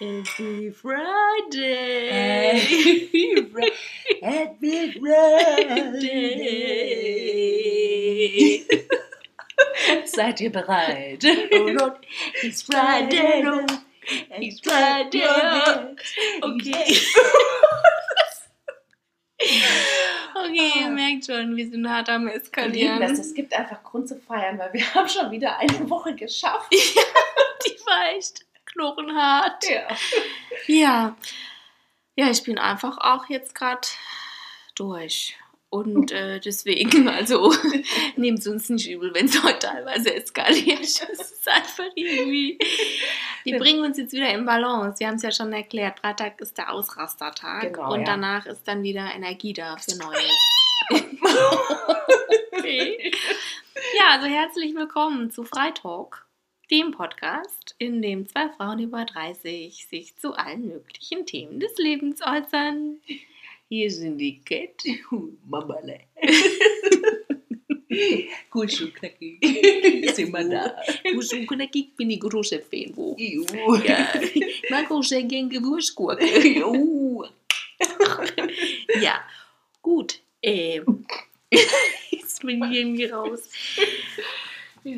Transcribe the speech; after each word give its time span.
Happy 0.00 0.70
Friday! 0.70 2.08
Happy 2.10 3.42
Fri- 3.52 3.72
Happy 4.22 4.92
Friday! 7.40 8.64
Seid 10.06 10.40
ihr 10.40 10.50
bereit? 10.50 11.22
Oh 11.52 11.68
Lord, 11.68 11.98
it's 12.42 12.62
Friday, 12.62 13.44
it's 14.40 14.60
Friday. 14.60 15.26
Okay. 16.42 16.96
Okay, 20.42 20.70
ihr 20.80 20.90
merkt 20.90 21.24
schon, 21.26 21.56
wir 21.56 21.68
sind 21.70 21.88
hart 21.88 22.08
am 22.10 22.28
Eskalieren. 22.28 23.00
das. 23.00 23.18
Es 23.18 23.32
gibt 23.34 23.54
einfach 23.54 23.82
Grund 23.82 24.06
zu 24.08 24.16
feiern, 24.20 24.58
weil 24.58 24.72
wir 24.72 24.94
haben 24.94 25.08
schon 25.08 25.30
wieder 25.30 25.58
eine 25.58 25.88
Woche 25.88 26.14
geschafft. 26.14 26.70
Die 26.72 27.78
war 27.86 28.10
echt 28.16 28.40
knochenhart. 28.72 29.64
Ja. 29.68 29.88
Ja. 30.66 31.16
Ja, 32.16 32.30
ich 32.30 32.42
bin 32.42 32.58
einfach 32.58 32.98
auch 32.98 33.28
jetzt 33.28 33.54
gerade 33.54 33.88
durch. 34.74 35.36
Und 35.70 36.10
äh, 36.10 36.40
deswegen, 36.40 37.08
also 37.08 37.54
nehmt 38.16 38.40
es 38.40 38.46
uns 38.48 38.68
nicht 38.68 38.90
übel, 38.90 39.14
wenn 39.14 39.26
es 39.26 39.42
heute 39.42 39.60
teilweise 39.60 40.14
eskaliert. 40.14 40.80
Es 40.80 40.98
ist 41.32 41.48
einfach 41.48 41.86
irgendwie. 41.94 42.58
Die 43.46 43.54
bringen 43.54 43.84
uns 43.84 43.96
jetzt 43.96 44.12
wieder 44.12 44.28
in 44.30 44.44
Balance. 44.44 44.98
Sie 44.98 45.06
haben 45.06 45.14
es 45.14 45.22
ja 45.22 45.32
schon 45.32 45.52
erklärt. 45.52 46.00
Freitag 46.00 46.40
ist 46.40 46.58
der 46.58 46.72
Ausrastertag 46.72 47.72
Genau, 47.72 47.92
und 47.92 48.00
ja. 48.00 48.06
danach 48.06 48.46
ist 48.46 48.66
dann 48.68 48.82
wieder 48.82 49.10
Energie 49.14 49.52
da 49.52 49.76
für 49.76 49.96
Neues. 49.96 50.38
okay. 52.52 53.12
Ja, 53.96 54.10
also 54.10 54.26
herzlich 54.26 54.74
willkommen 54.74 55.30
zu 55.30 55.44
Freitalk, 55.44 56.26
dem 56.70 56.92
Podcast, 56.92 57.74
in 57.78 58.00
dem 58.00 58.28
zwei 58.28 58.48
Frauen 58.50 58.78
über 58.78 59.04
30 59.04 59.86
sich 59.86 60.16
zu 60.16 60.34
allen 60.34 60.68
möglichen 60.68 61.26
Themen 61.26 61.58
des 61.58 61.76
Lebens 61.78 62.20
äußern. 62.22 63.00
Hier 63.68 63.90
sind 63.90 64.18
die 64.18 64.40
Cat 64.40 64.84
und 65.10 65.38
Mamale. 65.48 66.02
Gut, 68.50 68.72
schon 68.72 68.94
knackig. 68.94 69.40
Sind 70.14 70.32
wir 70.32 70.48
da. 70.48 70.76
Ich 71.02 71.96
bin 71.96 72.08
die 72.08 72.20
große 72.20 72.60
Fan, 72.60 72.92
wo. 72.94 73.16
Juhu. 73.18 73.74
Ja, 73.84 74.14
ich 74.20 74.70
mag 74.70 74.88
auch 74.90 75.02
sehr 75.02 75.24
gerne. 75.24 75.52
Juhu. 75.52 77.24
Ja, 79.00 79.22
gut. 79.80 80.20
Ähm. 80.42 81.06
Jetzt 82.10 82.42
bin 82.42 82.62
ich 82.64 82.78
irgendwie 82.78 83.06
raus. 83.06 83.48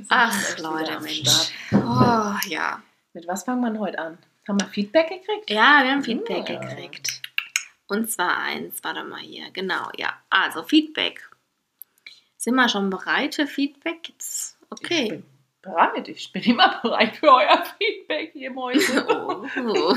Ach, 0.09 0.59
Leute, 0.59 1.01
Mensch. 1.01 1.51
Oh, 1.73 2.35
ja. 2.49 2.83
Mit 3.15 3.27
was 3.27 3.45
fangen 3.45 3.73
wir 3.73 3.81
heute 3.81 3.99
an? 3.99 4.19
Haben 4.49 4.61
wir 4.61 4.69
Feedback 4.69 5.09
gekriegt? 5.09 5.51
Ja, 5.51 5.81
wir 5.83 5.93
haben 5.93 6.03
Feedback 6.05 6.49
Ja. 6.49 6.59
gekriegt. 6.61 7.21
Und 7.89 8.11
zwar 8.11 8.39
eins, 8.39 8.83
warte 8.83 9.05
mal 9.05 9.21
hier. 9.21 9.51
Genau, 9.53 9.91
ja. 9.97 10.15
Also 10.31 10.63
Feedback. 10.63 11.29
Sind 12.39 12.55
wir 12.55 12.69
schon 12.69 12.91
bereit 12.91 13.35
für 13.35 13.47
Feedback? 13.47 14.09
Jetzt, 14.09 14.57
Ich 14.65 14.71
okay. 14.71 15.09
bin 15.11 15.25
bereit. 15.61 16.09
Ich 16.09 16.33
bin 16.33 16.43
immer 16.43 16.81
bereit 16.83 17.17
für 17.17 17.33
euer 17.33 17.65
Feedback, 17.79 18.35
ihr 18.35 18.51
Mäuse. 18.51 19.07
Oh, 19.09 19.45
oh. 19.67 19.97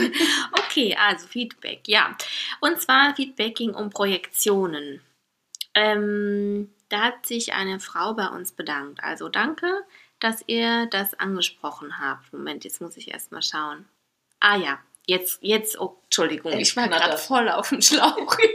Okay, 0.65 0.95
also 0.99 1.25
Feedback, 1.27 1.87
ja. 1.87 2.15
Und 2.59 2.79
zwar 2.81 3.15
Feedback 3.15 3.55
ging 3.55 3.73
um 3.73 3.89
Projektionen. 3.89 5.01
Ähm, 5.73 6.69
da 6.95 7.01
hat 7.01 7.25
sich 7.25 7.51
eine 7.51 7.81
Frau 7.81 8.13
bei 8.13 8.27
uns 8.27 8.53
bedankt. 8.53 9.03
Also 9.03 9.27
danke, 9.27 9.83
dass 10.19 10.43
ihr 10.47 10.85
das 10.85 11.13
angesprochen 11.19 11.99
habt. 11.99 12.31
Moment, 12.31 12.63
jetzt 12.63 12.79
muss 12.79 12.95
ich 12.95 13.11
erst 13.11 13.33
mal 13.33 13.41
schauen. 13.41 13.85
Ah 14.39 14.55
ja, 14.55 14.79
jetzt, 15.05 15.39
jetzt, 15.41 15.77
oh, 15.77 15.97
Entschuldigung, 16.05 16.53
ich 16.53 16.75
war 16.77 16.87
gerade 16.87 17.17
voll 17.17 17.49
auf 17.49 17.69
dem 17.69 17.81
Schlauch. 17.81 18.37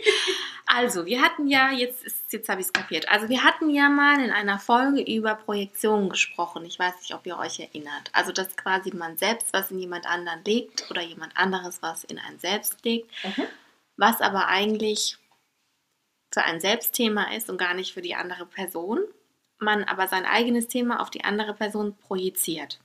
Also, 0.72 1.04
wir 1.04 1.20
hatten 1.20 1.48
ja, 1.48 1.72
jetzt, 1.72 2.04
ist, 2.04 2.32
jetzt 2.32 2.48
habe 2.48 2.60
ich 2.60 2.68
es 2.68 2.72
kapiert. 2.72 3.08
Also, 3.08 3.28
wir 3.28 3.42
hatten 3.42 3.70
ja 3.70 3.88
mal 3.88 4.22
in 4.22 4.30
einer 4.30 4.60
Folge 4.60 5.02
über 5.02 5.34
Projektionen 5.34 6.08
gesprochen. 6.08 6.64
Ich 6.64 6.78
weiß 6.78 6.94
nicht, 7.00 7.12
ob 7.12 7.26
ihr 7.26 7.36
euch 7.36 7.58
erinnert. 7.58 8.08
Also, 8.12 8.30
dass 8.30 8.56
quasi 8.56 8.94
man 8.94 9.16
selbst 9.16 9.52
was 9.52 9.72
in 9.72 9.80
jemand 9.80 10.06
anderen 10.06 10.44
legt 10.44 10.88
oder 10.88 11.02
jemand 11.02 11.36
anderes 11.36 11.82
was 11.82 12.04
in 12.04 12.20
ein 12.20 12.38
Selbst 12.38 12.84
legt, 12.84 13.10
Mhm. 13.24 13.46
was 13.96 14.20
aber 14.20 14.46
eigentlich 14.46 15.18
für 16.30 16.42
ein 16.42 16.60
Selbstthema 16.60 17.34
ist 17.34 17.50
und 17.50 17.58
gar 17.58 17.74
nicht 17.74 17.92
für 17.92 18.02
die 18.02 18.14
andere 18.14 18.46
Person. 18.46 19.00
Man 19.58 19.84
aber 19.84 20.08
sein 20.08 20.24
eigenes 20.24 20.68
Thema 20.68 21.00
auf 21.00 21.10
die 21.10 21.24
andere 21.24 21.54
Person 21.54 21.96
projiziert. 21.96 22.80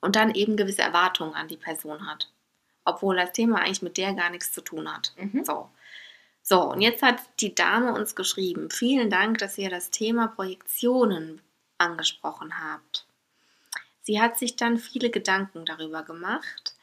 Und 0.00 0.16
dann 0.16 0.34
eben 0.34 0.56
gewisse 0.56 0.82
Erwartungen 0.82 1.34
an 1.34 1.48
die 1.48 1.56
Person 1.56 2.06
hat. 2.06 2.30
Obwohl 2.84 3.16
das 3.16 3.32
Thema 3.32 3.60
eigentlich 3.60 3.82
mit 3.82 3.96
der 3.96 4.12
gar 4.14 4.30
nichts 4.30 4.52
zu 4.52 4.60
tun 4.60 4.92
hat. 4.92 5.12
Mhm. 5.16 5.44
So. 5.44 5.70
So, 6.42 6.60
und 6.60 6.82
jetzt 6.82 7.02
hat 7.02 7.20
die 7.40 7.54
Dame 7.54 7.94
uns 7.94 8.14
geschrieben, 8.14 8.70
vielen 8.70 9.08
Dank, 9.08 9.38
dass 9.38 9.56
ihr 9.56 9.70
das 9.70 9.90
Thema 9.90 10.28
Projektionen 10.28 11.40
angesprochen 11.78 12.52
habt. 12.62 13.06
Sie 14.02 14.20
hat 14.20 14.38
sich 14.38 14.56
dann 14.56 14.76
viele 14.76 15.08
Gedanken 15.08 15.64
darüber 15.64 16.02
gemacht. 16.02 16.74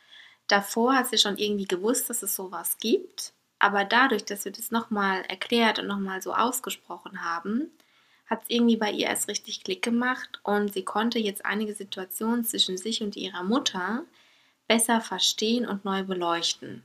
Davor 0.48 0.96
hat 0.96 1.10
sie 1.10 1.20
schon 1.20 1.38
irgendwie 1.38 1.68
gewusst, 1.68 2.10
dass 2.10 2.24
es 2.24 2.36
sowas 2.36 2.78
gibt, 2.80 3.34
aber 3.62 3.86
dadurch, 3.86 4.26
dass 4.26 4.44
wir 4.44 4.52
das 4.52 4.72
nochmal 4.72 5.22
erklärt 5.28 5.78
und 5.78 5.86
nochmal 5.86 6.20
so 6.20 6.34
ausgesprochen 6.34 7.24
haben, 7.24 7.70
hat 8.26 8.42
es 8.42 8.50
irgendwie 8.50 8.76
bei 8.76 8.90
ihr 8.90 9.06
erst 9.06 9.28
richtig 9.28 9.64
Klick 9.64 9.84
gemacht 9.84 10.40
und 10.42 10.74
sie 10.74 10.84
konnte 10.84 11.20
jetzt 11.20 11.46
einige 11.46 11.76
Situationen 11.76 12.44
zwischen 12.44 12.76
sich 12.78 13.04
und 13.04 13.16
ihrer 13.16 13.44
Mutter 13.44 14.04
besser 14.68 15.00
verstehen 15.00 15.68
und 15.68 15.86
neu 15.86 16.02
beleuchten. 16.02 16.82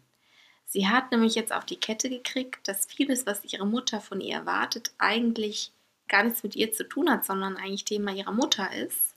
Sie 0.67 0.87
hat 0.87 1.13
nämlich 1.13 1.35
jetzt 1.35 1.51
auf 1.51 1.65
die 1.65 1.81
Kette 1.81 2.11
gekriegt, 2.11 2.69
dass 2.69 2.85
vieles, 2.85 3.25
was 3.25 3.51
ihre 3.51 3.67
Mutter 3.67 4.03
von 4.03 4.21
ihr 4.21 4.35
erwartet, 4.35 4.93
eigentlich 4.99 5.73
gar 6.09 6.25
nichts 6.25 6.43
mit 6.43 6.57
ihr 6.57 6.75
zu 6.75 6.85
tun 6.87 7.09
hat, 7.09 7.25
sondern 7.25 7.57
eigentlich 7.57 7.87
Thema 7.87 8.13
ihrer 8.13 8.33
Mutter 8.33 8.71
ist 8.75 9.15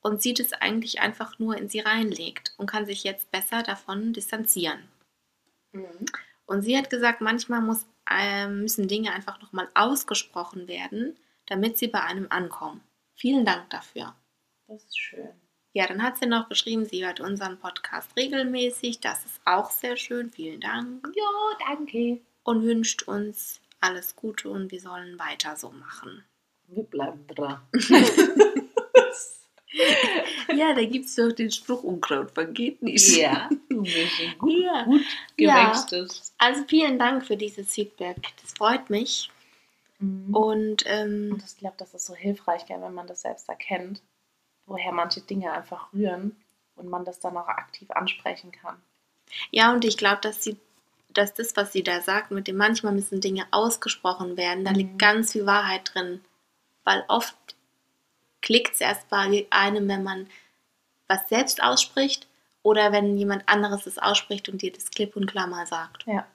und 0.00 0.22
sie 0.22 0.32
das 0.32 0.54
eigentlich 0.54 1.00
einfach 1.02 1.38
nur 1.38 1.58
in 1.58 1.68
sie 1.68 1.80
reinlegt 1.80 2.54
und 2.56 2.68
kann 2.68 2.86
sich 2.86 3.04
jetzt 3.04 3.30
besser 3.30 3.62
davon 3.62 4.14
distanzieren. 4.14 4.88
Mhm. 5.72 6.06
Und 6.46 6.62
sie 6.62 6.76
hat 6.76 6.90
gesagt, 6.90 7.20
manchmal 7.20 7.60
muss, 7.60 7.86
äh, 8.10 8.46
müssen 8.48 8.88
Dinge 8.88 9.12
einfach 9.12 9.40
nochmal 9.40 9.68
ausgesprochen 9.74 10.68
werden, 10.68 11.16
damit 11.46 11.78
sie 11.78 11.88
bei 11.88 12.02
einem 12.02 12.26
ankommen. 12.30 12.82
Vielen 13.14 13.44
Dank 13.44 13.70
dafür. 13.70 14.14
Das 14.66 14.84
ist 14.84 14.98
schön. 14.98 15.30
Ja, 15.74 15.86
dann 15.86 16.02
hat 16.02 16.18
sie 16.18 16.26
noch 16.26 16.48
geschrieben, 16.48 16.84
sie 16.84 17.04
hört 17.04 17.20
unseren 17.20 17.58
Podcast 17.58 18.14
regelmäßig. 18.16 19.00
Das 19.00 19.24
ist 19.24 19.40
auch 19.46 19.70
sehr 19.70 19.96
schön. 19.96 20.30
Vielen 20.30 20.60
Dank. 20.60 21.08
Ja, 21.14 21.66
danke. 21.66 22.20
Und 22.42 22.62
wünscht 22.62 23.04
uns 23.04 23.60
alles 23.80 24.14
Gute 24.16 24.50
und 24.50 24.70
wir 24.70 24.80
sollen 24.80 25.18
weiter 25.18 25.56
so 25.56 25.70
machen. 25.70 26.24
Wir 26.68 26.84
bleiben 26.84 27.26
dran. 27.26 27.60
Ja, 30.54 30.74
da 30.74 30.84
gibt 30.84 31.06
es 31.06 31.14
doch 31.14 31.32
den 31.32 31.50
Spruch, 31.50 31.82
Unkraut 31.82 32.30
vergeht 32.32 32.82
nicht. 32.82 33.08
ja, 33.08 33.48
sind 33.68 34.38
gut, 34.38 34.52
Ja. 34.52 34.84
gut 34.84 35.02
Ja. 35.38 35.66
gewächstes. 35.66 36.34
Also 36.38 36.64
vielen 36.68 36.98
Dank 36.98 37.24
für 37.26 37.36
dieses 37.36 37.72
Feedback. 37.72 38.18
Das 38.42 38.52
freut 38.52 38.90
mich. 38.90 39.30
Mhm. 39.98 40.34
Und 40.34 40.82
ähm, 40.86 41.30
Und 41.32 41.44
ich 41.44 41.56
glaube, 41.56 41.76
das 41.78 41.94
ist 41.94 42.06
so 42.06 42.14
hilfreich, 42.14 42.66
gell, 42.66 42.80
wenn 42.82 42.94
man 42.94 43.06
das 43.06 43.22
selbst 43.22 43.48
erkennt, 43.48 44.02
woher 44.66 44.92
manche 44.92 45.20
Dinge 45.20 45.52
einfach 45.52 45.92
rühren 45.92 46.36
und 46.76 46.88
man 46.88 47.04
das 47.04 47.20
dann 47.20 47.36
auch 47.36 47.48
aktiv 47.48 47.90
ansprechen 47.92 48.52
kann. 48.52 48.76
ja, 49.50 49.72
und 49.72 49.84
ich 49.84 49.96
glaube, 49.96 50.20
dass 50.22 50.42
sie, 50.42 50.56
dass 51.10 51.32
das, 51.34 51.56
was 51.56 51.72
sie 51.72 51.82
da 51.82 52.00
sagt, 52.00 52.30
mit 52.30 52.46
dem 52.48 52.56
manchmal 52.56 52.92
müssen 52.92 53.20
Dinge 53.20 53.46
ausgesprochen 53.52 54.36
werden, 54.36 54.64
da 54.64 54.72
Mhm. 54.72 54.76
liegt 54.76 54.98
ganz 54.98 55.32
viel 55.32 55.46
Wahrheit 55.46 55.92
drin. 55.94 56.20
Weil 56.84 57.04
oft 57.08 57.36
klickt 58.42 58.74
es 58.74 58.80
erst 58.80 59.08
bei 59.08 59.46
einem, 59.50 59.88
wenn 59.88 60.02
man 60.02 60.28
was 61.08 61.28
selbst 61.28 61.62
ausspricht 61.62 62.26
oder 62.62 62.92
wenn 62.92 63.16
jemand 63.16 63.48
anderes 63.48 63.86
es 63.86 63.98
ausspricht 63.98 64.48
und 64.48 64.62
dir 64.62 64.72
das 64.72 64.90
klipp 64.90 65.16
und 65.16 65.26
klar 65.26 65.46
mal 65.46 65.66
sagt. 65.66 66.04
Ja, 66.06 66.26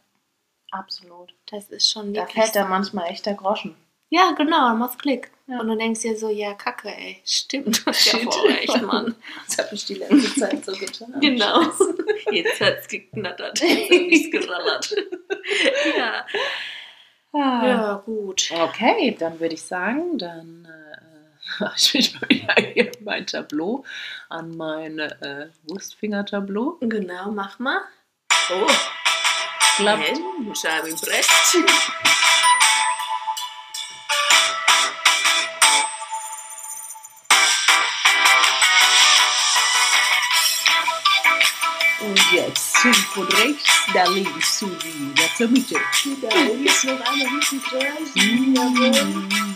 absolut. 0.72 1.34
Das 1.50 1.70
ist 1.70 1.90
schon 1.90 2.14
Da 2.14 2.26
fällt 2.26 2.56
da 2.56 2.66
manchmal 2.66 3.10
echt 3.10 3.26
der 3.26 3.36
Groschen. 3.36 3.76
Ja, 4.10 4.32
genau, 4.32 4.70
dann 4.70 4.80
machst 4.80 5.00
Klick. 5.00 5.32
Ja. 5.48 5.60
Und 5.60 5.68
du 5.68 5.78
denkst 5.78 6.02
dir 6.02 6.18
so, 6.18 6.30
ja, 6.30 6.54
kacke, 6.54 6.90
ey. 6.90 7.22
Stimmt, 7.26 7.80
du 7.80 7.86
hast 7.86 8.06
ja 8.12 8.20
voll 8.20 8.52
recht, 8.52 8.82
Mann. 8.82 9.16
Das 9.46 9.58
hat 9.58 9.72
mich 9.72 9.86
die 9.86 9.96
letzte 9.96 10.40
Zeit 10.40 10.66
so 10.66 10.74
getan. 10.74 11.20
Genau. 11.20 11.62
Jetzt 12.32 12.62
hat's 12.62 12.88
geknattert. 12.88 13.60
Jetzt 13.60 13.90
hab 13.90 14.00
ich's 14.00 14.32
gerallert. 14.32 14.96
ja. 15.98 16.26
Ah. 17.34 17.68
ja, 17.68 18.04
gut. 18.06 18.50
Okay, 18.52 19.16
dann 19.18 19.40
würde 19.40 19.56
ich 19.56 19.62
sagen, 19.62 20.18
dann 20.18 20.66
äh, 20.66 21.07
ich 21.76 21.94
mich 21.94 22.14
mal 22.22 22.30
wieder 22.30 22.54
hier 22.74 22.92
mein 23.02 23.26
Tableau 23.26 23.84
an 24.30 24.56
mein 24.56 25.00
äh, 25.00 25.50
Wurstfinger-Tableau. 25.68 26.78
Genau, 26.82 27.32
mach 27.32 27.60
mal. 27.60 27.82
So. 28.48 28.68
Klappt. 29.78 30.20
Scheibe 30.60 30.90
im 30.90 30.96
Brett. 30.96 31.28
Und 42.00 42.32
jetzt 42.32 42.78
von 42.78 43.28
rechts 43.28 43.88
nach 43.94 44.08
links 44.10 44.60
zu 44.60 44.68
dir, 44.68 45.14
zur 45.36 45.48
Mitte. 45.48 45.76
Genau, 46.04 46.52
und 46.52 46.64
jetzt 46.64 46.86
noch 46.86 47.00
einmal 47.00 47.28
richtig 47.36 47.74
rein. 47.74 48.54
Jawohl. 48.56 49.47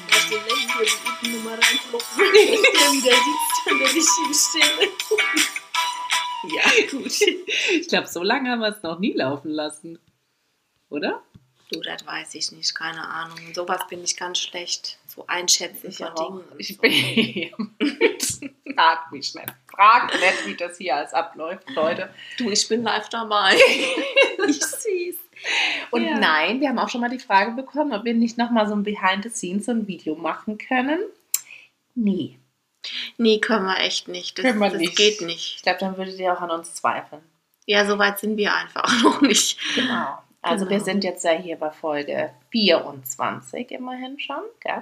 Hier 0.82 0.92
die 1.22 1.30
unten 1.30 1.38
nochmal 1.38 1.60
reinploppen. 1.60 2.18
Dass 2.18 2.34
der 2.82 2.92
wieder 2.92 3.16
sitzt 3.16 3.68
an 3.70 3.80
der 3.80 3.88
richtigen 3.94 4.34
Stelle. 4.34 4.92
Ja, 6.44 6.64
gut. 6.90 7.22
Ich 7.70 7.88
glaube, 7.88 8.08
so 8.08 8.24
lange 8.24 8.50
haben 8.50 8.62
wir 8.62 8.70
es 8.76 8.82
noch 8.82 8.98
nie 8.98 9.14
laufen 9.14 9.52
lassen. 9.52 10.00
Oder? 10.90 11.22
Du, 11.72 11.80
das 11.82 12.04
weiß 12.04 12.34
ich 12.34 12.52
nicht, 12.52 12.74
keine 12.74 13.08
Ahnung. 13.08 13.38
Sowas 13.54 13.82
bin 13.88 14.04
ich 14.04 14.18
ganz 14.18 14.40
schlecht. 14.40 14.98
So 15.06 15.24
einschätzen 15.28 15.92
von 15.92 16.08
auch. 16.08 16.28
Dingen. 16.30 16.44
und 16.50 16.60
Ich 16.60 16.76
so. 16.76 16.82
bin. 16.82 17.54
Frag 18.76 19.12
mich 19.12 19.36
nicht. 19.36 19.54
Frag 19.72 20.12
nicht, 20.20 20.46
wie 20.48 20.56
das 20.56 20.78
hier 20.80 20.96
alles 20.96 21.14
abläuft, 21.14 21.70
Leute. 21.76 22.12
Du, 22.40 22.50
ich 22.50 22.68
bin 22.68 22.82
live 22.82 23.08
dabei. 23.10 23.56
ich 24.48 24.64
seh's. 24.64 25.18
Und 25.92 26.04
Ja. 26.04 26.18
nein, 26.18 26.60
wir 26.62 26.70
haben 26.70 26.80
auch 26.80 26.90
schon 26.90 27.02
mal 27.02 27.10
die 27.10 27.20
Frage 27.20 27.52
bekommen, 27.52 27.94
ob 27.94 28.04
wir 28.06 28.14
nicht 28.14 28.38
nochmal 28.38 28.68
so 28.68 28.74
ein 28.76 28.84
Behind 28.84 29.24
the 29.24 29.30
Scenes, 29.30 29.66
so 29.66 29.72
ein 29.72 29.88
Video 29.88 30.16
machen 30.16 30.58
können. 30.58 31.00
Nee. 31.96 32.38
Nee, 33.18 33.40
können 33.40 33.66
wir 33.66 33.80
echt 33.80 34.08
nicht. 34.08 34.38
Das, 34.38 34.44
Können 34.46 34.60
wir 34.60 34.70
das 34.70 34.80
nicht. 34.80 34.96
geht 34.96 35.22
nicht. 35.22 35.56
Ich 35.58 35.62
glaube, 35.64 35.80
dann 35.80 35.98
würdet 35.98 36.18
ihr 36.20 36.34
auch 36.34 36.42
an 36.42 36.50
uns 36.52 36.74
zweifeln. 36.76 37.22
Ja, 37.68 37.86
so 37.86 38.00
weit 38.00 38.20
sind 38.20 38.38
wir 38.38 38.54
einfach 38.56 38.86
noch 39.04 39.22
nicht. 39.22 39.60
Genau. 39.76 40.18
Also 40.42 40.66
Genau. 40.66 40.78
wir 40.78 40.84
sind 40.84 41.04
jetzt 41.04 41.24
ja 41.24 41.32
hier 41.34 41.58
bei 41.58 41.70
Folge 41.70 42.32
24 42.50 43.70
immerhin 43.72 44.20
schon, 44.20 44.42
gell? 44.60 44.82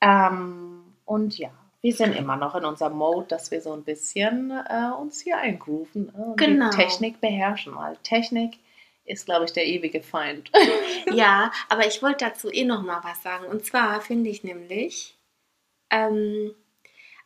Ähm, 0.00 0.82
und 1.04 1.38
ja, 1.38 1.50
wir 1.82 1.94
sind 1.94 2.16
immer 2.16 2.36
noch 2.36 2.54
in 2.56 2.64
unserem 2.64 2.94
Mode, 2.96 3.26
dass 3.28 3.50
wir 3.52 3.60
so 3.60 3.72
ein 3.72 3.84
bisschen 3.84 4.50
äh, 4.50 4.90
uns 5.00 5.20
hier 5.20 5.38
eingrooven 5.38 6.08
und 6.08 6.36
Genau. 6.36 6.70
Technik 6.70 7.20
beherrschen, 7.20 7.76
weil 7.76 7.96
Technik 8.02 8.58
ist, 9.06 9.26
glaube 9.26 9.44
ich, 9.44 9.52
der 9.52 9.66
ewige 9.66 10.02
Feind. 10.02 10.50
Ja, 11.12 11.52
aber 11.68 11.86
ich 11.86 12.02
wollte 12.02 12.24
dazu 12.24 12.50
eh 12.50 12.64
noch 12.64 12.82
mal 12.82 13.00
was 13.04 13.22
sagen. 13.22 13.46
Und 13.46 13.64
zwar 13.64 14.00
finde 14.00 14.28
ich 14.28 14.42
nämlich, 14.42 15.16
ähm, 15.88 16.52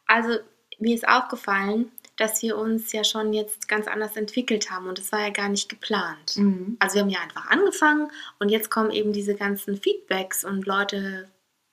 also 0.06 0.38
mir 0.78 0.94
ist 0.94 1.08
aufgefallen, 1.08 1.90
dass 2.16 2.42
wir 2.42 2.58
uns 2.58 2.92
ja 2.92 3.04
schon 3.04 3.32
jetzt 3.32 3.68
ganz 3.68 3.88
anders 3.88 4.18
entwickelt 4.18 4.70
haben 4.70 4.86
und 4.86 4.98
das 4.98 5.10
war 5.12 5.20
ja 5.20 5.30
gar 5.30 5.48
nicht 5.48 5.70
geplant. 5.70 6.36
Mhm. 6.36 6.76
Also 6.78 6.96
wir 6.96 7.02
haben 7.02 7.08
ja 7.08 7.20
einfach 7.20 7.48
angefangen 7.48 8.10
und 8.38 8.50
jetzt 8.50 8.70
kommen 8.70 8.90
eben 8.90 9.14
diese 9.14 9.34
ganzen 9.34 9.78
Feedbacks 9.78 10.44
und 10.44 10.66
Leute 10.66 11.30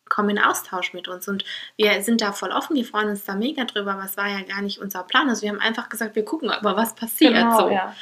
kommen 0.07 0.30
in 0.30 0.39
Austausch 0.39 0.94
mit 0.94 1.09
uns 1.09 1.27
und 1.27 1.44
wir 1.75 2.01
sind 2.01 2.21
da 2.21 2.31
voll 2.31 2.51
offen, 2.51 2.77
wir 2.77 2.86
freuen 2.86 3.09
uns 3.09 3.25
da 3.25 3.36
mega 3.36 3.65
drüber, 3.65 3.94
aber 3.94 4.06
es 4.06 4.15
war 4.15 4.30
ja 4.30 4.42
gar 4.44 4.62
nicht 4.62 4.80
unser 4.80 5.04
Plan. 5.04 5.27
Also 5.27 5.42
wir 5.42 5.50
haben 5.50 5.59
einfach 5.59 5.89
gesagt, 5.89 6.15
wir 6.15 6.24
gucken 6.24 6.50
aber, 6.50 6.77
was 6.77 6.95
passiert. 6.95 7.33
Genau, 7.33 7.59
so. 7.59 7.69
ja. 7.69 7.94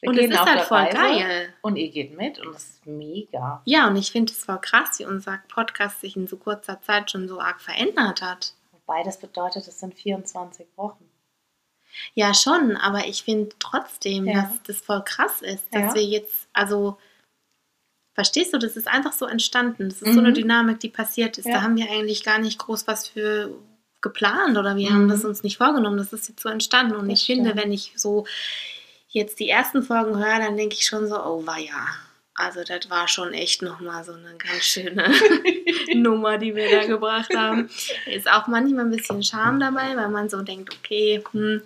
Wir 0.00 0.10
Und 0.10 0.18
es 0.18 0.30
ist 0.30 0.38
halt 0.40 0.60
voll 0.62 0.78
Reise 0.78 0.94
geil. 0.96 1.54
Und 1.62 1.76
ihr 1.76 1.90
geht 1.90 2.16
mit 2.16 2.38
und 2.38 2.52
das 2.54 2.64
ist 2.64 2.86
mega. 2.86 3.62
Ja, 3.64 3.88
und 3.88 3.96
ich 3.96 4.10
finde 4.12 4.32
es 4.32 4.44
voll 4.44 4.60
krass, 4.60 4.98
wie 4.98 5.06
unser 5.06 5.40
Podcast 5.48 6.00
sich 6.00 6.14
in 6.16 6.26
so 6.28 6.36
kurzer 6.36 6.80
Zeit 6.82 7.10
schon 7.10 7.26
so 7.28 7.40
arg 7.40 7.60
verändert 7.60 8.22
hat. 8.22 8.54
Wobei 8.72 9.02
das 9.02 9.18
bedeutet, 9.18 9.66
es 9.66 9.80
sind 9.80 9.94
24 9.94 10.66
Wochen. 10.76 11.04
Ja, 12.14 12.32
schon, 12.34 12.76
aber 12.76 13.06
ich 13.06 13.22
finde 13.24 13.50
trotzdem, 13.58 14.26
Ja. 14.26 14.42
dass 14.42 14.62
das 14.64 14.76
voll 14.78 15.02
krass 15.04 15.42
ist, 15.42 15.64
dass 15.72 15.82
Ja. 15.82 15.94
wir 15.94 16.04
jetzt, 16.04 16.48
also, 16.52 16.96
verstehst 18.14 18.52
du, 18.54 18.58
das 18.58 18.76
ist 18.76 18.86
einfach 18.88 19.12
so 19.12 19.26
entstanden. 19.26 19.88
Das 19.88 20.02
ist 20.02 20.12
so 20.14 20.20
eine 20.20 20.30
Mhm. 20.30 20.34
Dynamik, 20.34 20.80
die 20.80 20.88
passiert 20.90 21.38
ist. 21.38 21.46
Ja. 21.46 21.54
Da 21.54 21.62
haben 21.62 21.76
wir 21.76 21.90
eigentlich 21.90 22.24
gar 22.24 22.38
nicht 22.38 22.58
groß 22.58 22.86
was 22.86 23.08
für 23.08 23.52
geplant 24.00 24.56
oder 24.56 24.76
wir 24.76 24.90
Mhm. 24.90 24.94
haben 24.94 25.08
das 25.08 25.24
uns 25.24 25.42
nicht 25.42 25.56
vorgenommen. 25.56 25.96
Das 25.98 26.12
ist 26.12 26.28
jetzt 26.28 26.40
so 26.42 26.48
entstanden. 26.48 26.94
Und 26.94 27.08
Das 27.08 27.20
ich 27.20 27.26
finde, 27.26 27.50
stimmt. 27.50 27.64
wenn 27.64 27.72
ich 27.72 27.92
so 27.96 28.26
jetzt 29.08 29.40
die 29.40 29.48
ersten 29.48 29.82
Folgen 29.82 30.16
höre, 30.18 30.38
dann 30.38 30.56
denke 30.56 30.76
ich 30.78 30.86
schon 30.86 31.06
so, 31.08 31.22
oh 31.22 31.42
ja. 31.58 31.86
Also 32.34 32.62
das 32.62 32.88
war 32.88 33.08
schon 33.08 33.34
echt 33.34 33.62
nochmal 33.62 34.04
so 34.04 34.12
eine 34.12 34.36
ganz 34.36 34.62
schöne 34.62 35.12
Nummer, 35.94 36.38
die 36.38 36.54
wir 36.54 36.70
da 36.70 36.86
gebracht 36.86 37.34
haben. 37.34 37.68
Ist 38.06 38.30
auch 38.30 38.46
manchmal 38.46 38.84
ein 38.84 38.92
bisschen 38.92 39.24
Charme 39.24 39.58
dabei, 39.58 39.96
weil 39.96 40.08
man 40.08 40.28
so 40.28 40.42
denkt, 40.42 40.72
okay, 40.72 41.22
hm. 41.32 41.62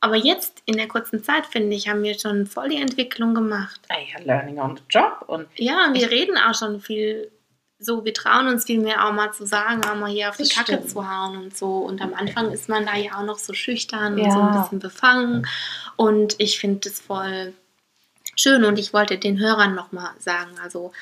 Aber 0.00 0.14
jetzt 0.14 0.62
in 0.66 0.76
der 0.76 0.86
kurzen 0.86 1.24
Zeit, 1.24 1.46
finde 1.46 1.74
ich, 1.74 1.88
haben 1.88 2.02
wir 2.02 2.16
schon 2.16 2.46
voll 2.46 2.68
die 2.68 2.80
Entwicklung 2.80 3.34
gemacht. 3.34 3.80
Ja, 3.88 4.20
Learning 4.22 4.60
on 4.60 4.76
the 4.76 4.82
Job. 4.90 5.24
Und 5.26 5.48
Ja, 5.56 5.86
und 5.86 5.94
wir 5.94 6.10
reden 6.10 6.36
auch 6.36 6.54
schon 6.54 6.80
viel 6.80 7.32
so, 7.80 8.04
wir 8.04 8.12
trauen 8.14 8.48
uns 8.48 8.64
viel 8.64 8.80
mehr 8.80 9.06
auch 9.06 9.12
mal 9.12 9.32
zu 9.32 9.46
sagen, 9.46 9.84
auch 9.84 9.94
mal 9.94 10.10
hier 10.10 10.28
auf 10.30 10.36
die 10.36 10.42
Das 10.42 10.54
Kacke 10.54 10.72
stimmt. 10.74 10.90
zu 10.90 11.08
hauen 11.08 11.36
und 11.36 11.56
so. 11.56 11.76
Und 11.76 12.00
am 12.02 12.12
Anfang 12.14 12.50
ist 12.50 12.68
man 12.68 12.84
da 12.86 12.96
ja 12.96 13.18
auch 13.18 13.24
noch 13.24 13.38
so 13.38 13.52
schüchtern 13.52 14.14
und 14.14 14.18
Ja. 14.24 14.30
so 14.32 14.40
ein 14.40 14.52
bisschen 14.52 14.78
befangen. 14.80 15.46
Und 15.96 16.34
ich 16.38 16.58
finde 16.58 16.88
das 16.88 16.98
voll 17.00 17.52
schön 18.36 18.64
und 18.64 18.78
ich 18.78 18.92
wollte 18.92 19.16
den 19.18 19.38
Hörern 19.38 19.74
nochmal 19.74 20.10
sagen, 20.18 20.50
also 20.62 20.92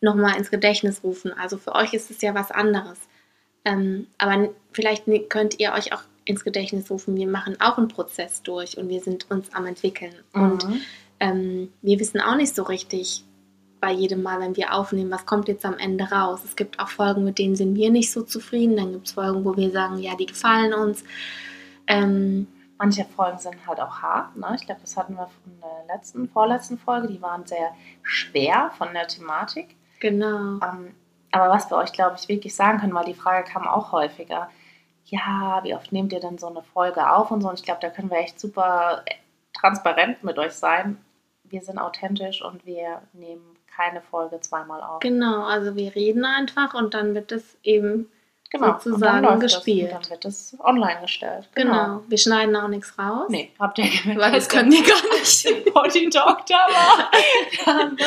nochmal 0.00 0.36
ins 0.36 0.50
Gedächtnis 0.50 1.02
rufen. 1.02 1.32
Also 1.32 1.56
für 1.58 1.74
euch 1.74 1.92
ist 1.92 2.10
es 2.10 2.20
ja 2.22 2.34
was 2.34 2.50
anderes. 2.50 2.98
Ähm, 3.64 4.06
aber 4.18 4.48
vielleicht 4.72 5.04
könnt 5.28 5.58
ihr 5.60 5.72
euch 5.72 5.92
auch 5.92 6.02
ins 6.24 6.44
Gedächtnis 6.44 6.88
rufen, 6.90 7.16
wir 7.16 7.26
machen 7.26 7.60
auch 7.60 7.78
einen 7.78 7.88
Prozess 7.88 8.42
durch 8.42 8.78
und 8.78 8.88
wir 8.88 9.00
sind 9.00 9.28
uns 9.30 9.52
am 9.54 9.66
entwickeln. 9.66 10.14
Und 10.32 10.64
Mhm. 10.68 10.80
ähm, 11.20 11.72
wir 11.82 11.98
wissen 11.98 12.20
auch 12.20 12.36
nicht 12.36 12.54
so 12.54 12.62
richtig 12.62 13.24
bei 13.82 13.90
jedem 13.90 14.22
Mal, 14.22 14.38
wenn 14.38 14.56
wir 14.56 14.72
aufnehmen, 14.72 15.10
was 15.10 15.26
kommt 15.26 15.48
jetzt 15.48 15.66
am 15.66 15.76
Ende 15.76 16.04
raus. 16.04 16.44
Es 16.44 16.54
gibt 16.54 16.78
auch 16.78 16.88
Folgen, 16.88 17.24
mit 17.24 17.38
denen 17.38 17.56
sind 17.56 17.74
wir 17.74 17.90
nicht 17.90 18.12
so 18.12 18.22
zufrieden. 18.22 18.76
Dann 18.76 18.92
gibt 18.92 19.08
es 19.08 19.12
Folgen, 19.12 19.44
wo 19.44 19.56
wir 19.56 19.72
sagen, 19.72 19.98
ja, 19.98 20.14
die 20.14 20.26
gefallen 20.26 20.72
uns. 20.72 21.02
Ähm, 21.88 22.46
Manche 22.78 23.04
Folgen 23.04 23.38
sind 23.38 23.66
halt 23.66 23.80
auch 23.80 24.00
hart. 24.00 24.36
Ne? 24.36 24.52
Ich 24.54 24.66
glaube, 24.66 24.80
das 24.82 24.96
hatten 24.96 25.14
wir 25.14 25.26
von 25.26 25.60
der 25.60 25.96
letzten, 25.96 26.28
vorletzten 26.28 26.78
Folge. 26.78 27.08
Die 27.08 27.20
waren 27.20 27.44
sehr 27.44 27.72
schwer 28.04 28.70
von 28.78 28.92
der 28.94 29.08
Thematik. 29.08 29.74
genau. 29.98 30.60
Ähm, 30.64 30.94
aber 31.32 31.48
was 31.48 31.68
wir 31.68 31.76
euch, 31.76 31.92
glaube 31.92 32.16
ich, 32.20 32.28
wirklich 32.28 32.54
sagen 32.54 32.78
können, 32.78 32.94
weil 32.94 33.06
die 33.06 33.14
Frage 33.14 33.50
kam 33.50 33.66
auch 33.66 33.90
häufiger. 33.90 34.48
Ja, 35.06 35.58
wie 35.64 35.74
oft 35.74 35.90
nehmt 35.90 36.12
ihr 36.12 36.20
denn 36.20 36.38
so 36.38 36.46
eine 36.46 36.62
Folge 36.62 37.10
auf 37.10 37.32
und 37.32 37.40
so? 37.40 37.48
Und 37.48 37.58
ich 37.58 37.64
glaube, 37.64 37.80
da 37.80 37.90
können 37.90 38.10
wir 38.10 38.18
echt 38.18 38.38
super 38.38 39.02
transparent 39.54 40.22
mit 40.22 40.38
euch 40.38 40.52
sein. 40.52 40.98
Wir 41.42 41.62
sind 41.62 41.78
authentisch 41.78 42.42
und 42.42 42.64
wir 42.64 43.02
nehmen 43.12 43.51
keine 43.76 44.00
Folge 44.02 44.40
zweimal 44.40 44.82
auf. 44.82 45.00
Genau, 45.00 45.44
also 45.44 45.76
wir 45.76 45.94
reden 45.94 46.24
einfach 46.24 46.74
und 46.74 46.94
dann 46.94 47.14
wird 47.14 47.32
es 47.32 47.56
eben 47.62 48.10
Genau. 48.52 48.78
sozusagen 48.78 49.26
und 49.26 49.40
gespielt. 49.40 49.90
Das, 49.90 49.96
und 49.96 50.04
dann 50.04 50.10
wird 50.10 50.24
es 50.26 50.56
online 50.60 51.00
gestellt. 51.00 51.48
Genau. 51.54 52.02
Wir 52.06 52.18
schneiden 52.18 52.54
auch 52.54 52.68
nichts 52.68 52.98
raus. 52.98 53.26
Nee, 53.30 53.50
habt 53.58 53.78
ihr 53.78 53.88
gemerkt, 53.88 54.20
Weil 54.20 54.32
das 54.32 54.48
können 54.48 54.70
die 54.70 54.82
gar 54.82 55.02
nicht. 55.18 55.72
Body 55.72 56.10
Doctor 56.10 56.56
war? 56.56 57.10
Da 57.64 57.74
haben 57.74 57.96
wir 57.96 58.06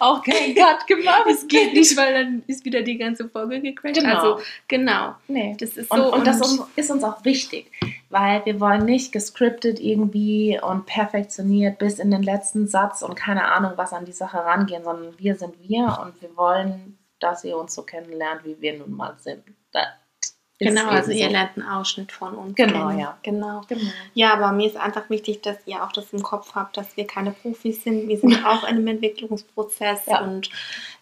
auch 0.00 0.20
keinen 0.22 0.54
Cut 0.56 0.86
gemacht. 0.88 1.22
Das 1.26 1.46
geht 1.46 1.74
nicht, 1.74 1.96
weil 1.96 2.12
dann 2.12 2.42
ist 2.48 2.64
wieder 2.64 2.82
die 2.82 2.98
ganze 2.98 3.28
Folge 3.28 3.60
gecrashed. 3.60 4.00
Genau. 4.02 4.16
Also, 4.16 4.42
genau. 4.66 5.14
Nee. 5.28 5.56
Das 5.60 5.76
ist 5.76 5.90
Und, 5.92 5.98
so. 5.98 6.12
und 6.12 6.26
das 6.26 6.58
ist 6.74 6.90
uns 6.90 7.04
auch 7.04 7.24
wichtig, 7.24 7.70
weil 8.10 8.44
wir 8.44 8.58
wollen 8.58 8.84
nicht 8.84 9.12
gescriptet 9.12 9.78
irgendwie 9.78 10.58
und 10.60 10.86
perfektioniert 10.86 11.78
bis 11.78 12.00
in 12.00 12.10
den 12.10 12.24
letzten 12.24 12.66
Satz 12.66 13.02
und 13.02 13.14
keine 13.14 13.44
Ahnung 13.44 13.74
was 13.76 13.92
an 13.92 14.04
die 14.04 14.12
Sache 14.12 14.38
rangehen, 14.38 14.82
sondern 14.82 15.16
wir 15.18 15.36
sind 15.36 15.54
wir 15.60 16.00
und 16.02 16.20
wir 16.20 16.36
wollen, 16.36 16.98
dass 17.20 17.44
ihr 17.44 17.56
uns 17.56 17.76
so 17.76 17.82
kennenlernt, 17.82 18.44
wie 18.44 18.60
wir 18.60 18.76
nun 18.76 18.92
mal 18.92 19.14
sind. 19.18 19.44
Das 19.74 20.68
Genau, 20.68 20.86
also 20.88 21.10
so. 21.10 21.18
ihr 21.18 21.28
lernt 21.30 21.56
einen 21.58 21.68
Ausschnitt 21.68 22.12
von 22.12 22.34
uns 22.36 22.54
Genau, 22.54 22.86
kennen. 22.88 23.00
ja. 23.00 23.18
Genau. 23.22 23.62
Genau. 23.68 23.90
Ja, 24.14 24.32
aber 24.34 24.52
mir 24.52 24.68
ist 24.68 24.76
einfach 24.76 25.10
wichtig, 25.10 25.42
dass 25.42 25.56
ihr 25.66 25.82
auch 25.82 25.90
das 25.92 26.12
im 26.12 26.22
Kopf 26.22 26.54
habt, 26.54 26.76
dass 26.76 26.96
wir 26.96 27.06
keine 27.06 27.32
Profis 27.32 27.82
sind. 27.82 28.06
Wir 28.08 28.16
sind 28.18 28.32
auch 28.46 28.62
in 28.62 28.76
einem 28.76 28.86
Entwicklungsprozess 28.86 30.06
Ja. 30.06 30.20
und 30.22 30.48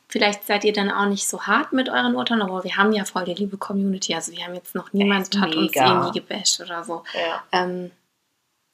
vielleicht 0.09 0.45
seid 0.47 0.65
ihr 0.65 0.73
dann 0.73 0.91
auch 0.91 1.05
nicht 1.07 1.29
so 1.29 1.43
hart 1.43 1.73
mit 1.75 1.91
euren 1.91 2.17
Urteilen, 2.17 2.41
aber 2.43 2.65
wir 2.65 2.77
haben 2.77 2.93
ja 2.93 3.05
voll 3.05 3.25
die 3.27 3.35
liebe 3.35 3.59
Community. 3.59 4.15
Also 4.15 4.33
wir 4.33 4.43
haben 4.45 4.55
jetzt 4.55 4.75
noch 4.75 4.93
niemand 4.95 5.39
hat 5.39 5.55
uns 5.55 5.73
irgendwie 5.77 6.19
gebasht 6.21 6.61
oder 6.61 6.83
so. 6.83 7.05
Ja. 7.15 7.43
Ähm, 7.53 7.91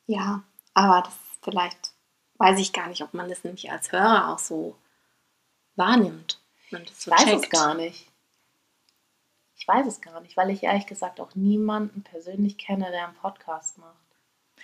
ja, 0.06 0.42
aber 0.74 1.02
das 1.02 1.12
ist 1.12 1.44
vielleicht, 1.44 1.90
weiß 2.38 2.58
ich 2.60 2.72
gar 2.72 2.86
nicht, 2.86 3.02
ob 3.02 3.14
man 3.14 3.28
das 3.28 3.42
nämlich 3.42 3.70
als 3.70 3.90
Hörer 3.90 4.28
auch 4.32 4.38
so 4.38 4.76
wahrnimmt. 5.76 6.38
Man 6.70 6.84
das 6.84 6.92
Ich 6.98 7.04
so 7.04 7.10
weiß 7.10 7.24
checkt. 7.24 7.44
es 7.44 7.50
gar 7.50 7.74
nicht. 7.74 8.07
Ich 9.58 9.66
weiß 9.66 9.86
es 9.86 10.00
gar 10.00 10.20
nicht, 10.20 10.36
weil 10.36 10.50
ich 10.50 10.62
ehrlich 10.62 10.86
gesagt 10.86 11.20
auch 11.20 11.34
niemanden 11.34 12.02
persönlich 12.02 12.56
kenne, 12.58 12.86
der 12.90 13.04
einen 13.06 13.14
Podcast 13.14 13.76
macht. 13.78 13.94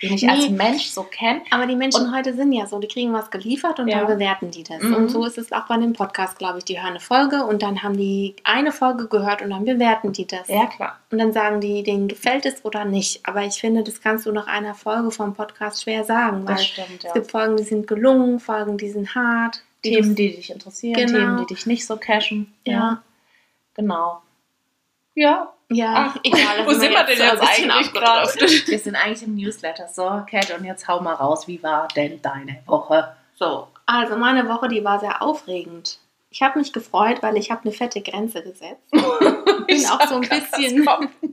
Den 0.03 0.15
ich 0.15 0.23
Nee. 0.23 0.29
als 0.31 0.49
Mensch 0.51 0.87
so 0.87 1.05
kenne. 1.05 1.43
Aber 1.53 1.67
die 1.67 1.77
Menschen 1.77 2.13
heute 2.15 2.35
sind 2.35 2.53
ja 2.53 2.67
so, 2.67 2.81
die 2.81 2.89
kriegen 2.89 3.13
was 3.13 3.31
geliefert 3.31 3.79
und 3.79 3.87
Ja. 3.87 3.99
dann 3.99 4.07
bewerten 4.09 4.51
die 4.51 4.65
das. 4.65 4.83
Mhm. 4.83 4.95
Und 4.95 5.09
so 5.09 5.25
ist 5.25 5.39
es 5.39 5.53
auch 5.53 5.67
bei 5.69 5.77
dem 5.77 5.93
Podcast, 5.93 6.37
glaube 6.39 6.59
ich. 6.59 6.65
Die 6.65 6.79
hören 6.81 6.91
eine 6.91 7.01
Folge 7.01 7.45
und 7.45 7.63
dann 7.63 7.83
haben 7.85 7.97
die 7.97 8.35
eine 8.43 8.73
Folge 8.73 9.07
gehört 9.07 9.41
und 9.43 9.51
dann 9.51 9.65
bewerten 9.65 10.13
die 10.13 10.27
das. 10.27 10.49
Ja, 10.49 10.67
klar. 10.67 10.99
Und 11.13 11.19
dann 11.19 11.33
sagen 11.33 11.61
die, 11.61 11.85
denen 11.85 12.09
gefällt 12.09 12.45
es 12.45 12.65
oder 12.65 12.85
nicht. 12.85 13.25
Aber 13.29 13.43
ich 13.45 13.55
finde, 13.61 13.85
das 13.85 14.01
kannst 14.01 14.27
du 14.27 14.33
nach 14.33 14.49
einer 14.49 14.75
Folge 14.75 15.13
vom 15.13 15.33
Podcast 15.35 15.83
schwer 15.85 16.03
sagen, 16.03 16.47
weil 16.49 16.59
stimmt, 16.59 17.05
ja. 17.05 17.09
es 17.11 17.15
gibt 17.15 17.31
Folgen, 17.31 17.57
die 17.57 17.63
sind 17.65 17.87
gelungen, 17.87 18.41
Folgen, 18.41 18.79
die 18.79 18.91
sind 18.91 19.15
hart. 19.15 19.63
die 19.85 19.91
Themen, 19.93 20.15
die 20.17 20.35
dich 20.35 20.51
interessieren, 20.51 20.95
Genau. 21.07 21.19
Themen, 21.19 21.37
die 21.37 21.55
dich 21.55 21.67
nicht 21.67 21.87
so 21.87 21.97
cashen. 21.99 22.53
Ja. 22.65 23.01
Genau. 23.75 24.23
Ja. 25.15 25.51
Ja, 25.71 26.11
Ach, 26.15 26.21
egal. 26.23 26.67
wo 26.67 26.71
sind 26.73 26.93
wir 26.93 27.05
denn 27.05 27.17
jetzt 27.19 27.43
eigentlich 27.43 27.93
gerade? 27.93 28.29
Wir 28.67 28.79
sind 28.79 28.97
eigentlich 28.97 29.23
im 29.23 29.35
Newsletter. 29.35 29.89
So, 29.89 30.23
Cat, 30.31 30.51
und 30.57 30.65
jetzt 30.65 30.87
hau 30.87 31.01
mal 31.01 31.15
raus. 31.15 31.49
Wie 31.49 31.63
war 31.63 31.89
denn 31.97 32.21
deine 32.21 32.59
Woche? 32.67 33.17
So, 33.37 33.69
also 33.87 34.17
meine 34.17 34.47
Woche, 34.49 34.69
die 34.69 34.85
war 34.85 35.01
sehr 35.01 35.23
aufregend. 35.23 35.99
Ich 36.31 36.43
habe 36.43 36.59
mich 36.59 36.73
gefreut, 36.73 37.23
weil 37.23 37.37
ich 37.37 37.51
habe 37.51 37.63
eine 37.63 37.73
fette 37.73 38.03
Grenze 38.03 38.43
gesetzt. 38.43 38.83
bin 38.91 39.87
auch 39.87 40.07
so 40.07 40.17
ein 40.17 40.21
bisschen- 40.21 40.85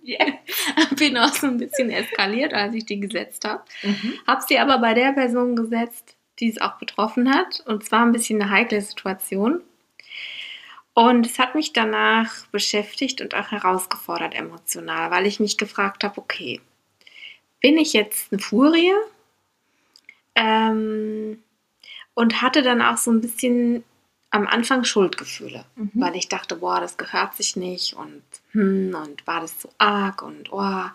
Bin 0.96 1.18
auch 1.18 1.34
so 1.34 1.48
ein 1.48 1.58
bisschen 1.58 1.90
eskaliert, 1.90 2.54
als 2.54 2.74
ich 2.76 2.86
die 2.86 3.00
gesetzt 3.00 3.46
habe. 3.46 3.64
Mhm. 3.84 4.14
Habe 4.28 4.42
sie 4.48 4.60
aber 4.60 4.78
bei 4.78 4.94
der 4.94 5.12
Person 5.12 5.56
gesetzt, 5.56 6.16
die 6.40 6.50
es 6.50 6.62
auch 6.62 6.78
betroffen 6.78 7.34
hat. 7.34 7.62
Und 7.66 7.84
zwar 7.84 8.02
ein 8.06 8.12
bisschen 8.12 8.42
eine 8.42 8.52
heikle 8.52 8.82
Situation. 8.82 9.62
Und 11.02 11.26
es 11.26 11.40
hat 11.40 11.56
mich 11.56 11.74
danach 11.74 12.46
beschäftigt 12.52 13.22
und 13.22 13.34
auch 13.34 13.50
herausgefordert 13.50 14.36
emotional, 14.36 15.10
weil 15.10 15.26
ich 15.26 15.40
mich 15.40 15.58
gefragt 15.58 16.04
habe, 16.04 16.22
okay, 16.22 16.62
bin 17.60 17.80
ich 17.80 17.94
jetzt 17.94 18.32
eine 18.32 18.40
Furie? 18.40 18.94
Ähm, 20.36 21.42
und 22.14 22.44
hatte 22.44 22.62
dann 22.62 22.84
auch 22.84 22.98
so 22.98 23.10
ein 23.10 23.20
bisschen 23.20 23.84
am 24.30 24.46
Anfang 24.46 24.84
Schuldgefühle, 24.84 25.66
Mhm. 25.76 25.90
weil 25.96 26.16
ich 26.16 26.30
dachte, 26.30 26.58
boah, 26.58 26.80
das 26.80 26.98
gehört 26.98 27.34
sich 27.34 27.56
nicht 27.56 27.96
und 27.96 28.22
hm, 28.52 28.96
und 28.96 29.26
war 29.26 29.42
das 29.42 29.58
zu 29.58 29.70
arg 29.80 30.22
und 30.22 30.54
oh. 30.54 30.86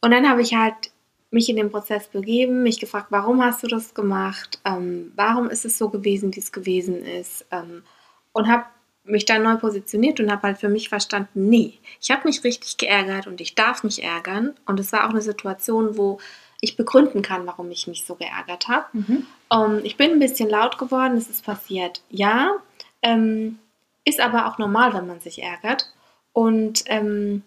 Und 0.00 0.10
dann 0.10 0.28
habe 0.28 0.42
ich 0.42 0.56
halt 0.56 0.90
mich 1.30 1.48
in 1.48 1.54
den 1.54 1.70
Prozess 1.70 2.08
begeben, 2.08 2.64
mich 2.64 2.80
gefragt, 2.80 3.06
warum 3.10 3.40
hast 3.44 3.62
du 3.62 3.68
das 3.68 3.94
gemacht? 3.94 4.58
Ähm, 4.64 5.12
warum 5.14 5.50
ist 5.50 5.64
es 5.64 5.78
so 5.78 5.88
gewesen, 5.88 6.34
wie 6.34 6.40
es 6.40 6.50
gewesen 6.50 7.04
ist? 7.04 7.46
Ähm, 7.52 7.84
und 8.32 8.48
habe 8.48 8.64
mich 9.04 9.26
dann 9.26 9.42
neu 9.42 9.56
positioniert 9.56 10.18
und 10.20 10.30
habe 10.30 10.42
halt 10.48 10.58
für 10.58 10.68
mich 10.68 10.88
verstanden, 10.88 11.48
nee, 11.48 11.78
ich 12.00 12.10
habe 12.10 12.26
mich 12.26 12.42
richtig 12.42 12.76
geärgert 12.78 13.26
und 13.26 13.40
ich 13.40 13.54
darf 13.54 13.84
mich 13.84 14.02
ärgern. 14.02 14.54
Und 14.66 14.80
es 14.80 14.92
war 14.92 15.04
auch 15.06 15.10
eine 15.10 15.20
Situation, 15.20 15.96
wo 15.96 16.18
ich 16.60 16.76
begründen 16.76 17.20
kann, 17.20 17.46
warum 17.46 17.70
ich 17.70 17.86
mich 17.86 18.04
so 18.06 18.14
geärgert 18.14 18.68
habe. 18.68 18.86
Mhm. 18.92 19.26
Ähm, 19.52 19.80
ich 19.82 19.96
bin 19.96 20.12
ein 20.12 20.18
bisschen 20.18 20.48
laut 20.48 20.78
geworden, 20.78 21.16
es 21.16 21.28
ist 21.28 21.44
passiert. 21.44 22.02
Ja, 22.08 22.56
ähm, 23.02 23.58
ist 24.04 24.20
aber 24.20 24.46
auch 24.46 24.58
normal, 24.58 24.94
wenn 24.94 25.06
man 25.06 25.20
sich 25.20 25.42
ärgert. 25.42 25.92
Und 26.32 26.84
ähm, 26.86 27.42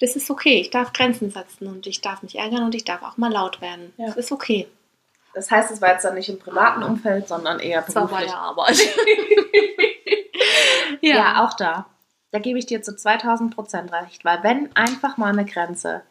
das 0.00 0.16
ist 0.16 0.30
okay. 0.30 0.60
Ich 0.60 0.70
darf 0.70 0.92
Grenzen 0.92 1.30
setzen 1.30 1.66
und 1.68 1.86
ich 1.86 2.00
darf 2.00 2.22
mich 2.22 2.38
ärgern 2.38 2.64
und 2.64 2.74
ich 2.74 2.84
darf 2.84 3.02
auch 3.02 3.18
mal 3.18 3.30
laut 3.30 3.60
werden. 3.60 3.92
Ja. 3.98 4.06
Das 4.06 4.16
ist 4.16 4.32
okay. 4.32 4.66
Das 5.34 5.50
heißt, 5.50 5.70
es 5.70 5.80
war 5.80 5.92
jetzt 5.92 6.04
dann 6.04 6.14
nicht 6.14 6.28
im 6.28 6.38
privaten 6.38 6.82
Umfeld, 6.82 7.28
sondern 7.28 7.58
eher 7.60 7.82
Das 7.82 7.94
war 7.94 8.02
bei 8.06 8.24
beruflich. 8.24 8.30
der 8.30 8.40
Arbeit. 8.40 8.78
Ja. 11.02 11.44
auch 11.44 11.54
da. 11.54 11.86
Da 12.30 12.38
gebe 12.38 12.58
ich 12.58 12.66
dir 12.66 12.82
zu 12.82 12.96
2000 12.96 13.54
Prozent 13.54 13.92
recht, 13.92 14.24
weil 14.24 14.42
wenn 14.42 14.74
einfach 14.74 15.16
mal 15.18 15.32
eine 15.32 15.44
Grenze 15.44 16.02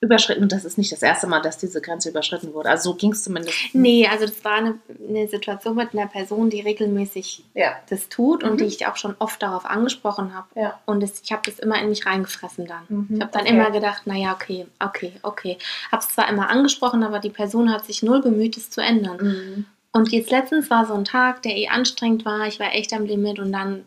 überschritten, 0.00 0.42
und 0.42 0.52
das 0.52 0.64
ist 0.66 0.76
nicht 0.76 0.92
das 0.92 1.00
erste 1.02 1.26
Mal, 1.26 1.40
dass 1.40 1.56
diese 1.56 1.80
Grenze 1.80 2.10
überschritten 2.10 2.52
wurde, 2.52 2.68
also 2.68 2.90
so 2.92 2.96
ging 2.96 3.12
es 3.12 3.24
zumindest. 3.24 3.54
Nee, 3.72 4.06
also 4.06 4.26
das 4.26 4.44
war 4.44 4.56
eine, 4.56 4.78
eine 5.08 5.26
Situation 5.26 5.74
mit 5.74 5.94
einer 5.94 6.06
Person, 6.06 6.50
die 6.50 6.60
regelmäßig 6.60 7.44
Ja. 7.54 7.76
das 7.88 8.08
tut 8.10 8.44
und 8.44 8.52
Mhm. 8.52 8.56
die 8.58 8.64
ich 8.66 8.86
auch 8.86 8.96
schon 8.96 9.16
oft 9.18 9.42
darauf 9.42 9.64
angesprochen 9.64 10.34
habe. 10.34 10.48
Ja. 10.54 10.78
Und 10.84 11.02
das, 11.02 11.20
ich 11.22 11.32
habe 11.32 11.42
das 11.46 11.58
immer 11.58 11.80
in 11.80 11.88
mich 11.88 12.04
reingefressen 12.04 12.66
dann. 12.66 12.82
Mhm, 12.88 13.08
Ich 13.16 13.20
habe 13.22 13.32
dann 13.32 13.42
okay. 13.42 13.50
immer 13.50 13.70
gedacht, 13.70 14.06
naja, 14.06 14.32
okay, 14.34 14.66
okay, 14.80 15.12
okay. 15.22 15.56
Habe 15.90 16.02
es 16.02 16.10
zwar 16.10 16.28
immer 16.28 16.50
angesprochen, 16.50 17.02
aber 17.02 17.18
die 17.18 17.30
Person 17.30 17.72
hat 17.72 17.86
sich 17.86 18.02
null 18.02 18.20
bemüht, 18.20 18.56
es 18.58 18.68
zu 18.70 18.82
ändern. 18.82 19.16
Mhm. 19.20 19.64
Und 19.92 20.12
jetzt 20.12 20.30
letztens 20.30 20.68
war 20.68 20.84
so 20.84 20.92
ein 20.92 21.06
Tag, 21.06 21.40
der 21.42 21.56
eh 21.56 21.68
anstrengend 21.68 22.26
war. 22.26 22.46
Ich 22.46 22.60
war 22.60 22.74
echt 22.74 22.92
am 22.92 23.06
Limit 23.06 23.38
und 23.38 23.50
dann 23.50 23.84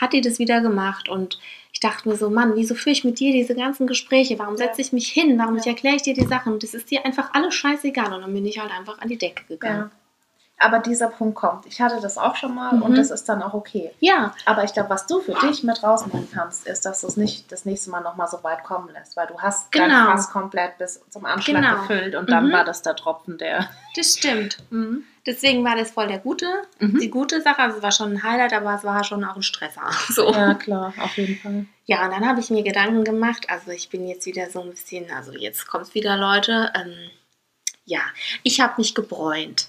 hat 0.00 0.12
die 0.12 0.20
das 0.20 0.38
wieder 0.38 0.60
gemacht 0.60 1.08
und 1.08 1.38
ich 1.72 1.80
dachte 1.80 2.08
mir 2.08 2.16
so, 2.16 2.28
Mann, 2.30 2.56
wieso 2.56 2.74
führe 2.74 2.92
ich 2.92 3.04
mit 3.04 3.20
dir 3.20 3.32
diese 3.32 3.54
ganzen 3.54 3.86
Gespräche? 3.86 4.38
Warum 4.38 4.56
setze 4.56 4.80
ich 4.80 4.92
mich 4.92 5.08
hin? 5.08 5.38
Warum 5.38 5.58
erkläre 5.58 5.96
ich 5.96 6.02
dir 6.02 6.14
die 6.14 6.26
Sachen? 6.26 6.58
Das 6.58 6.74
ist 6.74 6.90
dir 6.90 7.04
einfach 7.04 7.32
alles 7.34 7.54
scheißegal. 7.54 8.12
Und 8.12 8.22
dann 8.22 8.34
bin 8.34 8.46
ich 8.46 8.58
halt 8.58 8.72
einfach 8.72 8.98
an 8.98 9.08
die 9.08 9.18
Decke 9.18 9.44
gegangen. 9.44 9.90
Aber 10.60 10.80
dieser 10.80 11.06
Punkt 11.08 11.36
kommt. 11.36 11.66
Ich 11.66 11.80
hatte 11.80 12.00
das 12.00 12.18
auch 12.18 12.34
schon 12.34 12.52
mal 12.54 12.74
Mhm. 12.74 12.82
und 12.82 12.94
das 12.98 13.10
ist 13.12 13.28
dann 13.28 13.42
auch 13.42 13.54
okay. 13.54 13.92
Ja, 14.00 14.34
Aber 14.44 14.64
ich 14.64 14.72
glaube, 14.72 14.90
was 14.90 15.06
du 15.06 15.20
für 15.20 15.34
dich 15.34 15.62
mit 15.62 15.82
rausnehmen 15.84 16.28
kannst, 16.32 16.66
ist, 16.66 16.84
dass 16.84 17.02
du 17.02 17.06
es 17.06 17.16
nicht 17.16 17.52
das 17.52 17.64
nächste 17.64 17.90
Mal 17.90 18.00
nochmal 18.00 18.26
so 18.26 18.42
weit 18.42 18.64
kommen 18.64 18.88
lässt, 18.92 19.16
weil 19.16 19.28
du 19.28 19.38
hast 19.38 19.72
dein 19.74 19.88
Genau. 19.88 20.06
Fass 20.10 20.30
komplett 20.30 20.76
bis 20.78 21.00
zum 21.10 21.24
Anschlag 21.26 21.62
Genau. 21.62 21.80
gefüllt 21.82 22.16
und 22.16 22.28
dann 22.30 22.48
Mhm. 22.48 22.52
war 22.52 22.64
das 22.64 22.82
der 22.82 22.96
Tropfen, 22.96 23.38
der... 23.38 23.70
das 23.94 24.14
stimmt. 24.14 24.58
Mhm. 24.70 25.04
Deswegen 25.26 25.62
war 25.64 25.76
das 25.76 25.90
voll 25.92 26.08
der 26.08 26.18
gute, 26.18 26.46
Mhm. 26.80 26.98
die 26.98 27.10
gute 27.10 27.40
Sache. 27.42 27.58
Also 27.62 27.76
es 27.76 27.82
war 27.82 27.92
schon 27.92 28.12
ein 28.14 28.22
Highlight, 28.24 28.52
aber 28.54 28.74
es 28.74 28.82
war 28.82 29.04
schon 29.04 29.22
auch 29.24 29.36
ein 29.36 29.42
Stresser. 29.42 29.82
So. 30.08 30.32
Ja, 30.32 30.54
klar, 30.54 30.92
auf 31.00 31.16
jeden 31.16 31.36
Fall. 31.38 31.66
Ja, 31.84 32.04
und 32.04 32.10
dann 32.10 32.26
habe 32.26 32.40
ich 32.40 32.50
mir 32.50 32.62
Gedanken 32.64 33.04
gemacht. 33.04 33.46
Also 33.48 33.70
ich 33.70 33.90
bin 33.90 34.08
jetzt 34.08 34.26
wieder 34.26 34.50
so 34.50 34.60
ein 34.62 34.70
bisschen, 34.70 35.06
also 35.12 35.32
jetzt 35.32 35.68
kommt 35.68 35.84
es 35.84 35.94
wieder, 35.94 36.16
Leute. 36.16 36.72
Ähm, 36.74 36.94
ja, 37.84 38.00
ich 38.42 38.60
habe 38.60 38.74
mich 38.78 38.94
gebräunt 38.96 39.68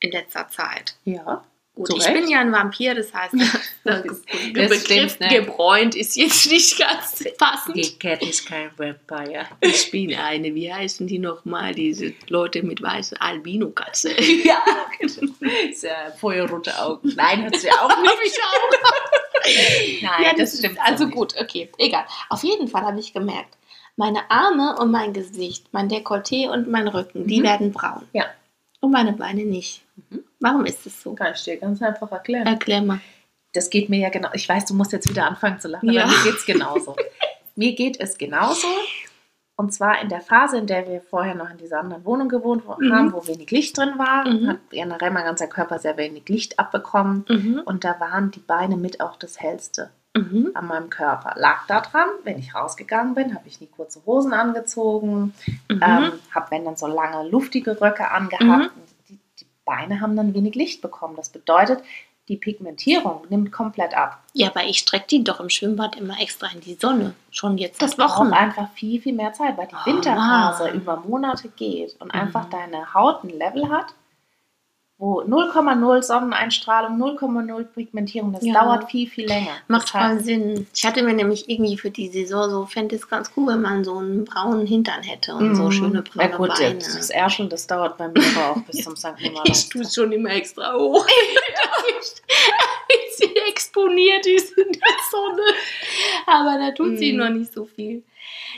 in 0.00 0.10
letzter 0.12 0.48
Zeit. 0.48 0.94
Ja. 1.04 1.44
Gut, 1.74 1.90
ich 1.96 2.12
bin 2.12 2.28
ja 2.28 2.40
ein 2.40 2.50
Vampir, 2.50 2.92
das 2.96 3.14
heißt, 3.14 3.34
der 3.84 4.68
Begriff 4.68 5.20
ne? 5.20 5.28
gebräunt 5.28 5.94
ist 5.94 6.16
jetzt 6.16 6.50
nicht 6.50 6.76
ganz 6.76 7.24
passend. 7.38 8.00
Cat 8.00 8.20
ist 8.22 8.46
kein 8.48 8.70
Vampire. 8.76 9.46
Ich 9.60 9.88
bin 9.92 10.12
eine, 10.16 10.52
wie 10.56 10.72
heißen 10.72 11.06
die 11.06 11.20
nochmal, 11.20 11.76
diese 11.76 12.14
Leute 12.28 12.64
mit 12.64 12.82
weißer 12.82 13.22
Albino-Katze? 13.22 14.10
Ja, 14.44 14.60
ist 15.00 15.84
ja 15.84 16.10
feuerrote 16.18 16.76
Augen. 16.82 17.12
Nein, 17.14 17.44
hat 17.44 17.56
sie 17.56 17.70
auch 17.70 18.02
nicht. 18.02 18.12
ich 18.24 18.38
auch. 18.42 20.02
Nein, 20.02 20.22
ja, 20.24 20.30
das 20.36 20.50
das, 20.50 20.58
stimmt. 20.58 20.78
Also 20.84 21.04
nicht. 21.04 21.14
gut, 21.16 21.34
okay, 21.40 21.70
egal. 21.78 22.04
Auf 22.28 22.42
jeden 22.42 22.66
Fall 22.66 22.82
habe 22.82 22.98
ich 22.98 23.12
gemerkt, 23.12 23.56
meine 23.94 24.28
Arme 24.32 24.76
und 24.80 24.90
mein 24.90 25.12
Gesicht, 25.12 25.66
mein 25.72 25.88
Dekolleté 25.88 26.48
und 26.50 26.68
mein 26.68 26.88
Rücken, 26.88 27.28
die 27.28 27.38
Mhm. 27.38 27.44
werden 27.44 27.72
braun. 27.72 28.08
Ja. 28.12 28.24
Und 28.80 28.90
meine 28.92 29.12
Beine 29.12 29.44
nicht. 29.44 29.84
Mhm. 30.10 30.24
Warum 30.40 30.64
ist 30.66 30.86
es 30.86 31.02
so? 31.02 31.14
Kann 31.14 31.32
ich 31.34 31.42
dir 31.42 31.56
ganz 31.56 31.82
einfach 31.82 32.10
erklären. 32.12 32.46
Erklär 32.46 32.82
mal. 32.82 33.00
Das 33.52 33.70
geht 33.70 33.88
mir 33.88 33.98
ja 33.98 34.08
genau. 34.10 34.28
Ich 34.34 34.48
weiß, 34.48 34.66
du 34.66 34.74
musst 34.74 34.92
jetzt 34.92 35.08
wieder 35.08 35.26
anfangen 35.26 35.58
zu 35.58 35.68
lachen, 35.68 35.90
Ja. 35.90 36.04
aber 36.04 36.12
mir 36.12 36.22
geht 36.24 36.34
es 36.36 36.46
genauso. 36.46 36.94
mir 37.56 37.74
geht 37.74 37.98
es 37.98 38.16
genauso. 38.18 38.68
Und 39.56 39.72
zwar 39.74 40.00
in 40.00 40.08
der 40.08 40.20
Phase, 40.20 40.58
in 40.58 40.68
der 40.68 40.86
wir 40.86 41.00
vorher 41.00 41.34
noch 41.34 41.50
in 41.50 41.56
dieser 41.56 41.80
anderen 41.80 42.04
Wohnung 42.04 42.28
gewohnt 42.28 42.62
wo- 42.66 42.76
Mhm. 42.78 42.92
haben, 42.94 43.12
wo 43.12 43.26
wenig 43.26 43.50
Licht 43.50 43.76
drin 43.76 43.94
war, 43.98 44.28
Mhm. 44.28 44.48
hat 44.50 44.58
generell 44.70 45.10
mein 45.10 45.24
ganzer 45.24 45.48
Körper 45.48 45.80
sehr 45.80 45.96
wenig 45.96 46.28
Licht 46.28 46.58
abbekommen. 46.60 47.24
Mhm. 47.28 47.62
Und 47.64 47.82
da 47.82 47.98
waren 47.98 48.30
die 48.30 48.38
Beine 48.38 48.76
mit 48.76 49.00
auch 49.00 49.16
das 49.16 49.40
hellste 49.40 49.90
Mhm. 50.18 50.50
an 50.54 50.66
meinem 50.66 50.90
Körper. 50.90 51.34
Lag 51.36 51.66
daran, 51.66 52.08
wenn 52.24 52.38
ich 52.38 52.54
rausgegangen 52.54 53.14
bin, 53.14 53.34
habe 53.34 53.46
ich 53.48 53.60
nie 53.60 53.68
kurze 53.68 54.00
Hosen 54.06 54.32
angezogen, 54.32 55.34
Mhm. 55.68 55.82
ähm, 55.82 56.12
habe 56.34 56.50
wenn 56.50 56.64
dann 56.64 56.76
so 56.76 56.86
lange 56.86 57.28
luftige 57.28 57.80
Röcke 57.80 58.10
angehabt. 58.10 58.72
Und 58.76 58.88
Die, 59.08 59.18
die 59.40 59.46
Beine 59.64 60.00
haben 60.00 60.16
dann 60.16 60.34
wenig 60.34 60.54
Licht 60.54 60.82
bekommen. 60.82 61.16
Das 61.16 61.28
bedeutet, 61.30 61.82
die 62.28 62.36
Pigmentierung 62.36 63.22
nimmt 63.30 63.52
komplett 63.52 63.96
ab. 63.96 64.22
ja, 64.34 64.48
aber 64.48 64.64
ich 64.64 64.78
strecke 64.80 65.06
die 65.08 65.24
doch 65.24 65.40
im 65.40 65.48
Schwimmbad 65.48 65.96
immer 65.96 66.20
extra 66.20 66.48
in 66.52 66.60
die 66.60 66.74
Sonne. 66.74 67.14
Schon 67.30 67.56
jetzt 67.56 67.80
Das 67.80 67.96
braucht 67.96 68.32
einfach 68.32 68.70
viel, 68.72 69.00
viel 69.00 69.14
mehr 69.14 69.32
Zeit, 69.32 69.56
weil 69.56 69.66
die 69.66 69.74
Oh, 69.74 69.86
Winterphase 69.90 70.64
Mann. 70.64 70.74
über 70.74 70.96
Monate 70.98 71.48
geht 71.48 71.96
und 72.00 72.12
Mhm. 72.12 72.20
einfach 72.20 72.44
deine 72.50 72.92
Haut 72.92 73.24
ein 73.24 73.30
Level 73.30 73.70
hat, 73.70 73.94
wo 75.00 75.20
0,0 75.22 76.02
Sonneneinstrahlung, 76.02 76.96
0,0 76.98 77.64
Pigmentierung, 77.66 78.32
das 78.32 78.44
Ja. 78.44 78.54
dauert 78.64 78.90
viel, 78.90 79.08
viel 79.08 79.26
länger. 79.28 79.52
Macht 79.68 79.88
Das 79.88 79.94
heißt, 79.94 80.14
voll 80.16 80.24
Sinn. 80.24 80.66
Ich 80.74 80.84
hatte 80.84 81.04
mir 81.04 81.14
nämlich 81.14 81.48
irgendwie 81.48 81.76
für 81.78 81.90
die 81.90 82.08
Saison 82.08 82.50
so, 82.50 82.66
fände 82.66 82.96
es 82.96 83.08
ganz 83.08 83.30
cool, 83.36 83.46
wenn 83.52 83.62
man 83.62 83.84
so 83.84 83.96
einen 83.98 84.24
braunen 84.24 84.66
Hintern 84.66 85.02
hätte 85.04 85.34
und 85.36 85.54
so 85.54 85.64
Mhm. 85.66 85.70
schöne 85.72 86.02
braune 86.02 86.30
ja, 86.30 86.36
gut, 86.36 86.48
Beine. 86.48 86.74
Das 86.78 87.10
Erscheln, 87.10 87.48
das 87.48 87.66
dauert 87.68 87.96
bei 87.96 88.08
mir 88.08 88.20
aber 88.36 88.50
auch 88.56 88.62
bis 88.62 88.76
zum 88.84 88.96
St. 88.96 89.12
Nimmerleins. 89.20 89.64
Ich 89.64 89.68
tue 89.68 89.82
es 89.82 89.94
schon 89.94 90.10
immer 90.10 90.30
extra 90.30 90.74
hoch. 90.74 91.06
Sie 93.18 93.36
exponiert 93.48 94.26
ist 94.26 94.56
in 94.56 94.72
der 94.72 94.96
Sonne. 95.10 95.42
Aber 96.26 96.58
da 96.58 96.70
tut 96.72 96.98
sie 96.98 97.12
Mhm. 97.12 97.18
noch 97.18 97.28
nicht 97.30 97.52
so 97.52 97.64
viel. 97.64 98.02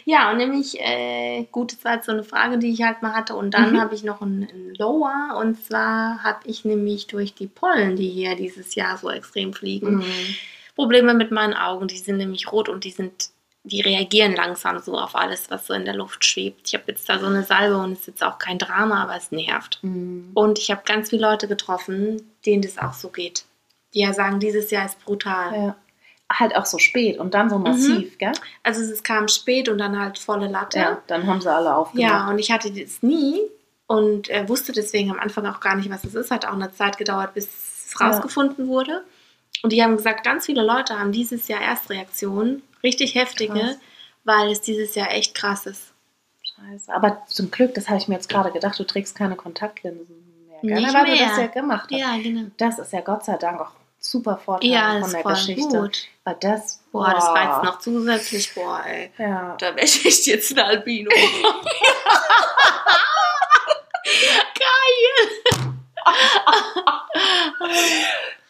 Ja, 0.05 0.31
und 0.31 0.39
nämlich, 0.39 0.79
äh, 0.81 1.45
gut, 1.53 1.73
das 1.73 1.85
war 1.85 1.95
jetzt 1.95 2.07
so 2.07 2.13
eine 2.13 2.25
Frage, 2.25 2.59
die 2.59 2.71
ich 2.73 2.83
halt 2.83 3.03
mal 3.03 3.13
hatte. 3.15 3.35
Und 3.35 3.53
dann 3.53 3.73
Mhm. 3.73 3.81
habe 3.81 3.95
ich 3.95 4.03
noch 4.03 4.21
einen, 4.23 4.49
einen 4.49 4.75
Lower. 4.77 5.37
Und 5.39 5.63
zwar 5.65 6.23
habe 6.23 6.41
ich 6.45 6.65
nämlich 6.65 7.07
durch 7.07 7.35
die 7.35 7.47
Pollen, 7.47 7.97
die 7.97 8.09
hier 8.09 8.35
dieses 8.37 8.75
Jahr 8.75 8.97
so 8.97 9.11
extrem 9.11 9.53
fliegen, 9.53 9.97
Mhm. 9.97 10.05
Probleme 10.75 11.15
mit 11.15 11.31
meinen 11.31 11.55
Augen. 11.55 11.89
Die 11.89 11.99
sind 11.99 12.17
nämlich 12.17 12.51
rot 12.51 12.69
und 12.69 12.85
die 12.85 12.91
sind, 12.91 13.31
die 13.65 13.83
reagieren 13.83 14.35
langsam 14.35 14.79
so 14.79 14.97
auf 14.99 15.15
alles, 15.15 15.51
was 15.51 15.67
so 15.67 15.75
in 15.75 15.85
der 15.85 15.95
Luft 15.95 16.25
schwebt. 16.25 16.69
Ich 16.69 16.75
habe 16.75 16.85
jetzt 16.89 17.07
da 17.09 17.19
so 17.19 17.27
eine 17.27 17.43
Salbe 17.45 17.77
und 17.77 17.93
es 17.93 18.01
ist 18.01 18.07
jetzt 18.07 18.23
auch 18.25 18.39
kein 18.39 18.59
Drama, 18.59 19.03
aber 19.03 19.17
es 19.17 19.31
nervt. 19.31 19.79
Mhm. 19.83 20.31
Und 20.35 20.59
ich 20.59 20.71
habe 20.71 20.81
ganz 20.87 21.11
viele 21.11 21.23
Leute 21.23 21.47
getroffen, 21.49 22.33
denen 22.47 22.63
das 22.63 22.79
auch 22.79 22.95
so 22.95 23.11
geht. 23.11 23.45
Die 23.95 24.01
ja 24.01 24.13
sagen, 24.13 24.41
dieses 24.41 24.71
Jahr 24.71 24.87
ist 24.87 25.03
brutal. 25.05 25.53
Ja. 25.55 25.77
Halt 26.33 26.55
auch 26.55 26.67
so 26.67 26.79
spät 26.79 27.19
und 27.19 27.35
dann 27.35 27.51
so 27.51 27.59
massiv, 27.59 28.17
gell? 28.19 28.33
Also 28.63 28.81
es 28.83 29.03
kam 29.03 29.27
spät 29.27 29.69
und 29.69 29.79
dann 29.79 29.99
halt 29.99 30.19
volle 30.19 30.47
Latte. 30.47 30.79
Ja, 30.79 31.03
dann 31.09 31.27
haben 31.27 31.41
sie 31.41 31.53
alle 31.53 31.75
aufgemacht. 31.75 32.09
Ja, 32.09 32.29
und 32.31 32.39
ich 32.39 32.53
hatte 32.53 32.71
das 32.71 33.03
nie 33.03 33.41
und 33.89 34.31
äh, 34.31 34.49
wusste 34.49 34.71
deswegen 34.73 35.11
am 35.11 35.19
Anfang 35.19 35.45
auch 35.47 35.59
gar 35.59 35.75
nicht, 35.75 35.91
was 35.91 36.05
es 36.05 36.15
ist. 36.15 36.31
Hat 36.31 36.47
auch 36.47 36.53
eine 36.53 36.71
Zeit 36.73 36.99
gedauert, 36.99 37.35
bis 37.35 37.47
es 37.47 37.95
Ja. 37.99 38.07
rausgefunden 38.09 38.69
wurde. 38.69 39.03
Und 39.65 39.73
die 39.73 39.83
haben 39.83 39.97
gesagt, 39.97 40.23
ganz 40.25 40.47
viele 40.47 40.63
Leute 40.63 40.97
haben 41.01 41.11
dieses 41.11 41.49
Jahr 41.49 41.61
Erstreaktionen, 41.61 42.63
richtig 42.85 43.17
heftige, 43.17 43.53
Krass. 43.59 43.79
weil 44.23 44.53
es 44.53 44.61
dieses 44.61 44.95
Jahr 44.95 45.13
echt 45.13 45.35
krass 45.35 45.67
ist. 45.67 45.93
Scheiße. 46.45 46.95
Aber 46.95 47.23
zum 47.27 47.51
Glück, 47.51 47.75
das 47.75 47.89
habe 47.89 47.99
ich 47.99 48.07
mir 48.07 48.15
jetzt 48.15 48.29
gerade 48.29 48.53
gedacht, 48.53 48.79
du 48.79 48.85
trägst 48.85 49.17
keine 49.17 49.35
Kontaktlinsen 49.35 50.07
mehr. 50.47 50.61
Gell? 50.63 50.81
Nicht 50.81 50.95
weil 50.95 51.07
du 51.07 51.11
mehr. 51.13 51.27
das 51.29 51.39
ja 51.39 51.47
gemacht 51.49 51.89
hast. 51.91 51.99
Ja, 51.99 52.17
genau. 52.23 52.51
Das 52.57 52.79
ist 52.79 52.93
ja 52.93 53.01
Gott 53.01 53.25
sei 53.25 53.37
Dank 53.37 53.61
auch 53.61 53.73
super 54.01 54.37
Vorteil 54.39 54.71
Ja, 54.71 54.93
von 54.93 55.01
das 55.03 55.13
der 55.13 55.23
Geschichte. 55.23 55.79
gut. 55.79 55.99
Weil 56.25 56.37
das, 56.41 56.83
Boah, 56.93 57.11
das 57.15 57.27
war 57.27 57.45
jetzt 57.55 57.65
noch 57.65 57.79
zusätzlich, 57.79 58.55
boah, 58.55 58.83
ey. 58.87 59.11
Ja. 59.19 59.57
Da 59.59 59.75
wäre 59.77 59.85
ich 59.87 60.05
echt 60.05 60.27
jetzt 60.27 60.53
ein 60.53 60.59
Albino. 60.65 61.11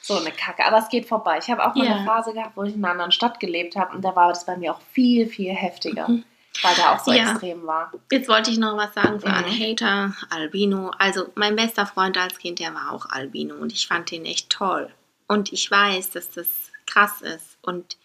So 0.03 0.17
eine 0.19 0.33
Kacke. 0.33 0.65
Aber 0.65 0.79
es 0.79 0.89
geht 0.89 1.07
vorbei. 1.07 1.39
Ich 1.41 1.51
habe 1.51 1.65
auch 1.65 1.75
mal 1.75 1.87
Ja. 1.87 1.97
eine 1.97 2.05
Phase 2.07 2.33
gehabt, 2.33 2.57
wo 2.57 2.63
ich 2.65 2.75
in 2.75 2.83
einer 2.85 2.93
anderen 2.93 3.13
Stadt 3.13 3.39
gelebt 3.39 3.77
habe 3.77 3.95
und 3.95 4.03
da 4.03 4.15
war 4.17 4.29
das 4.29 4.45
bei 4.47 4.57
mir 4.57 4.73
auch 4.75 4.81
viel, 4.93 5.27
viel 5.29 5.53
heftiger, 5.53 6.09
Mhm. 6.09 6.25
weil 6.63 6.75
da 6.77 6.95
auch 6.95 6.99
so 6.99 7.13
Ja. 7.13 7.31
extrem 7.31 7.67
war. 7.67 7.93
Jetzt 8.11 8.29
wollte 8.29 8.51
ich 8.51 8.59
noch 8.59 8.77
was 8.77 8.93
sagen 8.95 9.21
für 9.21 9.29
Mhm. 9.29 9.35
alle 9.35 9.51
Hater, 9.51 10.13
Albino. 10.31 10.91
Also 10.99 11.27
mein 11.35 11.55
bester 11.57 11.87
Freund 11.87 12.17
als 12.19 12.39
Kind, 12.39 12.59
der 12.59 12.75
war 12.75 12.93
auch 12.93 13.07
Albino 13.11 13.55
und 13.57 13.73
ich 13.73 13.87
fand 13.87 14.11
den 14.11 14.25
echt 14.25 14.51
toll. 14.51 14.91
Und 15.31 15.53
ich 15.53 15.71
weiß, 15.71 16.11
dass 16.11 16.29
das 16.33 16.49
krass 16.87 17.23
ist. 17.23 17.57
Und 17.63 17.97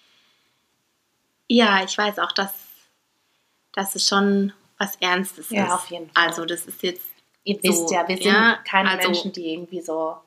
ja, 1.48 1.84
ich 1.84 1.98
weiß 1.98 2.20
auch, 2.20 2.32
dass, 2.32 2.54
dass 3.74 3.96
es 3.96 4.08
schon 4.08 4.54
was 4.78 4.96
Ernstes 4.98 5.50
Ja, 5.50 5.66
ist. 5.66 5.72
auf 5.72 5.88
jeden 5.88 6.10
Fall. 6.12 6.28
Also 6.28 6.46
das 6.46 6.68
ist 6.68 6.84
jetzt, 6.84 7.04
Ihr 7.44 7.58
wisst 7.64 7.88
So, 7.90 7.94
ja, 7.96 8.08
wir 8.08 8.18
sind 8.18 8.26
ja, 8.28 8.60
keine 8.68 8.90
also- 8.92 9.08
Menschen, 9.10 9.32
die 9.32 9.54
irgendwie 9.54 9.82
so 9.82 10.18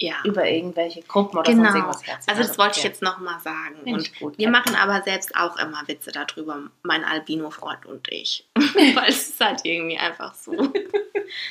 ja. 0.00 0.14
über 0.24 0.48
irgendwelche 0.48 1.02
Gruppen 1.02 1.38
oder 1.38 1.50
Genau. 1.50 1.64
sonst 1.64 1.74
irgendwas 1.76 2.06
herziehen. 2.06 2.28
Also 2.36 2.42
das 2.48 2.58
wollte 2.58 2.78
ich 2.78 2.84
jetzt 2.84 3.02
nochmal 3.02 3.38
sagen. 3.40 3.76
Finde 3.84 3.92
Und 4.00 4.18
gut, 4.18 4.38
wir 4.38 4.44
ja. 4.46 4.50
machen 4.50 4.74
aber 4.74 5.02
selbst 5.02 5.34
auch 5.36 5.56
immer 5.58 5.86
Witze 5.86 6.10
darüber, 6.10 6.60
mein 6.82 7.04
Albino-Freund 7.04 7.86
und 7.86 8.08
ich. 8.10 8.44
Weil 8.56 9.10
es 9.10 9.28
ist 9.28 9.40
halt 9.40 9.60
irgendwie 9.64 9.98
einfach 9.98 10.34
so. 10.34 10.52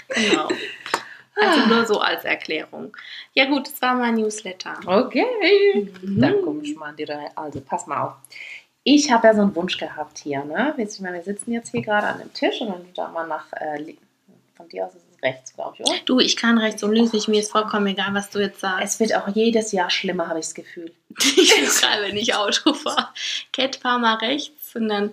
genau. 0.09 0.49
Also 1.39 1.65
nur 1.67 1.85
so 1.85 1.99
als 1.99 2.25
Erklärung. 2.25 2.95
Ja 3.33 3.45
gut, 3.45 3.67
das 3.67 3.81
war 3.81 3.95
mein 3.95 4.15
Newsletter. 4.15 4.79
Okay. 4.85 5.89
Mhm. 6.01 6.21
Dann 6.21 6.35
komm 6.43 6.61
ich 6.61 6.75
mal 6.75 6.93
dir 6.93 7.09
rein. 7.09 7.29
Also 7.35 7.61
pass 7.61 7.87
mal 7.87 8.01
auf. 8.03 8.13
Ich 8.83 9.11
habe 9.11 9.27
ja 9.27 9.35
so 9.35 9.41
einen 9.41 9.55
Wunsch 9.55 9.77
gehabt 9.77 10.19
hier, 10.19 10.45
ne? 10.45 10.73
Ich 10.77 10.99
meine, 11.01 11.17
wir 11.17 11.23
sitzen 11.23 11.51
jetzt 11.51 11.71
hier 11.71 11.81
gerade 11.81 12.07
an 12.07 12.19
dem 12.19 12.33
Tisch 12.33 12.61
und 12.61 12.73
wenn 12.73 12.85
du 12.85 12.93
da 12.95 13.09
mal 13.09 13.27
nach 13.27 13.51
äh, 13.53 13.95
von 14.55 14.67
dir 14.69 14.85
aus 14.85 14.95
ist 14.95 15.03
es 15.11 15.23
rechts, 15.23 15.53
glaube 15.53 15.75
ich, 15.77 15.81
oder? 15.81 15.99
Du, 16.05 16.19
ich 16.19 16.35
kann 16.35 16.57
rechts 16.57 16.83
und 16.83 16.93
links 16.93 17.13
nicht, 17.13 17.27
mir 17.27 17.41
ist 17.41 17.51
vollkommen 17.51 17.87
egal, 17.87 18.13
was 18.13 18.29
du 18.29 18.39
jetzt 18.39 18.61
sagst. 18.61 18.93
Es 18.93 18.99
wird 18.99 19.15
auch 19.15 19.27
jedes 19.27 19.71
Jahr 19.71 19.89
schlimmer, 19.89 20.27
habe 20.27 20.39
ich 20.39 20.45
das 20.45 20.55
Gefühl. 20.55 20.93
Ich 21.19 21.53
gerade, 21.53 22.03
wenn 22.03 22.17
ich 22.17 22.33
Auto 22.33 22.73
fahre. 22.73 23.09
Cat, 23.53 23.75
fahr 23.75 23.99
mal 23.99 24.15
rechts 24.15 24.75
und 24.75 24.87
dann 24.87 25.11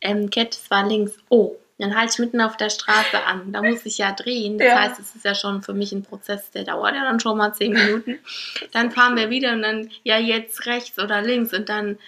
ähm, 0.00 0.30
Cat, 0.30 0.58
war 0.68 0.86
links. 0.86 1.12
Oh, 1.28 1.56
dann 1.78 1.96
halte 1.96 2.12
ich 2.12 2.18
mitten 2.18 2.40
auf 2.40 2.56
der 2.56 2.70
Straße 2.70 3.22
an. 3.24 3.52
Da 3.52 3.62
muss 3.62 3.86
ich 3.86 3.98
ja 3.98 4.12
drehen. 4.12 4.58
Das 4.58 4.66
Ja. 4.68 4.80
heißt, 4.80 4.98
es 5.00 5.14
ist 5.14 5.24
ja 5.24 5.34
schon 5.34 5.62
für 5.62 5.72
mich 5.74 5.92
ein 5.92 6.02
Prozess, 6.02 6.50
der 6.50 6.64
dauert 6.64 6.94
ja 6.94 7.04
dann 7.04 7.20
schon 7.20 7.38
mal 7.38 7.52
zehn 7.54 7.72
Minuten. 7.72 8.18
Dann 8.72 8.90
fahren 8.90 9.16
wir 9.16 9.30
wieder 9.30 9.52
und 9.52 9.62
dann, 9.62 9.90
ja, 10.02 10.18
jetzt 10.18 10.66
rechts 10.66 10.98
oder 10.98 11.22
links 11.22 11.54
und 11.54 11.68
dann 11.68 11.98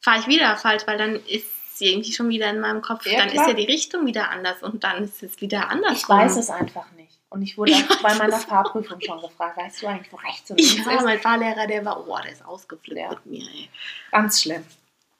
fahre 0.00 0.20
ich 0.20 0.26
wieder 0.28 0.56
falsch, 0.56 0.82
weil 0.86 0.98
dann 0.98 1.16
ist 1.16 1.46
es 1.74 1.80
irgendwie 1.80 2.12
schon 2.12 2.28
wieder 2.28 2.48
in 2.50 2.60
meinem 2.60 2.80
Kopf. 2.82 3.04
Ja, 3.06 3.18
dann 3.18 3.28
klar. 3.28 3.42
ist 3.44 3.48
ja 3.50 3.54
die 3.54 3.64
Richtung 3.66 4.06
wieder 4.06 4.30
anders 4.30 4.62
und 4.62 4.84
dann 4.84 5.02
ist 5.04 5.22
es 5.22 5.40
wieder 5.40 5.68
anders. 5.70 5.98
Ich 6.02 6.08
weiß 6.08 6.36
es 6.36 6.48
einfach 6.50 6.90
nicht. 6.92 7.12
Und 7.28 7.42
ich 7.42 7.58
wurde 7.58 7.72
Ich 7.72 7.90
auch 7.90 8.00
bei 8.02 8.14
meiner 8.14 8.38
Fahrprüfung 8.38 9.00
schon 9.00 9.20
gefragt, 9.20 9.56
weißt 9.58 9.82
du 9.82 9.88
eigentlich, 9.88 10.12
wo 10.12 10.16
rechts 10.16 10.48
und 10.52 10.58
links 10.60 10.86
Ja, 10.86 10.92
ist? 10.92 11.02
mein 11.04 11.18
Fahrlehrer, 11.20 11.66
der 11.66 11.84
war, 11.84 12.06
oh, 12.08 12.16
der 12.22 12.30
ist 12.32 12.44
ausgeflippt 12.46 13.00
Ja. 13.00 13.10
mit 13.10 13.26
mir, 13.26 13.42
ey. 13.42 13.68
Ganz 14.12 14.40
schlimm. 14.42 14.64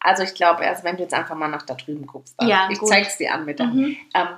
Also 0.07 0.23
ich 0.23 0.35
glaube 0.35 0.65
erst, 0.65 0.85
wenn 0.85 0.97
du 0.97 1.03
jetzt 1.03 1.15
einfach 1.15 1.35
mal 1.35 1.49
nach 1.49 1.63
da 1.67 1.75
drüben 1.75 2.07
guckst. 2.07 2.35
Dann. 2.39 2.49
Ja, 2.49 2.69
ich 2.71 2.79
gut. 2.79 2.89
zeig's 2.89 3.17
dir 3.19 3.35
an 3.35 3.45
mit 3.45 3.59
Mhm. 3.59 3.97
Ähm, 4.15 4.29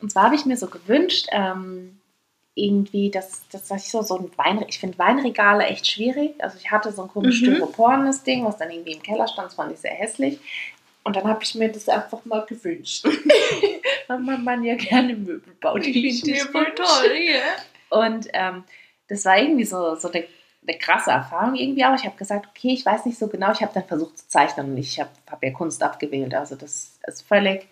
und 0.00 0.10
zwar 0.12 0.24
habe 0.24 0.34
ich 0.36 0.46
mir 0.46 0.56
so 0.56 0.68
gewünscht, 0.68 1.26
ähm, 1.32 2.00
irgendwie, 2.54 3.10
dass, 3.10 3.42
dass 3.48 3.70
ich 3.70 3.90
so, 3.90 4.02
so 4.02 4.18
ein 4.18 4.30
Wein, 4.36 4.64
ich 4.68 4.78
finde 4.78 4.98
Weinregale 4.98 5.64
echt 5.66 5.86
schwierig. 5.86 6.34
Also 6.38 6.58
ich 6.58 6.70
hatte 6.70 6.92
so 6.92 7.02
ein 7.02 7.08
komisches 7.08 7.40
Mhm. 7.40 7.54
styropornes 7.54 8.22
Ding, 8.22 8.44
was 8.44 8.56
dann 8.58 8.70
irgendwie 8.70 8.92
im 8.92 9.02
Keller 9.02 9.26
stand, 9.28 9.48
das 9.48 9.54
fand 9.54 9.72
ich 9.72 9.78
sehr 9.78 9.92
hässlich. 9.94 10.38
Und 11.02 11.16
dann 11.16 11.24
habe 11.24 11.42
ich 11.42 11.54
mir 11.54 11.70
das 11.72 11.88
einfach 11.88 12.24
mal 12.24 12.44
gewünscht. 12.46 13.04
Weil 14.06 14.18
man, 14.18 14.44
man 14.44 14.62
ja 14.62 14.74
gerne 14.76 15.14
Möbel 15.14 15.54
baut. 15.60 15.84
die 15.84 16.08
ich 16.08 16.24
mir 16.24 16.44
wünsche. 16.52 17.14
ja. 17.32 17.98
Und 17.98 18.28
ähm, 18.32 18.64
das 19.08 19.24
war 19.24 19.38
irgendwie 19.38 19.64
so, 19.64 19.96
so 19.96 20.10
eine, 20.12 20.24
eine 20.66 20.78
krasse 20.78 21.10
Erfahrung 21.10 21.54
irgendwie, 21.54 21.84
aber 21.84 21.96
ich 21.96 22.04
habe 22.04 22.16
gesagt, 22.16 22.46
okay, 22.48 22.72
ich 22.72 22.84
weiß 22.84 23.06
nicht 23.06 23.18
so 23.18 23.28
genau, 23.28 23.52
ich 23.52 23.62
habe 23.62 23.72
dann 23.72 23.84
versucht 23.84 24.18
zu 24.18 24.28
zeichnen 24.28 24.72
und 24.72 24.78
ich 24.78 25.00
habe 25.00 25.10
hab 25.30 25.42
ja 25.42 25.50
Kunst 25.52 25.82
abgewählt. 25.82 26.34
Also 26.34 26.54
das 26.54 26.98
ist 27.06 27.26
völlig, 27.26 27.66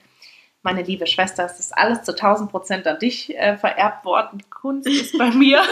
meine 0.63 0.83
liebe 0.83 1.07
Schwester, 1.07 1.45
es 1.45 1.59
ist 1.61 1.77
alles 1.77 2.03
zu 2.03 2.13
1000 2.13 2.51
Prozent 2.51 2.87
an 2.87 2.99
dich 2.99 3.37
äh, 3.37 3.57
vererbt 3.57 4.05
worden. 4.05 4.43
Kunst 4.51 4.89
ist 4.89 5.17
bei 5.19 5.31
mir, 5.33 5.63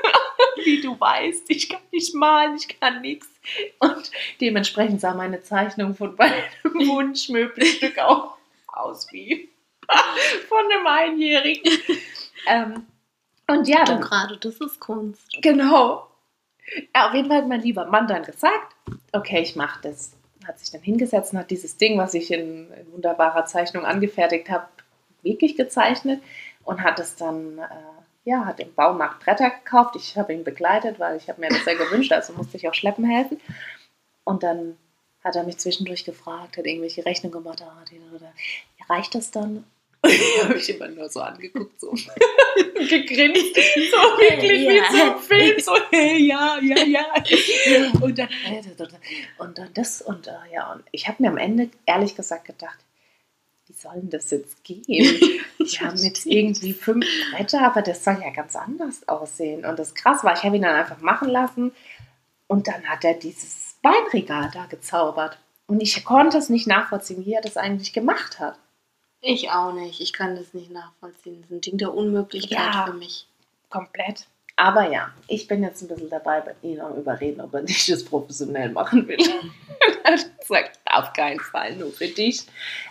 wie 0.64 0.80
du 0.80 0.98
weißt, 0.98 1.48
ich 1.48 1.68
kann 1.68 1.80
nicht 1.92 2.14
malen, 2.14 2.56
ich 2.56 2.80
kann 2.80 3.00
nichts. 3.00 3.28
Und 3.78 4.10
dementsprechend 4.40 5.00
sah 5.00 5.14
meine 5.14 5.42
Zeichnung 5.42 5.94
von 5.94 6.16
meinem 6.16 6.34
Wunschmöbelstück 6.88 7.98
auch 7.98 8.34
aus 8.66 9.10
wie 9.12 9.48
von 10.48 10.58
einem 10.70 10.86
Einjährigen. 10.86 11.72
ähm, 12.48 12.86
und 13.48 13.68
ja, 13.68 13.84
Du 13.84 13.92
dann 13.92 14.00
gerade, 14.00 14.36
das 14.38 14.56
ist 14.56 14.80
Kunst. 14.80 15.30
Genau. 15.40 16.08
Ja, 16.94 17.08
auf 17.08 17.14
jeden 17.14 17.28
Fall 17.28 17.38
hat 17.38 17.48
mein 17.48 17.60
lieber 17.60 17.86
Mann 17.86 18.08
dann 18.08 18.22
gesagt, 18.22 18.74
okay, 19.12 19.40
ich 19.40 19.56
mache 19.56 19.80
das. 19.82 20.12
Hat 20.46 20.58
sich 20.58 20.70
dann 20.70 20.82
hingesetzt 20.82 21.32
und 21.32 21.38
hat 21.38 21.50
dieses 21.50 21.76
Ding, 21.76 21.98
was 21.98 22.14
ich 22.14 22.30
in, 22.30 22.72
in 22.72 22.92
wunderbarer 22.92 23.46
Zeichnung 23.46 23.84
angefertigt 23.84 24.48
habe, 24.48 24.68
wirklich 25.22 25.56
gezeichnet 25.56 26.22
und 26.64 26.82
hat 26.82 26.98
es 27.00 27.16
dann, 27.16 27.58
äh, 27.58 28.30
ja, 28.30 28.44
hat 28.44 28.60
im 28.60 28.72
Baumarkt 28.74 29.24
Bretter 29.24 29.50
gekauft. 29.50 29.96
Ich 29.96 30.16
habe 30.16 30.32
ihn 30.32 30.44
begleitet, 30.44 30.98
weil 30.98 31.16
ich 31.16 31.28
habe 31.28 31.40
mir 31.40 31.48
das 31.48 31.64
sehr 31.64 31.76
gewünscht, 31.76 32.12
also 32.12 32.32
musste 32.32 32.56
ich 32.56 32.68
auch 32.68 32.74
schleppen 32.74 33.04
helfen. 33.04 33.40
Und 34.24 34.42
dann 34.42 34.76
hat 35.24 35.36
er 35.36 35.44
mich 35.44 35.58
zwischendurch 35.58 36.04
gefragt, 36.04 36.56
hat 36.56 36.66
irgendwelche 36.66 37.04
Rechnungen 37.04 37.42
gemacht, 37.42 37.62
ah, 37.62 37.84
die, 37.90 37.98
die, 37.98 38.18
die, 38.18 38.92
reicht 38.92 39.14
das 39.14 39.30
dann? 39.32 39.64
habe 40.44 40.58
ich 40.58 40.68
immer 40.68 40.88
nur 40.88 41.08
so 41.08 41.20
angeguckt, 41.20 41.80
so 41.80 41.90
gegrinst, 42.74 43.54
so 43.54 43.96
wirklich 44.18 44.62
Ja. 44.62 44.70
wie 44.72 44.96
so 44.96 45.02
ein 45.04 45.18
Film, 45.18 45.60
so 45.60 45.72
hey, 45.90 46.18
ja, 46.26 46.58
ja, 46.60 46.78
ja. 46.84 47.04
Und 48.00 48.18
dann, 48.18 48.28
und 49.38 49.58
dann 49.58 49.70
das 49.74 50.02
und 50.02 50.26
äh, 50.26 50.32
ja, 50.52 50.72
und 50.72 50.84
ich 50.92 51.08
habe 51.08 51.22
mir 51.22 51.28
am 51.30 51.38
Ende 51.38 51.70
ehrlich 51.86 52.14
gesagt 52.14 52.44
gedacht, 52.46 52.78
wie 53.66 53.72
soll 53.72 53.94
denn 53.96 54.10
das 54.10 54.30
jetzt 54.30 54.62
gehen? 54.62 54.84
Wir 54.86 55.80
haben 55.80 55.96
jetzt 55.96 56.24
irgendwie 56.26 56.72
fünf 56.72 57.04
Bretter, 57.32 57.62
aber 57.62 57.82
das 57.82 58.04
soll 58.04 58.18
ja 58.22 58.30
ganz 58.30 58.54
anders 58.54 59.08
aussehen. 59.08 59.64
Und 59.64 59.78
das 59.78 59.94
krass 59.94 60.22
war, 60.22 60.34
ich 60.34 60.44
habe 60.44 60.56
ihn 60.56 60.62
dann 60.62 60.76
einfach 60.76 61.00
machen 61.00 61.28
lassen 61.28 61.72
und 62.46 62.68
dann 62.68 62.84
hat 62.84 63.04
er 63.04 63.14
dieses 63.14 63.74
Weinregal 63.82 64.50
da 64.52 64.66
gezaubert. 64.66 65.38
Und 65.66 65.80
ich 65.80 66.04
konnte 66.04 66.38
es 66.38 66.48
nicht 66.48 66.68
nachvollziehen, 66.68 67.26
wie 67.26 67.34
er 67.34 67.40
das 67.42 67.56
eigentlich 67.56 67.92
gemacht 67.92 68.38
hat. 68.38 68.56
Ich 69.20 69.50
auch 69.50 69.72
nicht. 69.72 70.00
Ich 70.00 70.12
kann 70.12 70.36
das 70.36 70.54
nicht 70.54 70.70
nachvollziehen. 70.70 71.36
Das 71.40 71.50
ist 71.50 71.56
ein 71.56 71.60
Ding 71.60 71.78
der 71.78 71.94
Unmöglichkeit 71.94 72.74
Ja. 72.74 72.86
für 72.86 72.92
mich. 72.94 73.26
Komplett. 73.70 74.26
Aber 74.58 74.90
ja, 74.90 75.10
ich 75.28 75.46
bin 75.48 75.62
jetzt 75.62 75.82
ein 75.82 75.88
bisschen 75.88 76.08
dabei, 76.08 76.40
bei 76.40 76.54
ihn 76.62 76.80
am 76.80 76.94
Überreden, 76.96 77.42
ob 77.42 77.52
er 77.52 77.60
nicht 77.62 77.90
das 77.90 78.02
professionell 78.04 78.70
machen 78.70 79.06
will. 79.06 79.18
er 80.04 80.12
hat 80.12 80.40
gesagt, 80.40 80.78
auf 80.86 81.12
keinen 81.12 81.40
Fall, 81.40 81.76
nur 81.76 81.92
für 81.92 82.08
dich. 82.08 82.46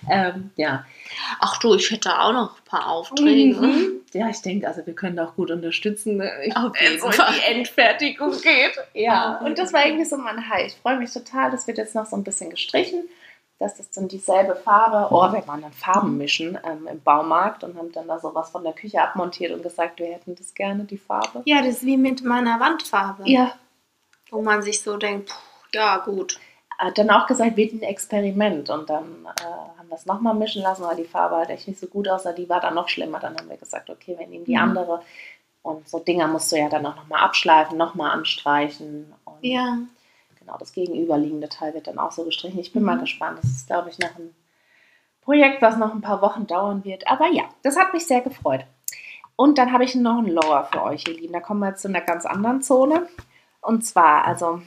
Ähm, 0.08 0.52
ja. 0.58 0.86
Ach 1.40 1.58
du, 1.58 1.74
ich 1.74 1.90
hätte 1.90 2.20
auch 2.20 2.34
noch 2.34 2.58
ein 2.60 2.66
paar 2.66 2.88
Aufträge. 2.90 3.56
Mhm. 3.60 4.02
Ja, 4.14 4.30
ich 4.30 4.42
denke, 4.44 4.68
also 4.68 4.86
wir 4.86 4.94
können 4.94 5.16
da 5.16 5.26
auch 5.26 5.36
gut 5.36 5.50
unterstützen, 5.50 6.18
ne? 6.18 6.32
ich, 6.46 6.56
Auf 6.56 6.80
jeden 6.80 7.00
so 7.00 7.08
in 7.08 7.14
Fall. 7.14 7.34
die 7.34 7.52
Endfertigung 7.56 8.32
geht. 8.42 8.78
Ja, 8.94 9.38
und 9.44 9.58
das 9.58 9.74
war 9.74 9.86
irgendwie 9.88 10.06
so 10.06 10.18
mein 10.18 10.48
High. 10.48 10.68
Ich 10.68 10.76
freue 10.76 10.98
mich 10.98 11.12
total, 11.12 11.50
das 11.50 11.66
wird 11.66 11.80
jetzt 11.80 11.96
noch 11.96 12.06
so 12.06 12.16
ein 12.16 12.24
bisschen 12.24 12.52
gestrichen, 12.52 13.06
dass 13.60 13.78
das 13.78 13.90
dann 13.92 14.08
dieselbe 14.08 14.56
Farbe, 14.56 15.08
oh, 15.16 15.32
wir 15.32 15.48
waren 15.48 15.62
dann 15.62 15.72
Farben 15.72 16.18
mischen 16.18 16.58
ähm, 16.66 16.88
im 16.88 17.02
Baumarkt 17.02 17.64
und 17.64 17.78
haben 17.78 17.92
dann 17.94 18.08
da 18.08 18.20
sowas 18.20 18.50
von 18.50 18.64
der 18.64 18.74
Küche 18.74 19.02
abmontiert 19.02 19.52
und 19.54 19.64
gesagt, 19.64 20.00
wir 20.00 20.08
hätten 20.08 20.36
das 20.36 20.54
gerne, 20.54 20.84
die 20.84 20.98
Farbe. 20.98 21.42
Ja, 21.46 21.60
das 21.62 21.76
ist 21.78 21.86
wie 21.86 21.98
mit 21.98 22.24
meiner 22.24 22.60
Wandfarbe. 22.60 23.24
Ja, 23.26 23.54
Wo 24.30 24.42
man 24.42 24.62
sich 24.62 24.82
so 24.82 24.98
denkt, 24.98 25.30
puh, 25.30 25.36
ja 25.74 25.98
gut. 26.00 26.38
hat 26.78 26.98
dann 26.98 27.10
auch 27.10 27.28
gesagt, 27.28 27.56
wird 27.56 27.72
ein 27.74 27.82
Experiment. 27.84 28.70
Und 28.70 28.90
dann 28.90 29.26
äh, 29.40 29.44
haben 29.80 29.88
wir 29.88 29.96
es 29.96 30.06
nochmal 30.06 30.34
mischen 30.34 30.62
lassen, 30.62 30.84
weil 30.84 30.98
die 30.98 31.06
Farbe 31.06 31.38
halt 31.38 31.50
echt 31.50 31.68
nicht 31.70 31.80
so 31.80 31.88
gut 31.88 32.10
aussah. 32.10 32.34
Die 32.34 32.50
war 32.50 32.60
dann 32.60 32.74
noch 32.76 32.90
schlimmer. 32.90 33.20
Dann 33.20 33.38
haben 33.38 33.48
wir 33.50 33.56
gesagt, 33.58 33.90
okay, 33.90 34.16
wir 34.20 34.28
nehmen 34.28 34.44
die 34.44 34.56
Mhm. 34.56 34.62
andere. 34.62 35.02
Und 35.62 35.88
so 35.88 36.00
Dinger 36.00 36.28
musst 36.28 36.52
du 36.52 36.58
ja 36.58 36.68
dann 36.68 36.86
auch 36.86 36.96
nochmal 36.98 37.22
abschleifen, 37.24 37.78
nochmal 37.78 38.12
anstreichen. 38.12 39.14
Ja. 39.42 39.78
Genau, 40.46 40.58
das 40.58 40.74
gegenüberliegende 40.74 41.50
Teil 41.50 41.74
wird 41.74 41.88
dann 41.88 42.00
auch 42.00 42.12
so 42.12 42.24
gestrichen. 42.24 42.60
Ich 42.60 42.72
bin 42.72 42.84
mal 42.84 42.96
Mhm. 42.98 43.02
gespannt. 43.02 43.40
Das 43.40 43.46
ist, 43.46 43.68
glaube 43.68 43.90
ich, 43.90 44.00
noch 44.00 44.16
ein 44.18 44.36
Projekt, 45.22 45.62
was 45.62 45.78
noch 45.78 45.92
ein 45.94 46.02
paar 46.02 46.22
Wochen 46.22 46.46
dauern 46.48 46.84
wird. 46.86 47.08
Aber 47.08 47.28
ja, 47.32 47.44
das 47.64 47.78
hat 47.78 47.94
mich 47.94 48.06
sehr 48.06 48.22
gefreut. 48.22 48.66
Und 49.36 49.58
dann 49.58 49.74
habe 49.74 49.84
ich 49.84 49.96
noch 49.96 50.20
einen 50.20 50.30
Lower 50.30 50.66
für 50.72 50.84
euch, 50.84 51.08
ihr 51.08 51.16
Lieben. 51.16 51.34
Da 51.34 51.40
kommen 51.40 51.60
wir 51.60 51.70
jetzt 51.70 51.82
zu 51.82 51.88
einer 51.88 52.02
ganz 52.02 52.26
anderen 52.26 52.62
Zone. 52.62 53.08
Und 53.60 53.84
zwar, 53.84 54.26
also, 54.26 54.62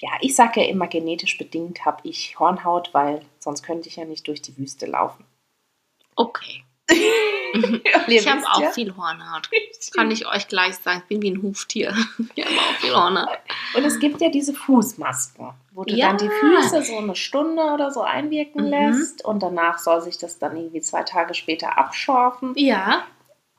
ja, 0.00 0.10
ich 0.20 0.36
sage 0.36 0.60
ja 0.62 0.68
immer, 0.68 0.86
genetisch 0.86 1.36
bedingt 1.36 1.84
habe 1.84 2.00
ich 2.04 2.38
Hornhaut, 2.38 2.94
weil 2.94 3.22
sonst 3.40 3.62
könnte 3.62 3.88
ich 3.88 3.96
ja 3.96 4.04
nicht 4.04 4.26
durch 4.28 4.40
die 4.42 4.56
Wüste 4.56 4.86
laufen. 4.86 5.24
Okay. 6.14 6.62
Ihr 7.54 8.08
Ich 8.08 8.28
habe 8.28 8.42
auch 8.52 8.60
ja. 8.60 8.70
viel 8.70 8.96
Hornhaut. 8.96 9.48
Kann 9.94 10.10
ich 10.10 10.26
euch 10.26 10.46
gleich 10.48 10.76
sagen. 10.76 11.00
Ich 11.02 11.08
bin 11.08 11.22
wie 11.22 11.30
ein 11.30 11.42
Huftier. 11.42 11.94
Ich 12.34 12.44
habe 12.44 12.54
auch 12.56 12.76
viel 12.80 12.94
Hornhaut. 12.94 13.38
Und 13.76 13.84
es 13.84 13.98
gibt 13.98 14.20
ja 14.20 14.28
diese 14.28 14.54
Fußmasken, 14.54 15.50
wo 15.72 15.84
du 15.84 15.94
Ja. 15.94 16.08
dann 16.08 16.18
die 16.18 16.28
Füße 16.28 16.82
so 16.82 16.98
eine 16.98 17.14
Stunde 17.16 17.62
oder 17.62 17.90
so 17.90 18.02
einwirken 18.02 18.64
Mhm. 18.64 18.68
lässt 18.70 19.24
und 19.24 19.42
danach 19.42 19.78
soll 19.78 20.00
sich 20.02 20.18
das 20.18 20.38
dann 20.38 20.56
irgendwie 20.56 20.80
zwei 20.80 21.02
Tage 21.02 21.34
später 21.34 21.78
abschorfen. 21.78 22.52
Ja. 22.56 23.04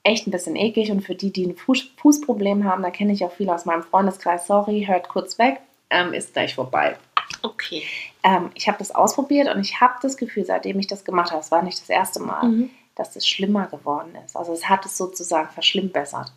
Echt 0.03 0.25
ein 0.27 0.31
bisschen 0.31 0.55
eklig 0.55 0.89
und 0.91 1.01
für 1.01 1.15
die, 1.15 1.31
die 1.33 1.45
ein 1.47 1.55
Fuß 1.57 1.89
Fußproblem 1.97 2.63
haben, 2.63 2.81
da 2.83 2.91
kenne 2.91 3.11
ich 3.11 3.25
auch 3.25 3.33
viele 3.33 3.53
aus 3.53 3.65
meinem 3.65 3.83
Freundeskreis, 3.83 4.47
sorry, 4.47 4.85
hört 4.87 5.09
kurz 5.09 5.37
weg, 5.37 5.59
ähm, 5.89 6.13
ist 6.13 6.31
gleich 6.33 6.55
vorbei. 6.55 6.97
Okay. 7.41 7.83
Ähm, 8.23 8.51
ich 8.53 8.67
habe 8.69 8.77
das 8.77 8.91
ausprobiert 8.95 9.53
und 9.53 9.59
ich 9.59 9.81
habe 9.81 9.95
das 10.01 10.15
Gefühl, 10.15 10.45
seitdem 10.45 10.79
ich 10.79 10.87
das 10.87 11.03
gemacht 11.03 11.31
habe, 11.31 11.41
es 11.41 11.51
war 11.51 11.61
nicht 11.61 11.81
das 11.81 11.89
erste 11.89 12.21
Mal, 12.21 12.43
Mhm. 12.47 12.69
Dass 12.97 13.15
es 13.15 13.27
schlimmer 13.27 13.67
geworden 13.67 14.15
ist. 14.25 14.35
Also 14.35 14.53
es 14.53 14.67
hat 14.67 14.85
es 14.85 14.97
sozusagen 14.97 15.49
verschlimmbessert. 15.49 16.31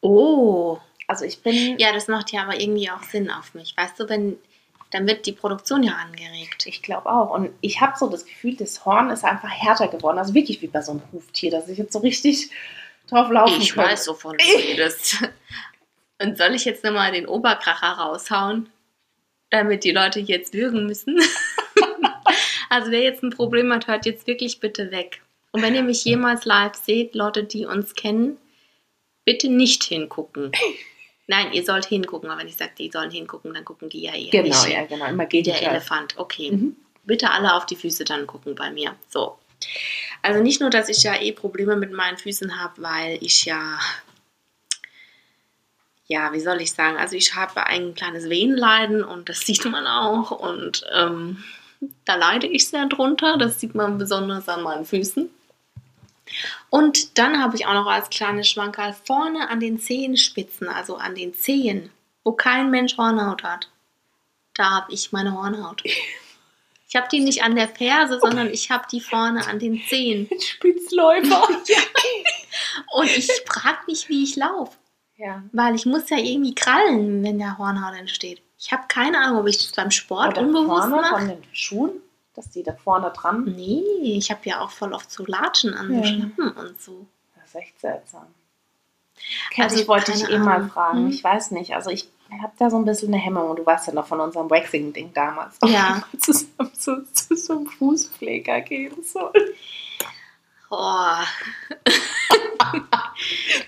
Oh. 0.00 0.78
Also 1.06 1.24
ich 1.24 1.42
bin, 1.42 1.78
Ja, 1.78 1.92
das 1.92 2.08
macht 2.08 2.32
ja 2.32 2.42
aber 2.42 2.60
irgendwie 2.60 2.90
auch 2.90 3.02
Sinn 3.02 3.30
auf 3.30 3.54
mich. 3.54 3.76
Weißt 3.76 3.98
du, 4.00 4.08
wenn, 4.08 4.36
dann 4.90 5.06
wird 5.06 5.26
die 5.26 5.32
Produktion 5.32 5.82
ja 5.82 5.92
angeregt. 5.94 6.66
ich 6.66 6.82
glaube 6.82 7.10
auch. 7.10 7.30
Und 7.30 7.50
ich 7.60 7.80
habe 7.80 7.98
so 7.98 8.08
das 8.08 8.24
Gefühl, 8.24 8.56
das 8.56 8.84
Horn 8.84 9.10
ist 9.10 9.24
einfach 9.24 9.50
härter 9.50 9.88
geworden. 9.88 10.18
Also 10.18 10.34
wirklich 10.34 10.62
wie 10.62 10.66
bei 10.66 10.82
so 10.82 10.92
einem 10.92 11.02
Huftier, 11.12 11.50
dass 11.50 11.68
ich 11.68 11.78
jetzt 11.78 11.92
so 11.92 11.98
richtig 11.98 12.50
drauf 13.08 13.30
laufen 13.30 13.60
Ich 13.60 13.72
könnte. 13.74 13.90
weiß, 13.90 14.08
wovon 14.08 14.38
du 14.38 14.44
redest. 14.44 15.18
Und 16.22 16.38
soll 16.38 16.54
ich 16.54 16.64
jetzt 16.64 16.84
nochmal 16.84 17.12
den 17.12 17.26
Oberkracher 17.26 17.98
raushauen, 17.98 18.70
damit 19.50 19.84
die 19.84 19.90
Leute 19.90 20.20
jetzt 20.20 20.54
würgen 20.54 20.86
müssen? 20.86 21.20
also 22.70 22.90
wer 22.90 23.02
jetzt 23.02 23.22
ein 23.22 23.30
Problem 23.30 23.72
hat, 23.72 23.88
hört 23.88 24.06
jetzt 24.06 24.26
wirklich 24.26 24.60
bitte 24.60 24.90
weg. 24.90 25.20
Und 25.54 25.62
wenn 25.62 25.76
ihr 25.76 25.84
mich 25.84 26.04
jemals 26.04 26.44
live 26.46 26.74
seht, 26.74 27.14
Leute, 27.14 27.44
die 27.44 27.64
uns 27.64 27.94
kennen, 27.94 28.38
bitte 29.24 29.48
nicht 29.48 29.84
hingucken. 29.84 30.50
Nein, 31.28 31.52
ihr 31.52 31.64
sollt 31.64 31.84
hingucken, 31.86 32.28
aber 32.28 32.40
wenn 32.40 32.48
ich 32.48 32.56
sage, 32.56 32.72
die 32.76 32.90
sollen 32.90 33.12
hingucken, 33.12 33.54
dann 33.54 33.64
gucken 33.64 33.88
die 33.88 34.02
ja 34.02 34.14
eher 34.14 34.32
Genau, 34.32 34.46
nicht. 34.48 34.66
ja, 34.68 34.84
genau. 34.84 35.06
Immer 35.06 35.26
geht 35.26 35.46
der. 35.46 35.62
Elefant. 35.62 36.18
Okay. 36.18 36.50
Mhm. 36.50 36.74
Bitte 37.04 37.30
alle 37.30 37.54
auf 37.54 37.66
die 37.66 37.76
Füße 37.76 38.02
dann 38.04 38.26
gucken 38.26 38.56
bei 38.56 38.72
mir. 38.72 38.96
So. 39.08 39.38
Also 40.22 40.42
nicht 40.42 40.60
nur, 40.60 40.70
dass 40.70 40.88
ich 40.88 41.04
ja 41.04 41.14
eh 41.22 41.30
Probleme 41.30 41.76
mit 41.76 41.92
meinen 41.92 42.18
Füßen 42.18 42.60
habe, 42.60 42.82
weil 42.82 43.18
ich 43.22 43.44
ja, 43.44 43.78
ja, 46.06 46.32
wie 46.32 46.40
soll 46.40 46.60
ich 46.62 46.72
sagen, 46.72 46.96
also 46.96 47.14
ich 47.14 47.36
habe 47.36 47.64
ein 47.64 47.94
kleines 47.94 48.28
Venenleiden 48.28 49.04
und 49.04 49.28
das 49.28 49.38
sieht 49.42 49.64
man 49.66 49.86
auch 49.86 50.32
und 50.32 50.84
ähm, 50.92 51.44
da 52.04 52.16
leide 52.16 52.48
ich 52.48 52.66
sehr 52.66 52.86
drunter. 52.86 53.36
Das 53.38 53.60
sieht 53.60 53.76
man 53.76 53.98
besonders 53.98 54.48
an 54.48 54.62
meinen 54.64 54.84
Füßen. 54.84 55.30
Und 56.70 57.18
dann 57.18 57.42
habe 57.42 57.56
ich 57.56 57.66
auch 57.66 57.74
noch 57.74 57.86
als 57.86 58.10
kleines 58.10 58.48
Schwankerl 58.48 58.92
vorne 59.04 59.48
an 59.48 59.60
den 59.60 59.78
Zehenspitzen, 59.78 60.68
also 60.68 60.96
an 60.96 61.14
den 61.14 61.34
Zehen, 61.34 61.90
wo 62.24 62.32
kein 62.32 62.70
Mensch 62.70 62.96
Hornhaut 62.96 63.42
hat. 63.42 63.70
Da 64.54 64.70
habe 64.70 64.92
ich 64.92 65.12
meine 65.12 65.32
Hornhaut. 65.34 65.82
Ich 66.86 66.96
habe 66.96 67.08
die 67.10 67.18
nicht 67.18 67.42
an 67.42 67.56
der 67.56 67.66
Ferse, 67.66 68.20
sondern 68.20 68.50
ich 68.50 68.70
habe 68.70 68.84
die 68.88 69.00
vorne 69.00 69.44
an 69.48 69.58
den 69.58 69.82
Zehen. 69.88 70.28
Spitzläufer. 70.40 71.42
Und 72.94 73.06
ich 73.16 73.28
frage 73.46 73.78
mich, 73.88 74.08
wie 74.08 74.22
ich 74.22 74.36
laufe. 74.36 74.76
ja. 75.16 75.42
Weil 75.50 75.74
ich 75.74 75.86
muss 75.86 76.08
ja 76.10 76.18
irgendwie 76.18 76.54
krallen, 76.54 77.24
wenn 77.24 77.40
der 77.40 77.58
Hornhaut 77.58 77.96
entsteht. 77.98 78.42
Ich 78.60 78.70
habe 78.70 78.84
keine 78.86 79.18
Ahnung, 79.18 79.40
ob 79.40 79.48
ich 79.48 79.58
das 79.58 79.72
beim 79.72 79.90
Sport 79.90 80.38
Oder 80.38 80.42
unbewusst 80.46 80.82
vorne 80.88 80.96
mache. 80.96 81.14
von 81.16 81.28
den 81.30 81.42
Schuhen, 81.52 81.90
dass 82.34 82.50
die 82.50 82.62
da 82.62 82.72
vorne 82.72 83.10
dran. 83.10 83.44
Nee, 83.44 83.82
ich 84.02 84.30
habe 84.30 84.40
ja 84.44 84.60
auch 84.60 84.70
voll 84.70 84.92
oft 84.92 85.10
so 85.10 85.24
Latschen 85.24 85.74
an, 85.74 85.88
so 85.88 85.94
Ja. 85.94 86.04
Schlappen 86.04 86.50
und 86.50 86.80
so. 86.80 87.06
Das 87.36 87.46
ist 87.46 87.54
echt 87.54 87.80
seltsam. 87.80 88.26
Kat, 89.54 89.66
Also, 89.66 89.80
ich 89.80 89.88
wollte 89.88 90.12
dich 90.12 90.28
eh 90.28 90.38
mal 90.38 90.68
fragen. 90.68 90.98
Hm? 91.04 91.10
Ich 91.10 91.22
weiß 91.22 91.52
nicht. 91.52 91.74
Also 91.74 91.90
ich 91.90 92.08
habe 92.42 92.52
da 92.58 92.68
so 92.68 92.76
ein 92.76 92.84
bisschen 92.84 93.14
eine 93.14 93.22
Hemmung. 93.22 93.50
Und 93.50 93.58
du 93.58 93.66
weißt 93.66 93.86
ja 93.86 93.92
noch 93.92 94.06
von 94.06 94.20
unserem 94.20 94.50
Waxing-Ding 94.50 95.12
damals. 95.14 95.56
Ja. 95.64 96.02
Zusammen 96.18 96.74
zu, 96.74 97.04
zu 97.12 97.36
so 97.36 97.52
einem 97.54 97.66
Fußpfleger 97.66 98.60
gehen 98.62 99.02
soll. 99.04 99.32
Oh. 100.70 101.16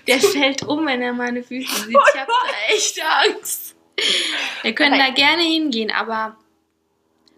Der 0.07 0.19
fällt 0.19 0.63
um, 0.63 0.85
wenn 0.85 1.01
er 1.01 1.13
meine 1.13 1.41
Füße 1.43 1.85
sieht. 1.85 1.89
Ich 2.13 2.19
habe 2.19 2.31
da 2.31 2.73
echt 2.73 3.01
Angst. 3.01 3.75
Wir 4.61 4.75
können 4.75 4.99
da 4.99 5.09
gerne 5.11 5.43
hingehen, 5.43 5.91
aber 5.91 6.35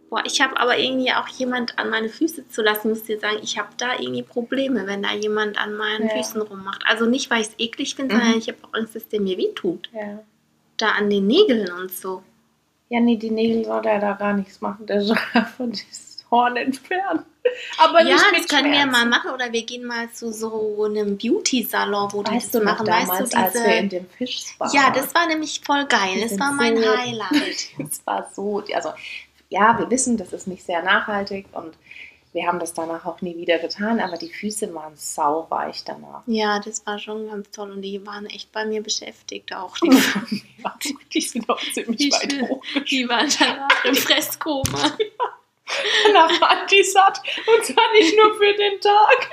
boah, 0.09 0.23
ich 0.25 0.41
habe 0.41 0.59
aber 0.59 0.77
irgendwie 0.77 1.11
auch 1.13 1.27
jemand 1.27 1.77
an 1.77 1.89
meine 1.89 2.09
Füße 2.09 2.47
zu 2.49 2.61
lassen. 2.61 2.89
Muss 2.89 3.03
dir 3.03 3.19
sagen, 3.19 3.37
ich 3.43 3.57
habe 3.57 3.69
da 3.77 3.93
irgendwie 3.99 4.23
Probleme, 4.23 4.87
wenn 4.87 5.03
da 5.03 5.13
jemand 5.13 5.57
an 5.59 5.75
meinen 5.75 6.07
Ja. 6.07 6.15
Füßen 6.15 6.41
rummacht. 6.41 6.81
Also 6.87 7.05
nicht, 7.05 7.29
weil 7.29 7.41
ich 7.41 7.47
es 7.49 7.53
eklig 7.59 7.95
finde, 7.95 8.15
Mhm. 8.15 8.19
sondern 8.19 8.37
ich 8.39 8.47
habe 8.47 8.57
auch 8.63 8.73
Angst, 8.73 8.95
dass 8.95 9.07
der 9.07 9.21
mir 9.21 9.37
wehtut. 9.37 9.89
Ja. 9.93 10.19
Da 10.77 10.91
an 10.91 11.09
den 11.09 11.27
Nägeln 11.27 11.71
und 11.71 11.91
so. 11.91 12.23
Ja, 12.89 12.99
nee, 12.99 13.17
die 13.17 13.29
Nägel 13.31 13.65
soll 13.65 13.81
der 13.83 13.99
da 13.99 14.13
gar 14.13 14.33
nichts 14.33 14.61
machen. 14.61 14.85
Der 14.87 15.01
soll 15.01 15.17
einfach 15.33 15.65
dieses 15.67 16.25
Horn 16.31 16.57
entfernen. 16.57 17.23
Aber 17.79 18.01
ja, 18.03 18.15
nicht 18.15 18.25
das 18.35 18.47
können 18.47 18.71
wir 18.71 18.81
Schmerzen. 18.81 18.91
mal 18.91 19.05
machen 19.05 19.31
oder 19.31 19.51
wir 19.51 19.63
gehen 19.65 19.83
mal 19.85 20.11
zu 20.11 20.31
so 20.31 20.83
einem 20.83 21.17
Beauty-Salon, 21.17 22.13
wo 22.13 22.21
die 22.23 22.31
Weißt 22.31 22.53
das 22.53 22.61
du 22.61 22.65
noch 22.65 22.73
machen. 22.73 22.85
damals, 22.85 23.09
weißt 23.21 23.33
du, 23.33 23.37
als 23.37 23.53
wir 23.55 23.75
in 23.77 23.89
diese. 23.89 24.01
dem 24.03 24.09
Fischspa 24.11 24.69
Ja, 24.73 24.83
waren? 24.83 24.93
das 24.93 25.15
war 25.15 25.27
nämlich 25.27 25.61
voll 25.65 25.85
geil. 25.85 26.15
Die 26.15 26.21
Das 26.21 26.39
war 26.39 26.51
mein 26.51 26.77
so- 26.77 26.97
Highlight. 26.97 27.69
Es 27.79 28.05
war 28.05 28.29
so, 28.35 28.63
also 28.73 28.89
ja, 29.49 29.77
wir 29.79 29.89
wissen, 29.89 30.17
das 30.17 30.33
ist 30.33 30.47
nicht 30.47 30.63
sehr 30.65 30.81
nachhaltig 30.83 31.45
und 31.53 31.75
wir 32.31 32.45
haben 32.45 32.59
das 32.59 32.75
danach 32.75 33.05
auch 33.07 33.21
nie 33.21 33.35
wieder 33.37 33.57
getan, 33.57 33.99
aber 33.99 34.15
die 34.17 34.29
Füße 34.29 34.71
waren 34.75 34.95
sauweich 34.95 35.83
danach. 35.83 36.21
Ja, 36.27 36.59
das 36.59 36.85
war 36.85 36.99
schon 36.99 37.27
ganz 37.27 37.49
toll 37.49 37.71
und 37.71 37.81
die 37.81 38.05
waren 38.05 38.27
echt 38.27 38.51
bei 38.51 38.65
mir 38.65 38.83
beschäftigt 38.83 39.53
auch. 39.55 39.75
Die, 40.83 40.95
Die 41.13 41.21
sind 41.21 41.49
auch 41.49 41.59
ziemlich 41.73 41.97
Die 41.97 42.11
weit 42.11 42.41
hoch. 42.49 42.63
die 42.89 43.09
waren 43.09 43.27
danach 43.39 43.85
im 43.85 43.95
Fresskoma. 43.95 44.91
Nach 46.13 46.41
Antisat 46.41 47.21
und 47.47 47.65
zwar 47.65 47.91
nicht 47.93 48.15
nur 48.17 48.35
für 48.35 48.53
den 48.53 48.79
Tag. 48.81 49.29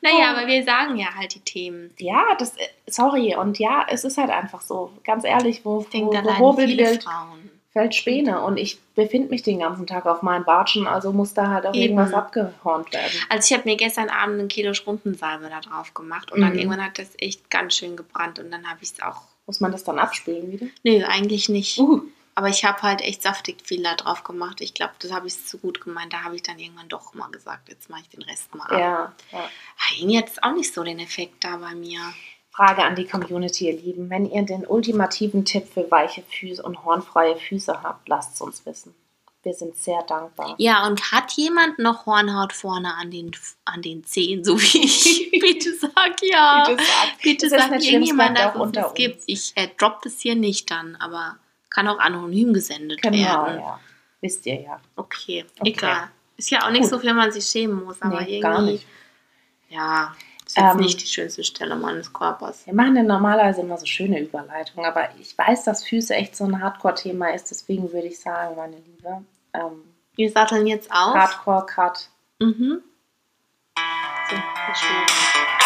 Naja, 0.00 0.34
Oh. 0.34 0.36
aber 0.38 0.46
wir 0.46 0.62
sagen 0.64 0.96
ja 0.96 1.14
halt 1.14 1.34
die 1.34 1.40
Themen. 1.40 1.94
Ja, 1.98 2.34
das, 2.38 2.56
äh, 2.58 2.66
sorry, 2.86 3.34
und 3.36 3.58
ja, 3.58 3.86
es 3.88 4.04
ist 4.04 4.18
halt 4.18 4.30
einfach 4.30 4.60
so, 4.60 4.90
ganz 5.04 5.24
ehrlich, 5.24 5.64
wo, 5.64 5.80
Ich 5.80 5.88
denke, 5.88 6.08
wo, 6.18 6.22
wo 6.22 6.26
leiden 6.28 6.38
Hobel 6.40 6.66
viele 6.66 7.00
Frauen. 7.00 7.50
Fällt 7.74 7.94
Späne 7.94 8.40
und 8.40 8.56
ich 8.56 8.80
befinde 8.94 9.28
mich 9.28 9.42
den 9.42 9.58
ganzen 9.58 9.86
Tag 9.86 10.06
auf 10.06 10.22
meinen 10.22 10.44
Batschen, 10.44 10.86
also 10.86 11.12
muss 11.12 11.34
da 11.34 11.48
halt 11.48 11.66
auch 11.66 11.74
Eben. 11.74 11.82
irgendwas 11.98 12.14
abgehornt 12.14 12.92
werden. 12.94 13.12
Also 13.28 13.52
ich 13.52 13.58
habe 13.58 13.68
mir 13.68 13.76
gestern 13.76 14.08
Abend 14.08 14.40
ein 14.40 14.48
Kilo 14.48 14.72
Schrumpensalbe 14.72 15.48
da 15.50 15.60
drauf 15.60 15.92
gemacht 15.92 16.32
und 16.32 16.40
dann 16.40 16.52
Mhm. 16.52 16.58
irgendwann 16.60 16.84
hat 16.86 16.98
das 16.98 17.10
echt 17.18 17.50
ganz 17.50 17.74
schön 17.76 17.96
gebrannt 17.96 18.38
und 18.38 18.50
dann 18.50 18.66
habe 18.68 18.78
ich 18.82 18.92
es 18.92 19.02
auch. 19.02 19.22
Muss 19.46 19.60
man 19.60 19.72
das 19.72 19.84
dann 19.84 19.98
abspülen 19.98 20.50
wieder? 20.50 20.66
Nö, 20.84 21.04
eigentlich 21.04 21.50
nicht. 21.50 21.78
Uh, 21.78 22.00
Aber 22.36 22.48
ich 22.48 22.64
habe 22.64 22.80
halt 22.82 23.00
echt 23.02 23.22
saftig 23.22 23.58
viel 23.62 23.82
da 23.82 23.94
drauf 23.94 24.24
gemacht. 24.24 24.60
Ich 24.60 24.72
glaube, 24.74 24.94
das 25.00 25.12
habe 25.12 25.26
ich 25.26 25.44
zu 25.46 25.58
gut 25.58 25.80
gemeint. 25.82 26.12
Da 26.12 26.22
habe 26.22 26.34
ich 26.34 26.42
dann 26.42 26.58
irgendwann 26.58 26.88
doch 26.88 27.12
mal 27.14 27.28
gesagt, 27.30 27.68
jetzt 27.68 27.90
mache 27.90 28.00
ich 28.02 28.08
den 28.08 28.22
Rest 28.22 28.54
mal 28.54 28.64
ab. 28.64 28.78
ja, 28.78 29.12
ja. 29.32 30.18
Hat 30.18 30.28
es 30.28 30.42
auch 30.42 30.52
nicht 30.52 30.72
so 30.72 30.82
den 30.82 30.98
Effekt 30.98 31.44
da 31.44 31.56
bei 31.58 31.74
mir. 31.74 31.98
Frage 32.54 32.82
an 32.84 32.94
die 32.94 33.04
Community, 33.06 33.66
ihr 33.70 33.80
Lieben. 33.80 34.10
Wenn 34.10 34.30
ihr 34.30 34.42
den 34.42 34.64
ultimativen 34.66 35.44
Tipp 35.44 35.66
für 35.72 35.90
weiche 35.90 36.22
Füße 36.22 36.62
und 36.62 36.84
hornfreie 36.84 37.36
Füße 37.36 37.82
habt, 37.82 38.08
lasst 38.08 38.34
es 38.34 38.40
uns 38.40 38.64
wissen. 38.64 38.94
Wir 39.42 39.52
sind 39.52 39.76
sehr 39.76 40.02
dankbar. 40.04 40.54
Ja, 40.58 40.86
und 40.86 41.12
hat 41.12 41.32
jemand 41.32 41.78
noch 41.78 42.06
Hornhaut 42.06 42.52
vorne 42.54 42.94
an 42.94 43.10
den, 43.10 43.32
an 43.66 43.82
den 43.82 44.02
Zehen, 44.04 44.42
so 44.44 44.58
wie 44.58 44.84
ich? 44.84 45.30
Bitte 45.40 45.74
sag 45.74 46.16
ja. 46.22 46.64
Bitte 46.66 46.82
sagt, 46.82 47.22
Bitte 47.22 47.46
es 47.76 47.84
irgendjemand, 47.84 48.38
dass 48.38 48.54
es 48.54 48.86
es 48.86 48.94
gibt. 48.94 49.22
Ich 49.26 49.52
äh, 49.56 49.68
droppe 49.76 50.08
das 50.08 50.20
hier 50.20 50.34
nicht 50.34 50.70
dann, 50.70 50.96
aber 50.96 51.36
kann 51.68 51.88
auch 51.88 51.98
anonym 51.98 52.54
gesendet 52.54 53.02
Genau, 53.02 53.16
werden. 53.18 53.58
ja. 53.60 53.80
Wisst 54.22 54.46
ihr 54.46 54.62
ja. 54.62 54.80
Okay, 54.96 55.44
Okay. 55.60 55.70
egal. 55.70 56.10
Ist 56.36 56.50
ja 56.50 56.64
auch 56.66 56.70
nicht 56.70 56.82
Gut. 56.82 56.90
so, 56.90 56.98
viel 57.00 57.12
man 57.14 57.30
sich 57.30 57.44
schämen 57.44 57.84
muss, 57.84 58.00
aber 58.00 58.22
Nee, 58.22 58.38
irgendwie. 58.38 58.40
gar 58.40 58.62
nicht. 58.62 58.86
Ja, 59.68 60.14
ist 60.56 60.62
jetzt 60.62 60.74
Ähm, 60.74 60.80
nicht 60.80 61.00
die 61.02 61.06
schönste 61.06 61.42
Stelle 61.44 61.76
meines 61.76 62.12
Körpers. 62.12 62.66
Wir 62.66 62.74
machen 62.74 62.96
ja 62.96 63.02
normalerweise 63.02 63.62
immer 63.62 63.76
so 63.76 63.86
schöne 63.86 64.20
Überleitungen, 64.20 64.86
aber 64.88 65.08
ich 65.20 65.36
weiß, 65.36 65.64
dass 65.64 65.84
Füße 65.84 66.14
echt 66.14 66.36
so 66.36 66.44
ein 66.44 66.62
Hardcore-Thema 66.62 67.34
ist, 67.34 67.50
deswegen 67.50 67.92
würde 67.92 68.06
ich 68.06 68.20
sagen, 68.20 68.56
meine 68.56 68.76
Liebe, 68.76 69.24
ähm, 69.52 69.82
Wir 70.16 70.30
satteln 70.30 70.66
jetzt 70.66 70.90
auf. 70.92 71.14
Hardcore-Cut. 71.14 72.08
Mhm. 72.40 72.82
So, 74.30 74.36
schön. 74.74 75.63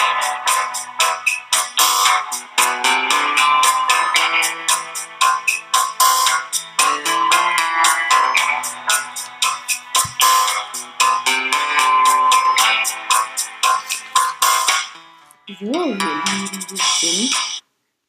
So, 15.60 15.64
ihr 15.64 15.72
Lieben, 15.72 15.98
wir 15.98 16.78
sind 17.00 17.34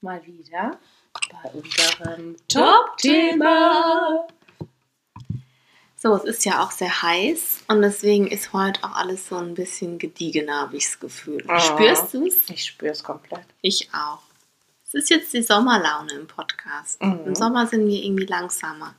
mal 0.01 0.23
wieder 0.23 0.77
bei 1.31 1.49
unserem 1.51 2.35
Top-Thema. 2.47 4.27
So, 5.95 6.15
es 6.15 6.25
ist 6.25 6.45
ja 6.45 6.63
auch 6.63 6.69
sehr 6.69 7.01
heiß 7.01 7.63
und 7.67 7.81
deswegen 7.81 8.27
ist 8.27 8.53
heute 8.53 8.83
auch 8.83 8.95
alles 8.95 9.29
so 9.29 9.37
ein 9.37 9.55
bisschen 9.55 9.97
gediegener, 9.97 10.61
habe 10.61 10.77
ich 10.77 10.85
das 10.85 10.99
Gefühl. 10.99 11.43
Ah. 11.47 11.59
Spürst 11.59 12.13
du 12.13 12.27
es? 12.27 12.47
Ich 12.49 12.65
spüre 12.65 12.91
es 12.91 13.03
komplett. 13.03 13.45
Ich 13.61 13.89
auch. 13.93 14.21
Es 14.85 14.93
ist 14.93 15.09
jetzt 15.09 15.33
die 15.33 15.41
Sommerlaune 15.41 16.13
im 16.13 16.27
Podcast. 16.27 17.01
Mhm. 17.01 17.21
Im 17.25 17.35
Sommer 17.35 17.65
sind 17.65 17.87
wir 17.87 18.03
irgendwie 18.03 18.27
langsamer. 18.27 18.93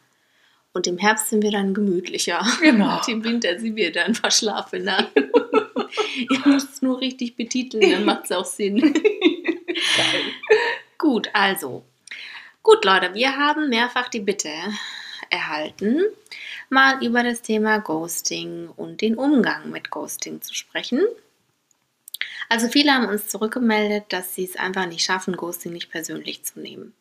Und 0.72 0.88
im 0.88 0.98
Herbst 0.98 1.28
sind 1.28 1.42
wir 1.42 1.52
dann 1.52 1.72
gemütlicher. 1.72 2.44
Genau. 2.60 2.96
Und 2.96 3.08
im 3.08 3.22
Winter 3.22 3.58
sind 3.60 3.76
wir 3.76 3.92
dann 3.92 4.16
verschlafener. 4.16 5.08
Ihr 6.30 6.40
müsst 6.46 6.74
es 6.74 6.82
nur 6.82 7.00
richtig 7.00 7.36
betiteln, 7.36 7.90
dann 7.90 8.04
macht 8.04 8.24
es 8.24 8.32
auch 8.32 8.44
Sinn. 8.44 8.76
Gut, 10.98 11.30
also. 11.32 11.84
Gut, 12.62 12.84
Leute, 12.84 13.14
wir 13.14 13.36
haben 13.36 13.68
mehrfach 13.68 14.08
die 14.08 14.20
Bitte 14.20 14.50
erhalten, 15.30 16.02
mal 16.68 17.02
über 17.04 17.22
das 17.22 17.42
Thema 17.42 17.78
Ghosting 17.78 18.68
und 18.76 19.00
den 19.00 19.16
Umgang 19.16 19.70
mit 19.70 19.90
Ghosting 19.90 20.42
zu 20.42 20.54
sprechen. 20.54 21.00
Also 22.48 22.68
viele 22.68 22.92
haben 22.92 23.08
uns 23.08 23.28
zurückgemeldet, 23.28 24.04
dass 24.08 24.34
sie 24.34 24.44
es 24.44 24.56
einfach 24.56 24.86
nicht 24.86 25.04
schaffen, 25.04 25.36
Ghosting 25.36 25.72
nicht 25.72 25.90
persönlich 25.90 26.42
zu 26.42 26.60
nehmen. 26.60 26.92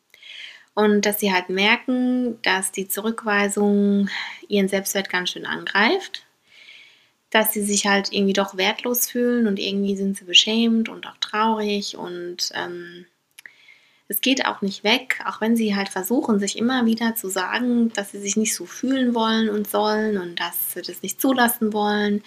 Und 0.74 1.04
dass 1.04 1.18
sie 1.18 1.32
halt 1.32 1.48
merken, 1.48 2.40
dass 2.42 2.70
die 2.70 2.88
Zurückweisung 2.88 4.08
ihren 4.48 4.68
Selbstwert 4.68 5.10
ganz 5.10 5.30
schön 5.30 5.44
angreift. 5.44 6.24
Dass 7.30 7.52
sie 7.52 7.62
sich 7.62 7.86
halt 7.86 8.12
irgendwie 8.12 8.32
doch 8.32 8.56
wertlos 8.56 9.08
fühlen 9.08 9.46
und 9.46 9.58
irgendwie 9.58 9.96
sind 9.96 10.16
sie 10.16 10.24
beschämt 10.24 10.88
und 10.88 11.06
auch 11.06 11.16
traurig 11.18 11.96
und 11.96 12.50
ähm, 12.54 13.06
es 14.10 14.20
geht 14.20 14.44
auch 14.44 14.60
nicht 14.60 14.82
weg, 14.82 15.20
auch 15.24 15.40
wenn 15.40 15.56
sie 15.56 15.76
halt 15.76 15.88
versuchen, 15.88 16.40
sich 16.40 16.58
immer 16.58 16.84
wieder 16.84 17.14
zu 17.14 17.28
sagen, 17.28 17.92
dass 17.92 18.10
sie 18.10 18.18
sich 18.18 18.36
nicht 18.36 18.56
so 18.56 18.66
fühlen 18.66 19.14
wollen 19.14 19.48
und 19.48 19.70
sollen 19.70 20.18
und 20.18 20.40
dass 20.40 20.72
sie 20.72 20.82
das 20.82 21.02
nicht 21.02 21.20
zulassen 21.20 21.72
wollen. 21.72 22.24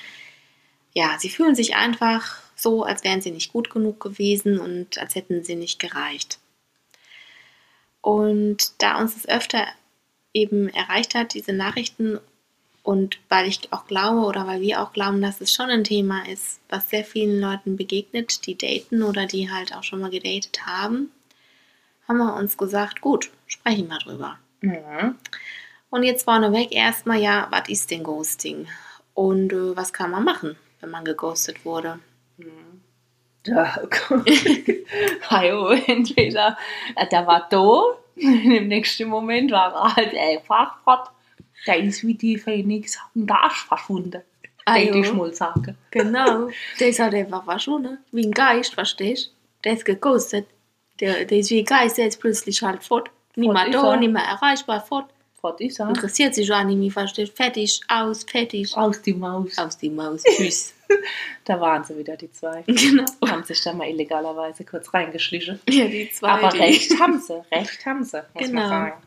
Ja, 0.94 1.18
sie 1.20 1.30
fühlen 1.30 1.56
sich 1.56 1.76
einfach 1.76 2.40
so, 2.56 2.84
als 2.84 3.04
wären 3.04 3.20
sie 3.20 3.32
nicht 3.32 3.52
gut 3.52 3.70
genug 3.70 4.00
gewesen 4.00 4.60
und 4.60 4.98
als 4.98 5.16
hätten 5.16 5.44
sie 5.44 5.56
nicht 5.56 5.78
gereicht. 5.78 6.40
Und 8.00 8.82
da 8.82 9.02
uns 9.02 9.16
das 9.16 9.28
öfter 9.28 9.68
eben 10.34 10.70
erreicht 10.70 11.16
hat, 11.16 11.34
diese 11.34 11.52
Nachrichten, 11.52 12.18
und 12.84 13.18
weil 13.30 13.48
ich 13.48 13.72
auch 13.72 13.88
glaube 13.88 14.28
oder 14.28 14.46
weil 14.46 14.62
wir 14.62 14.82
auch 14.82 14.92
glauben, 14.92 15.22
dass 15.22 15.42
es 15.42 15.54
schon 15.54 15.70
ein 15.70 15.86
Thema 15.86 16.28
ist, 16.28 16.60
was 16.70 16.90
sehr 16.90 17.06
vielen 17.06 17.40
Leuten 17.40 17.78
begegnet, 17.78 18.46
die 18.46 18.58
daten 18.58 19.04
oder 19.04 19.26
die 19.26 19.50
halt 19.50 19.74
auch 19.74 19.84
schon 19.84 20.02
mal 20.02 20.10
gedatet 20.10 20.66
haben, 20.66 21.12
haben 22.08 22.18
wir 22.18 22.36
uns 22.36 22.58
gesagt, 22.58 23.00
gut, 23.00 23.32
sprechen 23.48 23.88
wir 23.88 24.00
drüber. 24.00 24.38
Mhm. 24.60 25.16
Und 25.90 26.04
jetzt 26.04 26.24
vorneweg 26.24 26.74
erstmal, 26.74 27.22
ja, 27.22 27.48
was 27.52 27.70
ist 27.70 27.90
denn 27.90 28.04
Ghosting? 28.04 28.68
Und 29.14 29.54
äh, 29.54 29.78
was 29.78 29.94
kann 29.94 30.12
man 30.12 30.26
machen, 30.26 30.58
wenn 30.82 30.90
man 30.90 31.06
geghostet 31.06 31.64
wurde? 31.64 32.00
Da, 33.44 33.78
Hajo, 35.30 35.70
entweder 35.70 36.58
äh, 36.96 37.08
der 37.08 37.28
war 37.28 37.48
da, 37.50 37.84
im 38.16 38.68
nächsten 38.68 39.08
Moment 39.08 39.52
war 39.52 39.74
er 39.74 39.96
halt 39.96 40.16
einfach 40.16 40.82
fort. 40.84 41.10
Der 41.68 41.78
ist 41.80 42.06
wie 42.06 42.14
die 42.16 42.38
Phoenix 42.38 42.98
Gas 43.26 43.54
verschwunden. 43.68 44.22
Ah, 44.66 44.76
Denke 44.76 44.98
jo. 45.00 45.04
ich 45.04 45.14
mal 45.14 45.34
sagen. 45.34 45.78
Genau, 45.92 46.50
der 46.80 46.88
ist 46.90 47.00
halt 47.00 47.14
einfach 47.14 47.44
verschwunden, 47.44 47.98
wie 48.12 48.26
ein 48.26 48.32
Geist, 48.32 48.74
verstehst 48.74 49.28
du? 49.28 49.32
Der 49.66 49.74
ist 49.74 49.86
geghostet. 49.86 50.48
Der, 51.00 51.26
der 51.26 51.38
ist 51.40 51.50
wie 51.50 51.60
ein 51.60 51.66
Geist, 51.66 51.98
der 51.98 52.08
ist 52.08 52.20
plötzlich 52.20 52.62
halt 52.62 52.84
fort. 52.84 53.10
Nicht 53.36 53.52
mehr 53.52 53.66
ist 53.68 53.74
da, 53.74 53.96
nicht 53.98 54.14
mehr 54.14 54.24
erreichbar, 54.24 54.80
fort. 54.82 55.10
Fort 55.42 55.60
ist 55.60 55.80
er. 55.80 55.90
Interessiert 55.90 56.34
sich 56.36 56.50
auch 56.54 56.64
nicht 56.64 56.78
mehr, 56.78 56.92
verstehst 56.92 57.34
du? 57.34 57.36
Fertig, 57.36 57.82
aus, 57.90 58.24
fertig. 58.24 58.78
Aus 58.78 59.02
die 59.02 59.14
Maus. 59.14 59.58
Aus 59.58 59.78
die 59.78 59.90
Maus, 59.90 60.24
tschüss. 60.38 60.74
Da 61.44 61.60
waren 61.60 61.84
sie 61.84 61.98
wieder, 61.98 62.16
die 62.16 62.32
zwei. 62.32 62.62
genau. 62.68 63.04
Haben 63.28 63.44
sich 63.44 63.62
da 63.62 63.74
mal 63.74 63.90
illegalerweise 63.90 64.64
kurz 64.64 64.94
reingeschlichen. 64.94 65.60
Ja, 65.68 65.86
die 65.86 66.10
zwei. 66.12 66.30
Aber 66.30 66.50
die- 66.50 66.60
recht 66.60 66.98
haben 67.00 67.20
sie, 67.20 67.42
recht 67.52 67.86
haben 67.86 68.04
sie, 68.06 68.22
muss 68.34 68.44
Genau. 68.48 68.62
man 68.62 68.70
sagen. 68.70 69.04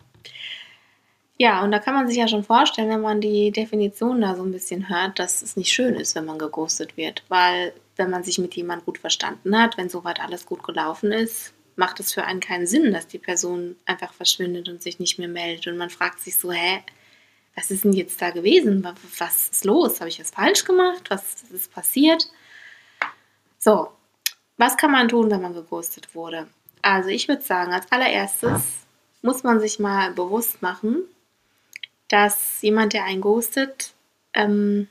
Ja, 1.39 1.63
und 1.63 1.71
da 1.71 1.79
kann 1.79 1.95
man 1.95 2.09
sich 2.09 2.17
ja 2.17 2.29
schon 2.29 2.45
vorstellen, 2.45 2.89
wenn 2.89 3.03
man 3.03 3.21
die 3.21 3.51
Definition 3.51 4.23
da 4.23 4.35
so 4.35 4.43
ein 4.43 4.53
bisschen 4.53 4.89
hört, 4.89 5.19
dass 5.19 5.43
es 5.43 5.57
nicht 5.57 5.71
schön 5.73 5.95
ist, 5.95 6.15
wenn 6.15 6.25
man 6.25 6.39
geghostet 6.39 6.97
wird. 6.97 7.23
Weil, 7.29 7.75
wenn 7.97 8.09
man 8.11 8.25
sich 8.25 8.39
mit 8.39 8.55
jemandem 8.55 8.87
gut 8.87 8.99
verstanden 8.99 9.59
hat, 9.61 9.77
wenn 9.77 9.91
soweit 9.91 10.21
alles 10.21 10.47
gut 10.47 10.63
gelaufen 10.63 11.13
ist, 11.13 11.53
macht 11.77 12.01
es 12.01 12.15
für 12.15 12.25
einen 12.25 12.41
keinen 12.41 12.67
Sinn, 12.67 12.91
dass 12.93 13.07
die 13.07 13.19
Person 13.19 13.77
einfach 13.85 14.15
verschwindet 14.15 14.69
und 14.71 14.83
sich 14.83 14.99
nicht 14.99 15.19
mehr 15.19 15.29
meldet. 15.29 15.67
Und 15.67 15.77
man 15.77 15.91
fragt 15.91 16.21
sich 16.21 16.37
so, 16.39 16.51
hä, 16.53 16.83
was 17.55 17.71
ist 17.71 17.85
denn 17.85 17.93
jetzt 17.93 18.21
da 18.23 18.31
gewesen? 18.31 18.83
Wa- 18.83 18.95
Was 19.19 19.51
ist 19.51 19.67
los? 19.67 20.01
Habe 20.01 20.09
ich 20.09 20.19
was 20.19 20.31
falsch 20.31 20.65
gemacht? 20.65 21.05
Was 21.11 21.43
ist 21.53 21.71
passiert? 21.71 22.27
So, 23.59 23.89
was 24.57 24.77
kann 24.79 24.91
man 24.93 25.09
tun, 25.09 25.31
wenn 25.31 25.43
man 25.43 25.53
geghostet 25.53 26.15
wurde? 26.15 26.47
Also 26.81 27.11
ich 27.11 27.29
würde 27.29 27.43
sagen, 27.43 27.73
als 27.73 27.91
allererstes 27.93 28.63
muss 29.21 29.43
man 29.43 29.61
sich 29.61 29.79
mal 29.79 30.13
bewusst 30.13 30.63
machen, 30.63 31.03
dass 32.09 32.63
jemand, 32.63 32.93
der 32.93 33.05
einen 33.05 33.21
ghostet, 33.21 33.95
ähm, 34.35 34.89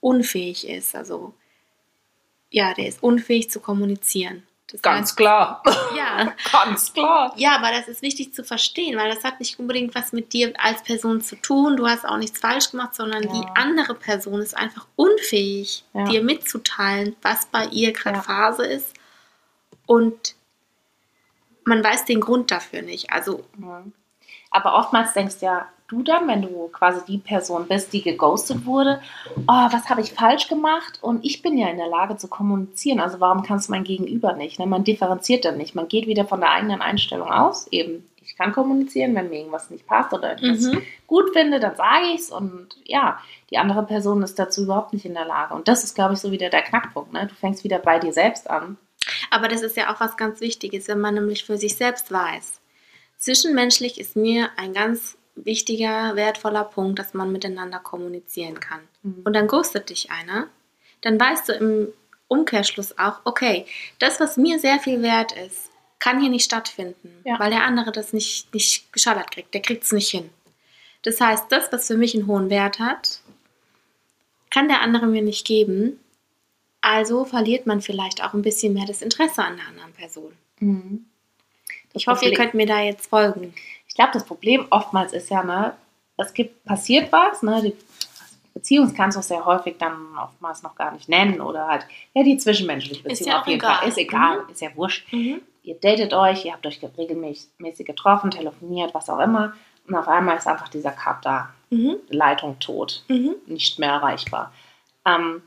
unfähig 0.00 0.68
ist. 0.68 0.94
Also 0.94 1.34
ja, 2.50 2.72
der 2.74 2.86
ist 2.88 3.02
unfähig 3.02 3.50
zu 3.50 3.60
kommunizieren. 3.60 4.44
Das 4.68 4.80
Ganz 4.82 5.14
klar. 5.14 5.62
heißt, 5.66 5.78
ja, 5.96 6.32
Ganz 6.52 6.92
klar. 6.92 7.34
ja, 7.36 7.56
aber 7.56 7.70
das 7.70 7.86
ist 7.88 8.02
wichtig 8.02 8.32
zu 8.34 8.42
verstehen, 8.44 8.96
weil 8.98 9.12
das 9.14 9.22
hat 9.24 9.38
nicht 9.40 9.58
unbedingt 9.58 9.94
was 9.94 10.12
mit 10.12 10.32
dir 10.32 10.52
als 10.58 10.82
Person 10.82 11.20
zu 11.20 11.36
tun. 11.36 11.76
Du 11.76 11.86
hast 11.86 12.04
auch 12.06 12.16
nichts 12.16 12.38
falsch 12.38 12.70
gemacht, 12.70 12.94
sondern 12.94 13.24
Ja. 13.24 13.32
die 13.32 13.46
andere 13.60 13.94
Person 13.94 14.40
ist 14.40 14.56
einfach 14.56 14.86
unfähig, 14.96 15.84
Ja. 15.92 16.04
dir 16.04 16.22
mitzuteilen, 16.22 17.14
was 17.22 17.46
bei 17.46 17.66
ihr 17.66 17.92
gerade 17.92 18.16
Ja. 18.16 18.22
Phase 18.22 18.64
ist. 18.66 18.94
Und 19.86 20.34
man 21.64 21.82
weiß 21.84 22.04
den 22.06 22.20
Grund 22.20 22.50
dafür 22.50 22.82
nicht. 22.82 23.10
Also. 23.12 23.44
Aber 24.54 24.76
oftmals 24.78 25.12
denkst 25.12 25.36
ja 25.40 25.66
du 25.88 26.02
dann, 26.02 26.26
wenn 26.28 26.42
du 26.42 26.68
quasi 26.72 27.04
die 27.06 27.18
Person 27.18 27.66
bist, 27.68 27.92
die 27.92 28.02
geghostet 28.02 28.64
wurde, 28.64 29.00
oh, 29.48 29.66
was 29.70 29.90
habe 29.90 30.00
ich 30.00 30.12
falsch 30.14 30.48
gemacht? 30.48 30.98
Und 31.02 31.24
ich 31.24 31.42
bin 31.42 31.58
ja 31.58 31.68
in 31.68 31.76
der 31.76 31.88
Lage 31.88 32.16
zu 32.16 32.28
kommunizieren. 32.28 33.00
Also 33.00 33.18
warum 33.20 33.42
kannst 33.42 33.68
du 33.68 33.72
mein 33.72 33.84
Gegenüber 33.84 34.32
nicht? 34.32 34.58
Ne? 34.58 34.66
Man 34.66 34.84
differenziert 34.84 35.44
dann 35.44 35.58
nicht. 35.58 35.74
Man 35.74 35.88
geht 35.88 36.06
wieder 36.06 36.24
von 36.24 36.40
der 36.40 36.52
eigenen 36.52 36.80
Einstellung 36.80 37.30
aus. 37.30 37.66
Eben, 37.70 38.08
ich 38.22 38.36
kann 38.36 38.52
kommunizieren, 38.52 39.14
wenn 39.14 39.28
mir 39.28 39.38
irgendwas 39.40 39.70
nicht 39.70 39.86
passt 39.86 40.12
oder 40.14 40.32
etwas 40.32 40.60
Mhm. 40.62 40.82
gut 41.06 41.30
finde, 41.34 41.60
dann 41.60 41.76
sage 41.76 42.06
ich 42.14 42.20
es. 42.20 42.30
Und 42.30 42.68
ja, 42.84 43.18
die 43.50 43.58
andere 43.58 43.82
Person 43.82 44.22
ist 44.22 44.38
dazu 44.38 44.62
überhaupt 44.62 44.92
nicht 44.94 45.04
in 45.04 45.14
der 45.14 45.26
Lage. 45.26 45.52
Und 45.54 45.68
das 45.68 45.84
ist, 45.84 45.94
glaube 45.94 46.14
ich, 46.14 46.20
so 46.20 46.30
wieder 46.30 46.48
der 46.48 46.62
Knackpunkt. 46.62 47.12
Ne? 47.12 47.26
Du 47.26 47.34
fängst 47.34 47.64
wieder 47.64 47.78
bei 47.80 47.98
dir 47.98 48.12
selbst 48.12 48.48
an. 48.48 48.78
aber 49.30 49.48
das 49.48 49.60
ist 49.62 49.76
ja 49.76 49.92
auch 49.92 50.00
was 50.00 50.16
ganz 50.16 50.40
Wichtiges, 50.40 50.88
wenn 50.88 51.00
man 51.00 51.14
nämlich 51.14 51.44
für 51.44 51.58
sich 51.58 51.76
selbst 51.76 52.10
weiß. 52.10 52.60
Zwischenmenschlich 53.24 53.98
ist 53.98 54.16
mir 54.16 54.50
ein 54.56 54.74
ganz 54.74 55.16
wichtiger, 55.34 56.14
wertvoller 56.14 56.64
Punkt, 56.64 56.98
dass 56.98 57.14
man 57.14 57.32
miteinander 57.32 57.78
kommunizieren 57.78 58.60
kann. 58.60 58.80
Mhm. 59.02 59.22
Und 59.24 59.32
dann 59.32 59.46
ghostet 59.48 59.88
dich 59.88 60.10
einer, 60.10 60.48
dann 61.00 61.18
weißt 61.18 61.48
du 61.48 61.52
im 61.54 61.88
Umkehrschluss 62.28 62.98
auch, 62.98 63.20
okay, 63.24 63.64
das, 63.98 64.20
was 64.20 64.36
mir 64.36 64.58
sehr 64.58 64.78
viel 64.78 65.00
wert 65.00 65.32
ist, 65.32 65.70
kann 66.00 66.20
hier 66.20 66.28
nicht 66.28 66.44
stattfinden, 66.44 67.22
Ja. 67.24 67.38
weil 67.38 67.48
der 67.50 67.64
andere 67.64 67.92
das 67.92 68.12
nicht, 68.12 68.52
nicht 68.52 68.92
geschallert 68.92 69.30
kriegt. 69.30 69.54
Der 69.54 69.62
kriegt 69.62 69.84
es 69.84 69.92
nicht 69.92 70.10
hin. 70.10 70.28
Das 71.00 71.18
heißt, 71.18 71.46
das, 71.48 71.72
was 71.72 71.86
für 71.86 71.96
mich 71.96 72.14
einen 72.14 72.26
hohen 72.26 72.50
Wert 72.50 72.78
hat, 72.78 73.20
kann 74.50 74.68
der 74.68 74.82
andere 74.82 75.06
mir 75.06 75.22
nicht 75.22 75.46
geben. 75.46 75.98
Also 76.82 77.24
verliert 77.24 77.64
man 77.64 77.80
vielleicht 77.80 78.22
auch 78.22 78.34
ein 78.34 78.42
bisschen 78.42 78.74
mehr 78.74 78.84
das 78.86 79.00
Interesse 79.00 79.42
an 79.42 79.56
der 79.56 79.66
anderen 79.68 79.92
Person. 79.94 80.34
Mhm. 80.60 81.06
Ich 81.94 82.06
hoffe, 82.06 82.24
ihr 82.26 82.34
könnt 82.34 82.54
mir 82.54 82.66
da 82.66 82.80
jetzt 82.80 83.06
folgen. 83.08 83.54
Ich 83.88 83.94
glaube, 83.94 84.10
das 84.12 84.24
Problem 84.24 84.66
oftmals 84.70 85.12
ist 85.12 85.30
ja, 85.30 85.42
ne, 85.42 85.74
es 86.16 86.32
gibt, 86.34 86.64
passiert 86.64 87.10
was, 87.12 87.42
ne, 87.42 87.62
die 87.62 87.76
Beziehung 88.52 88.92
kannst 88.94 89.16
du 89.16 89.22
sehr 89.22 89.44
häufig 89.44 89.76
dann 89.78 90.16
oftmals 90.16 90.62
noch 90.62 90.74
gar 90.76 90.92
nicht 90.92 91.08
nennen 91.08 91.40
oder 91.40 91.66
halt, 91.66 91.86
ja, 92.14 92.22
die 92.22 92.36
zwischenmenschliche 92.36 93.02
Beziehung 93.02 93.30
ja 93.30 93.40
auf 93.40 93.46
jeden 93.46 93.58
egal. 93.60 93.76
Fall. 93.76 93.88
Ist 93.88 93.98
egal, 93.98 94.42
Mhm. 94.42 94.50
ist 94.50 94.60
ja 94.60 94.68
wurscht. 94.76 95.12
Ihr 95.12 95.74
datet 95.80 96.12
euch, 96.12 96.44
ihr 96.44 96.52
habt 96.52 96.66
euch 96.66 96.78
regelmäßig 96.98 97.86
getroffen, 97.86 98.30
telefoniert, 98.30 98.92
was 98.94 99.08
auch 99.10 99.18
immer. 99.18 99.54
Und 99.88 99.94
auf 99.96 100.08
einmal 100.08 100.36
ist 100.36 100.46
einfach 100.46 100.68
dieser 100.68 100.90
Cut 100.92 101.24
da, 101.24 101.50
Mhm. 101.70 101.96
Leitung 102.10 102.58
tot, 102.60 103.02
Mhm. 103.08 103.34
nicht 103.46 103.78
mehr 103.78 103.90
erreichbar. 103.90 104.52
Ähm, 105.06 105.42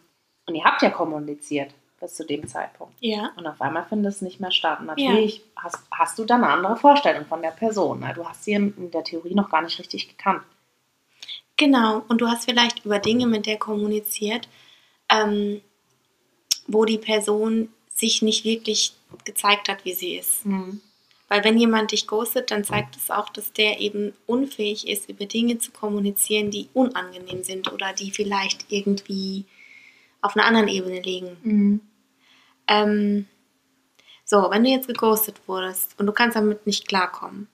und 0.45 0.55
ihr 0.55 0.63
habt 0.65 0.81
ja 0.81 0.89
kommuniziert 0.89 1.71
bis 1.99 2.15
zu 2.15 2.25
dem 2.25 2.47
Zeitpunkt. 2.47 2.93
Ja. 2.99 3.31
Und 3.35 3.47
auf 3.47 3.59
einmal 3.61 3.85
findet 3.85 4.13
es 4.13 4.21
nicht 4.21 4.39
mehr 4.39 4.51
statt. 4.51 4.81
Natürlich 4.81 5.41
hast, 5.55 5.79
hast 5.91 6.19
du 6.19 6.25
dann 6.25 6.43
eine 6.43 6.53
andere 6.53 6.77
Vorstellung 6.77 7.25
von 7.25 7.41
der 7.41 7.51
Person. 7.51 7.99
Ne? 7.99 8.13
Du 8.15 8.27
hast 8.27 8.43
sie 8.43 8.53
in, 8.53 8.91
der 8.91 9.03
Theorie 9.03 9.33
noch 9.33 9.49
gar 9.49 9.61
nicht 9.61 9.79
richtig 9.79 10.07
gekannt. 10.07 10.43
Genau, 11.57 12.03
und 12.07 12.21
du 12.21 12.27
hast 12.27 12.45
vielleicht 12.45 12.85
über 12.85 12.99
Dinge 12.99 13.25
mit 13.25 13.47
der 13.47 13.57
kommuniziert, 13.57 14.47
ähm, 15.09 15.61
wo 16.67 16.85
die 16.85 16.99
Person 16.99 17.69
sich 17.89 18.21
nicht 18.21 18.45
wirklich 18.45 18.93
gezeigt 19.25 19.67
hat, 19.67 19.83
wie 19.83 19.93
sie 19.93 20.17
ist. 20.17 20.45
Weil 21.29 21.43
wenn 21.43 21.57
jemand 21.57 21.91
dich 21.91 22.05
ghostet, 22.05 22.51
dann 22.51 22.63
zeigt 22.63 22.95
es 22.95 23.09
auch, 23.09 23.29
dass 23.29 23.51
der 23.51 23.79
eben 23.79 24.13
unfähig 24.27 24.87
ist, 24.87 25.09
über 25.09 25.25
Dinge 25.25 25.57
zu 25.57 25.71
kommunizieren, 25.71 26.51
die 26.51 26.69
unangenehm 26.73 27.43
sind 27.43 27.71
oder 27.71 27.91
die 27.93 28.11
vielleicht 28.11 28.67
irgendwie 28.69 29.45
auf 30.27 30.35
einer 30.35 30.45
anderen 30.45 30.67
Ebene 30.67 31.01
liegen. 31.01 31.37
Mhm. 31.41 31.81
Ähm, 32.67 33.25
so, 34.23 34.47
wenn 34.51 34.63
du 34.63 34.69
jetzt 34.69 34.87
geghostet 34.87 35.39
wurdest 35.47 35.97
und 35.99 36.05
du 36.05 36.11
kannst 36.11 36.35
damit 36.35 36.67
nicht 36.67 36.87
klarkommen, 36.87 37.47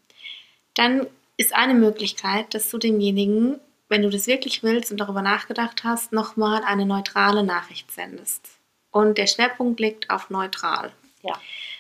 dann 0.74 1.08
ist 1.38 1.56
eine 1.56 1.76
Möglichkeit, 1.76 2.54
dass 2.54 2.70
du 2.70 2.78
demjenigen, 2.78 3.60
wenn 3.90 4.02
du 4.02 4.10
das 4.10 4.28
wirklich 4.28 4.64
willst 4.64 4.92
und 4.92 4.98
darüber 5.00 5.22
nachgedacht 5.22 5.84
hast, 5.84 6.12
nochmal 6.12 6.64
eine 6.64 6.86
neutrale 6.86 7.44
Nachricht 7.44 7.92
sendest. 7.92 8.58
Und 8.92 9.18
der 9.18 9.28
Schwerpunkt 9.28 9.80
liegt 9.80 10.10
auf 10.10 10.30
neutral. 10.30 10.92
Ja. 11.22 11.40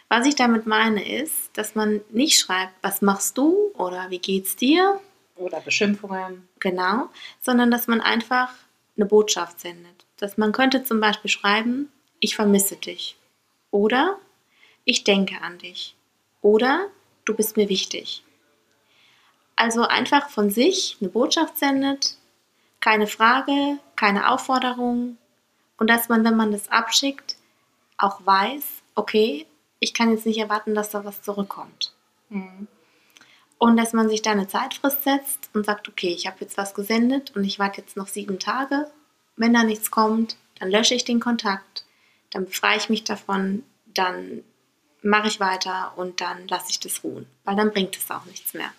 Was 0.09 0.27
ich 0.27 0.35
damit 0.35 0.67
meine 0.67 1.07
ist, 1.21 1.49
dass 1.57 1.73
man 1.73 2.01
nicht 2.11 2.39
schreibt, 2.39 2.73
was 2.83 3.01
machst 3.01 3.37
du 3.37 3.71
oder 3.75 4.11
wie 4.11 4.19
geht's 4.19 4.55
dir, 4.55 4.99
Oder 5.35 5.59
Beschimpfungen. 5.59 6.47
genau, 6.59 7.09
sondern 7.41 7.71
dass 7.71 7.87
man 7.87 7.99
einfach 7.99 8.53
eine 8.95 9.07
Botschaft 9.07 9.59
sendet. 9.59 10.02
Dass 10.23 10.37
man 10.37 10.53
könnte 10.53 10.85
zum 10.85 11.01
Beispiel 11.01 11.29
schreiben, 11.29 11.91
ich 12.21 12.37
vermisse 12.37 12.77
dich. 12.77 13.17
Oder 13.71 14.17
ich 14.85 15.03
denke 15.03 15.41
an 15.41 15.57
dich. 15.57 15.97
Oder 16.41 16.87
du 17.25 17.33
bist 17.33 17.57
mir 17.57 17.67
wichtig. 17.67 18.23
Also 19.57 19.81
einfach 19.81 20.29
von 20.29 20.49
sich 20.49 20.95
eine 21.01 21.09
Botschaft 21.09 21.57
sendet, 21.57 22.15
keine 22.79 23.07
Frage, 23.07 23.79
keine 23.97 24.29
Aufforderung 24.31 25.17
und 25.75 25.89
dass 25.89 26.07
man, 26.07 26.23
wenn 26.23 26.37
man 26.37 26.53
das 26.53 26.71
abschickt, 26.71 27.35
auch 27.97 28.25
weiß, 28.25 28.63
okay, 28.95 29.45
ich 29.81 29.93
kann 29.93 30.09
jetzt 30.09 30.25
nicht 30.25 30.37
erwarten, 30.37 30.73
dass 30.73 30.91
da 30.91 31.03
was 31.03 31.21
zurückkommt. 31.21 31.91
Mhm. 32.29 32.69
Und 33.57 33.75
dass 33.75 33.91
man 33.91 34.07
sich 34.07 34.21
da 34.21 34.31
eine 34.31 34.47
Zeitfrist 34.47 35.03
setzt 35.03 35.49
und 35.53 35.65
sagt, 35.65 35.89
okay, 35.89 36.13
ich 36.13 36.27
habe 36.27 36.37
jetzt 36.39 36.57
was 36.57 36.73
gesendet 36.73 37.35
und 37.35 37.43
ich 37.43 37.59
warte 37.59 37.81
jetzt 37.81 37.97
noch 37.97 38.07
sieben 38.07 38.39
Tage. 38.39 38.89
Wenn 39.35 39.53
da 39.53 39.63
nichts 39.63 39.91
kommt, 39.91 40.37
dann 40.59 40.71
lösche 40.71 40.95
ich 40.95 41.05
den 41.05 41.19
Kontakt, 41.19 41.85
dann 42.31 42.45
befreie 42.45 42.77
ich 42.77 42.89
mich 42.89 43.03
davon, 43.03 43.63
dann 43.85 44.43
mache 45.01 45.27
ich 45.27 45.39
weiter 45.39 45.93
und 45.95 46.21
dann 46.21 46.47
lasse 46.47 46.69
ich 46.69 46.79
das 46.79 47.03
ruhen, 47.03 47.27
weil 47.43 47.55
dann 47.55 47.71
bringt 47.71 47.97
es 47.97 48.09
auch 48.09 48.25
nichts 48.25 48.53
mehr. 48.53 48.71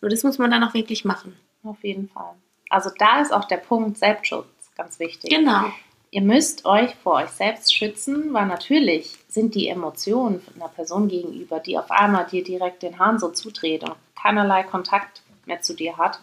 Nur 0.00 0.10
das 0.10 0.22
muss 0.22 0.38
man 0.38 0.50
dann 0.50 0.64
auch 0.64 0.74
wirklich 0.74 1.04
machen. 1.04 1.36
Auf 1.62 1.82
jeden 1.82 2.08
Fall. 2.08 2.34
Also 2.70 2.90
da 2.96 3.20
ist 3.20 3.32
auch 3.32 3.44
der 3.44 3.58
Punkt 3.58 3.98
Selbstschutz 3.98 4.46
ganz 4.76 4.98
wichtig. 4.98 5.30
Genau. 5.30 5.70
Ihr 6.12 6.22
müsst 6.22 6.64
euch 6.64 6.94
vor 6.96 7.14
euch 7.14 7.30
selbst 7.30 7.74
schützen, 7.74 8.32
weil 8.32 8.46
natürlich 8.46 9.16
sind 9.28 9.54
die 9.54 9.68
Emotionen 9.68 10.42
einer 10.56 10.68
Person 10.68 11.08
gegenüber, 11.08 11.60
die 11.60 11.78
auf 11.78 11.90
einmal 11.90 12.26
dir 12.26 12.42
direkt 12.42 12.82
den 12.82 12.98
Hahn 12.98 13.18
so 13.18 13.28
zudreht 13.28 13.84
und 13.84 13.94
keinerlei 14.20 14.64
Kontakt 14.64 15.22
mehr 15.46 15.60
zu 15.60 15.74
dir 15.74 15.98
hat, 15.98 16.18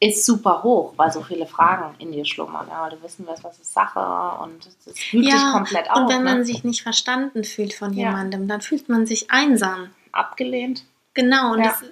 ist 0.00 0.24
super 0.24 0.62
hoch, 0.62 0.92
weil 0.96 1.10
so 1.10 1.22
viele 1.22 1.46
Fragen 1.46 1.94
in 1.98 2.12
dir 2.12 2.24
schlummern. 2.24 2.66
Ja, 2.70 2.82
weil 2.82 2.90
du 2.90 3.02
wissen 3.02 3.26
willst, 3.26 3.42
was 3.42 3.58
ist 3.58 3.72
Sache 3.72 3.98
und 4.42 4.66
es 4.86 4.98
fühlt 4.98 5.24
dich 5.26 5.34
komplett 5.52 5.90
auf. 5.90 5.96
und 5.98 6.08
wenn 6.08 6.22
man 6.22 6.38
ne? 6.38 6.44
sich 6.44 6.62
nicht 6.64 6.82
verstanden 6.82 7.42
fühlt 7.44 7.74
von 7.74 7.92
Ja. 7.94 8.08
jemandem, 8.10 8.46
dann 8.46 8.60
fühlt 8.60 8.88
man 8.88 9.06
sich 9.06 9.30
einsam. 9.30 9.90
abgelehnt. 10.12 10.84
Genau, 11.14 11.52
und 11.52 11.58
Ja. 11.60 11.66
das, 11.80 11.84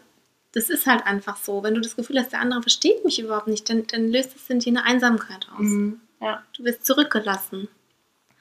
das 0.52 0.70
ist 0.70 0.86
halt 0.86 1.04
einfach 1.06 1.36
so. 1.36 1.62
Wenn 1.62 1.74
du 1.74 1.80
das 1.80 1.96
Gefühl 1.96 2.18
hast, 2.18 2.32
der 2.32 2.40
andere 2.40 2.62
versteht 2.62 3.04
mich 3.04 3.18
überhaupt 3.20 3.46
nicht, 3.48 3.68
dann, 3.68 3.86
dann 3.88 4.08
löst 4.08 4.34
es 4.36 4.48
in 4.50 4.58
dir 4.60 4.70
eine 4.70 4.84
Einsamkeit 4.84 5.46
aus. 5.54 5.60
Mhm. 5.60 6.00
Ja. 6.20 6.42
Du 6.56 6.64
wirst 6.64 6.86
zurückgelassen. 6.86 7.68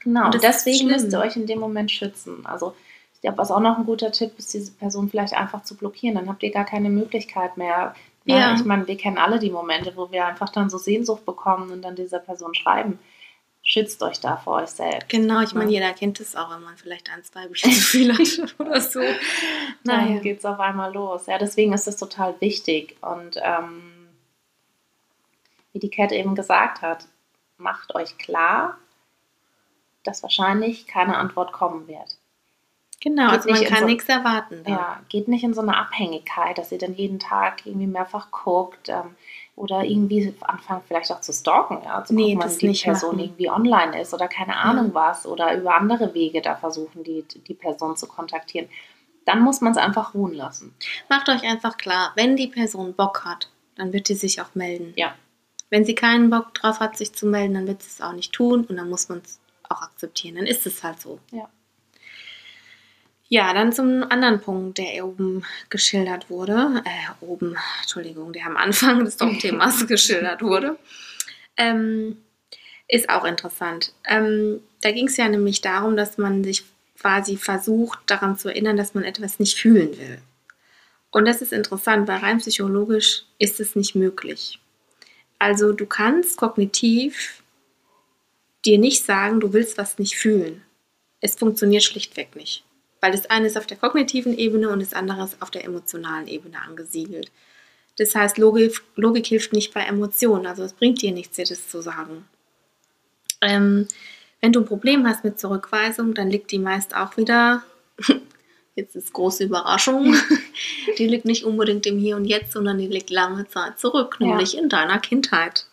Genau, 0.01 0.25
Und 0.27 0.41
deswegen 0.43 0.87
müsst 0.87 1.11
ihr 1.11 1.19
euch 1.19 1.35
in 1.35 1.45
dem 1.47 1.59
Moment 1.59 1.91
schützen. 1.91 2.45
Also, 2.45 2.75
ich 3.15 3.21
glaube, 3.21 3.37
was 3.39 3.51
auch 3.51 3.59
noch 3.59 3.77
ein 3.77 3.85
guter 3.85 4.11
Tipp 4.11 4.31
ist, 4.37 4.53
diese 4.53 4.71
Person 4.71 5.09
vielleicht 5.09 5.33
einfach 5.33 5.63
zu 5.63 5.75
blockieren. 5.75 6.15
Dann 6.15 6.29
habt 6.29 6.43
ihr 6.43 6.51
gar 6.51 6.65
keine 6.65 6.89
Möglichkeit 6.89 7.57
mehr. 7.57 7.95
Ne? 8.25 8.37
Ja. 8.39 8.53
Ich 8.55 8.65
meine, 8.65 8.87
wir 8.87 8.97
kennen 8.97 9.17
alle 9.17 9.39
die 9.39 9.51
Momente, 9.51 9.95
wo 9.95 10.11
wir 10.11 10.25
einfach 10.25 10.49
dann 10.49 10.69
so 10.69 10.77
Sehnsucht 10.77 11.25
bekommen 11.25 11.71
und 11.71 11.81
dann 11.83 11.95
dieser 11.95 12.19
Person 12.19 12.53
schreiben. 12.55 12.99
Schützt 13.67 14.01
euch 14.03 14.19
da 14.19 14.37
vor 14.37 14.57
euch 14.61 14.69
selbst. 14.69 15.09
Genau, 15.09 15.41
ich 15.41 15.53
meine, 15.55 15.71
Ja. 15.71 15.79
jeder 15.81 15.93
kennt 15.93 16.19
es 16.19 16.35
auch, 16.35 16.51
wenn 16.53 16.61
man 16.63 16.77
vielleicht 16.77 17.09
ein, 17.11 17.23
zwei 17.23 17.47
Bücher 17.47 17.69
zu 17.69 17.81
viel 17.81 18.13
hat 18.13 18.55
oder 18.59 18.79
so. 18.81 18.99
Dann 19.83 20.05
Naja. 20.09 20.19
geht 20.19 20.39
es 20.39 20.45
auf 20.45 20.59
einmal 20.59 20.93
los. 20.93 21.25
Ja, 21.25 21.37
deswegen 21.39 21.73
ist 21.73 21.87
das 21.87 21.97
total 21.97 22.39
wichtig. 22.41 22.95
Und 23.01 23.37
ähm, 23.41 24.09
wie 25.73 25.79
die 25.79 25.89
Cat 25.89 26.11
eben 26.11 26.35
gesagt 26.35 26.81
hat, 26.83 27.07
macht 27.57 27.95
euch 27.95 28.17
klar, 28.19 28.77
dass 30.03 30.21
wahrscheinlich 30.21 30.85
keine 30.85 31.17
Antwort 31.17 31.51
kommen 31.51 31.87
wird. 31.87 32.17
Genau, 33.05 33.29
Geht 33.29 33.33
also 33.45 33.49
man 33.51 33.63
kann 33.65 33.79
so- 33.81 33.85
nichts 33.85 34.09
erwarten. 34.09 34.63
Da. 34.65 34.71
Ja, 34.71 34.99
geht 35.09 35.27
nicht 35.27 35.43
in 35.43 35.53
so 35.53 35.61
eine 35.61 35.77
Abhängigkeit, 35.77 36.57
dass 36.57 36.71
ihr 36.71 36.79
dann 36.79 36.95
jeden 36.95 37.19
Tag 37.19 37.63
irgendwie 37.65 37.85
mehrfach 37.85 38.31
guckt 38.31 38.89
ähm, 38.89 39.15
oder 39.55 39.83
irgendwie 39.83 40.33
anfangt 40.41 40.85
vielleicht 40.87 41.11
auch 41.11 41.21
zu 41.21 41.31
stalken, 41.31 41.77
ja, 41.85 42.03
zu 42.03 42.15
Nee, 42.15 42.33
gucken, 42.33 42.39
das 42.49 42.57
die 42.57 42.67
nicht 42.69 42.83
Person 42.83 43.11
machen. 43.17 43.19
irgendwie 43.25 43.49
online 43.51 44.01
ist 44.01 44.11
oder 44.15 44.27
keine 44.27 44.57
Ahnung 44.57 44.89
was 44.95 45.27
oder 45.27 45.55
über 45.55 45.75
andere 45.75 46.15
Wege 46.15 46.41
da 46.41 46.55
versuchen, 46.55 47.03
die, 47.03 47.23
die 47.47 47.53
Person 47.53 47.95
zu 47.95 48.07
kontaktieren. 48.07 48.67
Dann 49.23 49.41
muss 49.41 49.61
man 49.61 49.71
es 49.73 49.77
einfach 49.77 50.15
ruhen 50.15 50.33
lassen. 50.33 50.73
Macht 51.07 51.29
euch 51.29 51.43
einfach 51.43 51.77
klar, 51.77 52.11
wenn 52.15 52.35
die 52.35 52.47
Person 52.47 52.95
Bock 52.95 53.23
hat, 53.23 53.49
dann 53.75 53.93
wird 53.93 54.07
sie 54.07 54.15
sich 54.15 54.41
auch 54.41 54.55
melden. 54.55 54.93
Ja. 54.95 55.13
Wenn 55.69 55.85
sie 55.85 55.93
keinen 55.93 56.31
Bock 56.31 56.55
drauf 56.55 56.79
hat, 56.79 56.97
sich 56.97 57.13
zu 57.13 57.27
melden, 57.27 57.53
dann 57.53 57.67
wird 57.67 57.83
sie 57.83 57.89
es 57.89 58.01
auch 58.01 58.13
nicht 58.13 58.33
tun 58.33 58.65
und 58.65 58.75
dann 58.77 58.89
muss 58.89 59.09
man 59.09 59.19
es 59.23 59.39
auch 59.69 59.83
akzeptieren. 59.83 60.35
Dann 60.37 60.47
ist 60.47 60.65
es 60.65 60.83
halt 60.83 60.99
so. 60.99 61.19
Ja. 61.31 61.47
Ja, 63.27 63.53
dann 63.53 63.73
zum 63.73 64.03
anderen 64.03 64.39
Punkt, 64.39 64.77
der 64.77 65.05
oben 65.05 65.43
geschildert 65.69 66.29
wurde. 66.29 66.83
Äh, 66.85 67.25
oben, 67.25 67.57
Entschuldigung, 67.81 68.33
der 68.33 68.45
am 68.45 68.55
Anfang 68.57 69.03
des 69.03 69.17
Themas 69.17 69.87
geschildert 69.87 70.43
wurde. 70.43 70.77
Ähm, 71.57 72.17
ist 72.87 73.09
auch 73.09 73.25
interessant. 73.25 73.93
Ähm, 74.07 74.61
da 74.81 74.91
ging 74.91 75.07
es 75.07 75.17
ja 75.17 75.27
nämlich 75.27 75.61
darum, 75.61 75.97
dass 75.97 76.19
man 76.19 76.43
sich 76.43 76.63
quasi 76.99 77.37
versucht, 77.37 77.99
daran 78.05 78.37
zu 78.37 78.49
erinnern, 78.49 78.77
dass 78.77 78.93
man 78.93 79.03
etwas 79.03 79.39
nicht 79.39 79.57
fühlen 79.57 79.97
will. 79.97 80.19
Und 81.09 81.25
das 81.25 81.41
ist 81.41 81.53
interessant, 81.53 82.07
weil 82.07 82.17
rein 82.17 82.39
psychologisch 82.39 83.23
ist 83.39 83.59
es 83.59 83.75
nicht 83.75 83.95
möglich. 83.95 84.59
Also 85.39 85.71
du 85.71 85.85
kannst 85.85 86.37
kognitiv 86.37 87.41
dir 88.65 88.77
nicht 88.77 89.03
sagen, 89.03 89.39
du 89.39 89.53
willst 89.53 89.77
was 89.77 89.97
nicht 89.97 90.17
fühlen. 90.17 90.61
Es 91.21 91.35
funktioniert 91.35 91.83
schlichtweg 91.83 92.35
nicht. 92.35 92.64
Weil 93.05 93.11
das 93.11 93.29
eine 93.29 93.45
ist 93.45 93.55
auf 93.55 93.67
der 93.67 93.77
kognitiven 93.77 94.35
Ebene 94.35 94.67
und 94.69 94.81
das 94.81 94.93
andere 94.93 95.23
ist 95.25 95.39
auf 95.39 95.51
der 95.51 95.63
emotionalen 95.63 96.27
Ebene 96.27 96.59
angesiedelt. 96.59 97.31
Das 97.99 98.15
heißt, 98.15 98.39
Logik, 98.39 98.81
Logik 98.95 99.27
hilft 99.27 99.53
nicht 99.53 99.75
bei 99.75 99.81
Emotionen. 99.81 100.47
Also 100.47 100.63
es 100.63 100.73
bringt 100.73 101.03
dir 101.03 101.11
nichts, 101.11 101.35
dir 101.35 101.45
das 101.45 101.69
zu 101.69 101.81
sagen. 101.81 102.25
Ähm, 103.41 103.87
wenn 104.41 104.53
du 104.53 104.61
ein 104.61 104.65
Problem 104.65 105.05
hast 105.05 105.23
mit 105.23 105.39
Zurückweisung, 105.39 106.15
dann 106.15 106.31
liegt 106.31 106.49
die 106.49 106.57
meist 106.57 106.95
auch 106.95 107.15
wieder, 107.15 107.61
jetzt 108.75 108.95
ist 108.95 109.13
große 109.13 109.43
Überraschung, 109.43 110.15
die 110.97 111.05
liegt 111.05 111.25
nicht 111.25 111.43
unbedingt 111.43 111.85
im 111.85 111.99
Hier 111.99 112.15
und 112.15 112.25
Jetzt, 112.25 112.53
sondern 112.53 112.79
die 112.79 112.87
liegt 112.87 113.11
lange 113.11 113.47
Zeit 113.47 113.77
zurück, 113.77 114.17
Ja. 114.19 114.29
nämlich 114.29 114.57
in 114.57 114.67
deiner 114.67 114.97
Kindheit. 114.97 115.67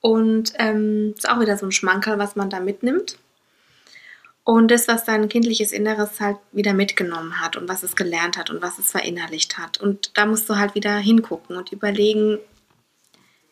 Und 0.00 0.52
ähm, 0.54 1.14
ist 1.16 1.28
auch 1.28 1.40
wieder 1.40 1.56
so 1.56 1.66
ein 1.66 1.72
Schmankerl, 1.72 2.20
was 2.20 2.36
man 2.36 2.48
da 2.48 2.60
mitnimmt. 2.60 3.16
Und 4.42 4.70
das, 4.70 4.88
was 4.88 5.04
dein 5.04 5.28
kindliches 5.28 5.70
Inneres 5.72 6.18
halt 6.18 6.38
wieder 6.52 6.72
mitgenommen 6.72 7.40
hat 7.40 7.56
und 7.56 7.68
was 7.68 7.82
es 7.82 7.94
gelernt 7.94 8.38
hat 8.38 8.50
und 8.50 8.62
was 8.62 8.78
es 8.78 8.90
verinnerlicht 8.90 9.58
hat. 9.58 9.80
Und 9.80 10.16
da 10.16 10.26
musst 10.26 10.48
du 10.48 10.56
halt 10.56 10.74
wieder 10.74 10.96
hingucken 10.96 11.56
und 11.56 11.72
überlegen, 11.72 12.38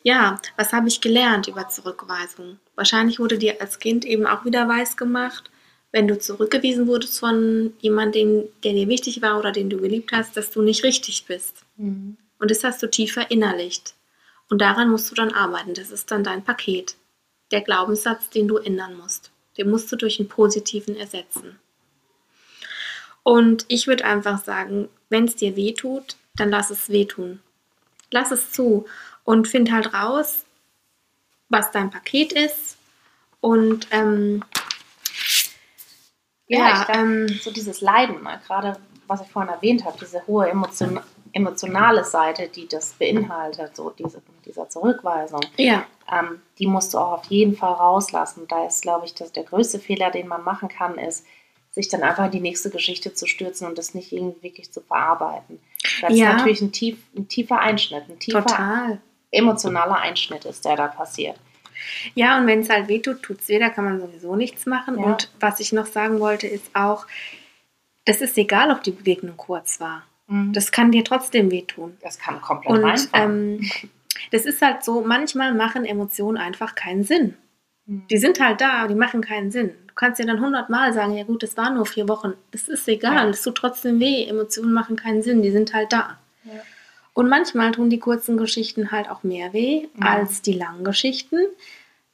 ja, 0.03 0.39
was 0.55 0.73
habe 0.73 0.87
ich 0.87 1.01
gelernt 1.01 1.47
über 1.47 1.69
Zurückweisung? 1.69 2.59
Wahrscheinlich 2.75 3.19
wurde 3.19 3.37
dir 3.37 3.61
als 3.61 3.79
Kind 3.79 4.05
eben 4.05 4.25
auch 4.25 4.45
wieder 4.45 4.67
weiß 4.67 4.97
gemacht, 4.97 5.51
wenn 5.91 6.07
du 6.07 6.17
zurückgewiesen 6.17 6.87
wurdest 6.87 7.19
von 7.19 7.73
jemandem, 7.79 8.43
der 8.63 8.73
dir 8.73 8.87
wichtig 8.87 9.21
war 9.21 9.39
oder 9.39 9.51
den 9.51 9.69
du 9.69 9.77
geliebt 9.77 10.11
hast, 10.11 10.37
dass 10.37 10.51
du 10.51 10.61
nicht 10.61 10.83
richtig 10.83 11.25
bist. 11.25 11.65
Mhm. 11.77 12.17
Und 12.39 12.51
das 12.51 12.63
hast 12.63 12.81
du 12.81 12.89
tief 12.89 13.13
verinnerlicht. 13.13 13.95
Und 14.49 14.61
daran 14.61 14.89
musst 14.89 15.11
du 15.11 15.15
dann 15.15 15.33
arbeiten. 15.33 15.73
Das 15.73 15.91
ist 15.91 16.09
dann 16.11 16.23
dein 16.23 16.43
Paket. 16.43 16.95
Der 17.51 17.61
Glaubenssatz, 17.61 18.29
den 18.29 18.47
du 18.47 18.57
ändern 18.57 18.97
musst. 18.97 19.31
Den 19.57 19.69
musst 19.69 19.91
du 19.91 19.95
durch 19.95 20.19
einen 20.19 20.29
positiven 20.29 20.95
ersetzen. 20.95 21.59
Und 23.23 23.65
ich 23.67 23.87
würde 23.87 24.05
einfach 24.05 24.43
sagen, 24.43 24.89
wenn 25.09 25.25
es 25.25 25.35
dir 25.35 25.55
weh 25.55 25.73
tut, 25.73 26.15
dann 26.35 26.49
lass 26.49 26.69
es 26.69 26.89
wehtun. 26.89 27.41
Lass 28.11 28.31
es 28.31 28.51
zu 28.51 28.85
und 29.23 29.47
find 29.47 29.71
halt 29.71 29.93
raus, 29.93 30.45
was 31.49 31.71
dein 31.71 31.89
Paket 31.91 32.31
ist. 32.33 32.77
Und 33.41 33.87
ähm, 33.91 34.43
Ja, 36.47 36.59
Ja, 36.59 36.83
glaub, 36.85 36.97
ähm, 36.97 37.27
so 37.27 37.51
dieses 37.51 37.81
Leiden, 37.81 38.23
ne? 38.23 38.41
gerade 38.47 38.77
was 39.07 39.21
ich 39.21 39.27
vorhin 39.27 39.51
erwähnt 39.53 39.85
habe, 39.85 39.97
diese 39.99 40.25
hohe 40.27 40.47
emotion 40.49 40.99
emotionale 41.33 42.03
Seite, 42.03 42.47
die 42.47 42.67
das 42.67 42.93
beinhaltet, 42.93 43.75
so 43.75 43.89
diese, 43.91 44.21
dieser 44.45 44.69
Zurückweisung, 44.69 45.41
ja, 45.57 45.85
ähm, 46.11 46.41
die 46.57 46.67
musst 46.67 46.93
du 46.93 46.97
auch 46.97 47.11
auf 47.19 47.25
jeden 47.25 47.55
Fall 47.55 47.73
rauslassen. 47.73 48.47
Da 48.47 48.65
ist, 48.65 48.81
glaube 48.81 49.05
ich, 49.05 49.13
das, 49.13 49.31
der 49.31 49.43
größte 49.43 49.79
Fehler, 49.79 50.11
den 50.11 50.27
man 50.27 50.43
machen 50.43 50.69
kann, 50.69 50.97
ist, 50.97 51.25
sich 51.71 51.87
dann 51.87 52.01
einfach 52.01 52.25
in 52.25 52.31
die 52.31 52.39
nächste 52.39 52.69
Geschichte 52.71 53.13
zu 53.13 53.27
stürzen 53.27 53.67
und 53.67 53.77
das 53.77 53.93
nicht 53.93 54.11
irgendwie 54.11 54.41
wirklich 54.41 54.71
zu 54.71 54.81
verarbeiten. 54.81 55.59
Das 56.01 56.17
Ja. 56.17 56.31
ist 56.31 56.37
natürlich 56.37 56.61
ein, 56.61 56.71
tief, 56.71 56.97
ein 57.15 57.27
tiefer 57.27 57.59
Einschnitt, 57.59 58.09
ein 58.09 58.17
tiefer 58.19 58.43
Total. 58.45 58.99
emotionaler 59.31 59.97
Einschnitt 59.99 60.45
ist, 60.45 60.65
der 60.65 60.75
da 60.75 60.87
passiert. 60.87 61.37
Ja, 62.15 62.37
und 62.39 62.47
wenn 62.47 62.61
es 62.61 62.69
halt 62.69 62.87
wehtut, 62.87 63.21
tut 63.21 63.39
es 63.41 63.47
weh, 63.47 63.59
da 63.59 63.69
kann 63.69 63.85
man 63.85 64.01
sowieso 64.01 64.35
nichts 64.35 64.65
machen. 64.65 64.99
Ja. 64.99 65.05
Und 65.05 65.31
was 65.39 65.59
ich 65.59 65.71
noch 65.71 65.85
sagen 65.85 66.19
wollte, 66.19 66.47
ist 66.47 66.65
auch, 66.75 67.05
das 68.05 68.19
ist 68.21 68.37
egal, 68.37 68.71
ob 68.71 68.83
die 68.83 68.91
Begegnung 68.91 69.37
kurz 69.37 69.79
war. 69.79 70.03
Das 70.53 70.71
kann 70.71 70.91
dir 70.91 71.03
trotzdem 71.03 71.49
wehtun. 71.51 71.97
das 72.01 72.19
kann 72.19 72.39
komplett 72.41 72.71
Und 72.83 73.09
ähm, 73.13 73.69
das 74.31 74.45
ist 74.45 74.61
halt 74.61 74.83
so, 74.83 75.01
manchmal 75.01 75.53
machen 75.53 75.85
Emotionen 75.85 76.37
einfach 76.37 76.75
keinen 76.75 77.03
Sinn. 77.03 77.35
Mhm. 77.87 78.03
Die 78.09 78.17
sind 78.17 78.39
halt 78.39 78.61
da, 78.61 78.87
die 78.87 78.95
machen 78.95 79.21
keinen 79.21 79.49
Sinn. 79.51 79.71
Du 79.87 79.93
kannst 79.95 80.19
dir 80.19 80.25
dann 80.27 80.39
hundertmal 80.39 80.93
sagen, 80.93 81.17
ja 81.17 81.23
gut, 81.23 81.41
das 81.43 81.57
waren 81.57 81.73
nur 81.75 81.85
vier 81.85 82.07
Wochen. 82.07 82.33
Das 82.51 82.67
ist 82.67 82.87
egal, 82.87 83.15
Ja. 83.15 83.25
das 83.27 83.41
tut 83.41 83.55
trotzdem 83.55 83.99
weh. 83.99 84.25
Emotionen 84.25 84.71
machen 84.71 84.95
keinen 84.95 85.23
Sinn, 85.23 85.41
die 85.41 85.51
sind 85.51 85.73
halt 85.73 85.91
da. 85.91 86.19
Ja. 86.45 86.51
Und 87.13 87.27
manchmal 87.27 87.71
tun 87.71 87.89
die 87.89 87.99
kurzen 87.99 88.37
Geschichten 88.37 88.91
halt 88.91 89.09
auch 89.09 89.23
mehr 89.23 89.51
weh 89.51 89.87
Mhm. 89.95 90.03
als 90.03 90.41
die 90.41 90.53
langen 90.53 90.83
Geschichten, 90.83 91.37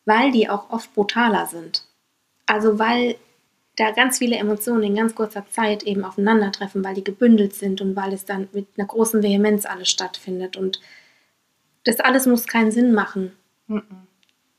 weil 0.05 0.32
die 0.32 0.49
auch 0.49 0.70
oft 0.72 0.93
brutaler 0.95 1.45
sind. 1.47 1.84
Also 2.47 2.80
weil 2.80 3.16
da 3.76 3.92
ganz 3.92 4.20
viele 4.20 4.38
Emotionen 4.38 4.84
in 4.84 4.96
ganz 4.96 5.16
kurzer 5.16 5.46
Zeit 5.50 5.84
eben 5.84 6.06
aufeinandertreffen, 6.06 6.84
weil 6.84 6.96
die 6.96 7.04
gebündelt 7.04 7.54
sind 7.54 7.82
und 7.82 7.96
weil 7.96 8.14
es 8.14 8.26
dann 8.26 8.48
mit 8.54 8.68
einer 8.78 8.88
großen 8.88 9.22
Vehemenz 9.22 9.66
alles 9.66 9.90
stattfindet. 9.90 10.56
Und 10.56 10.80
das 11.84 12.00
alles 12.00 12.26
muss 12.26 12.48
keinen 12.48 12.72
Sinn 12.72 12.94
machen. 12.94 13.36
Mhm. 13.68 13.84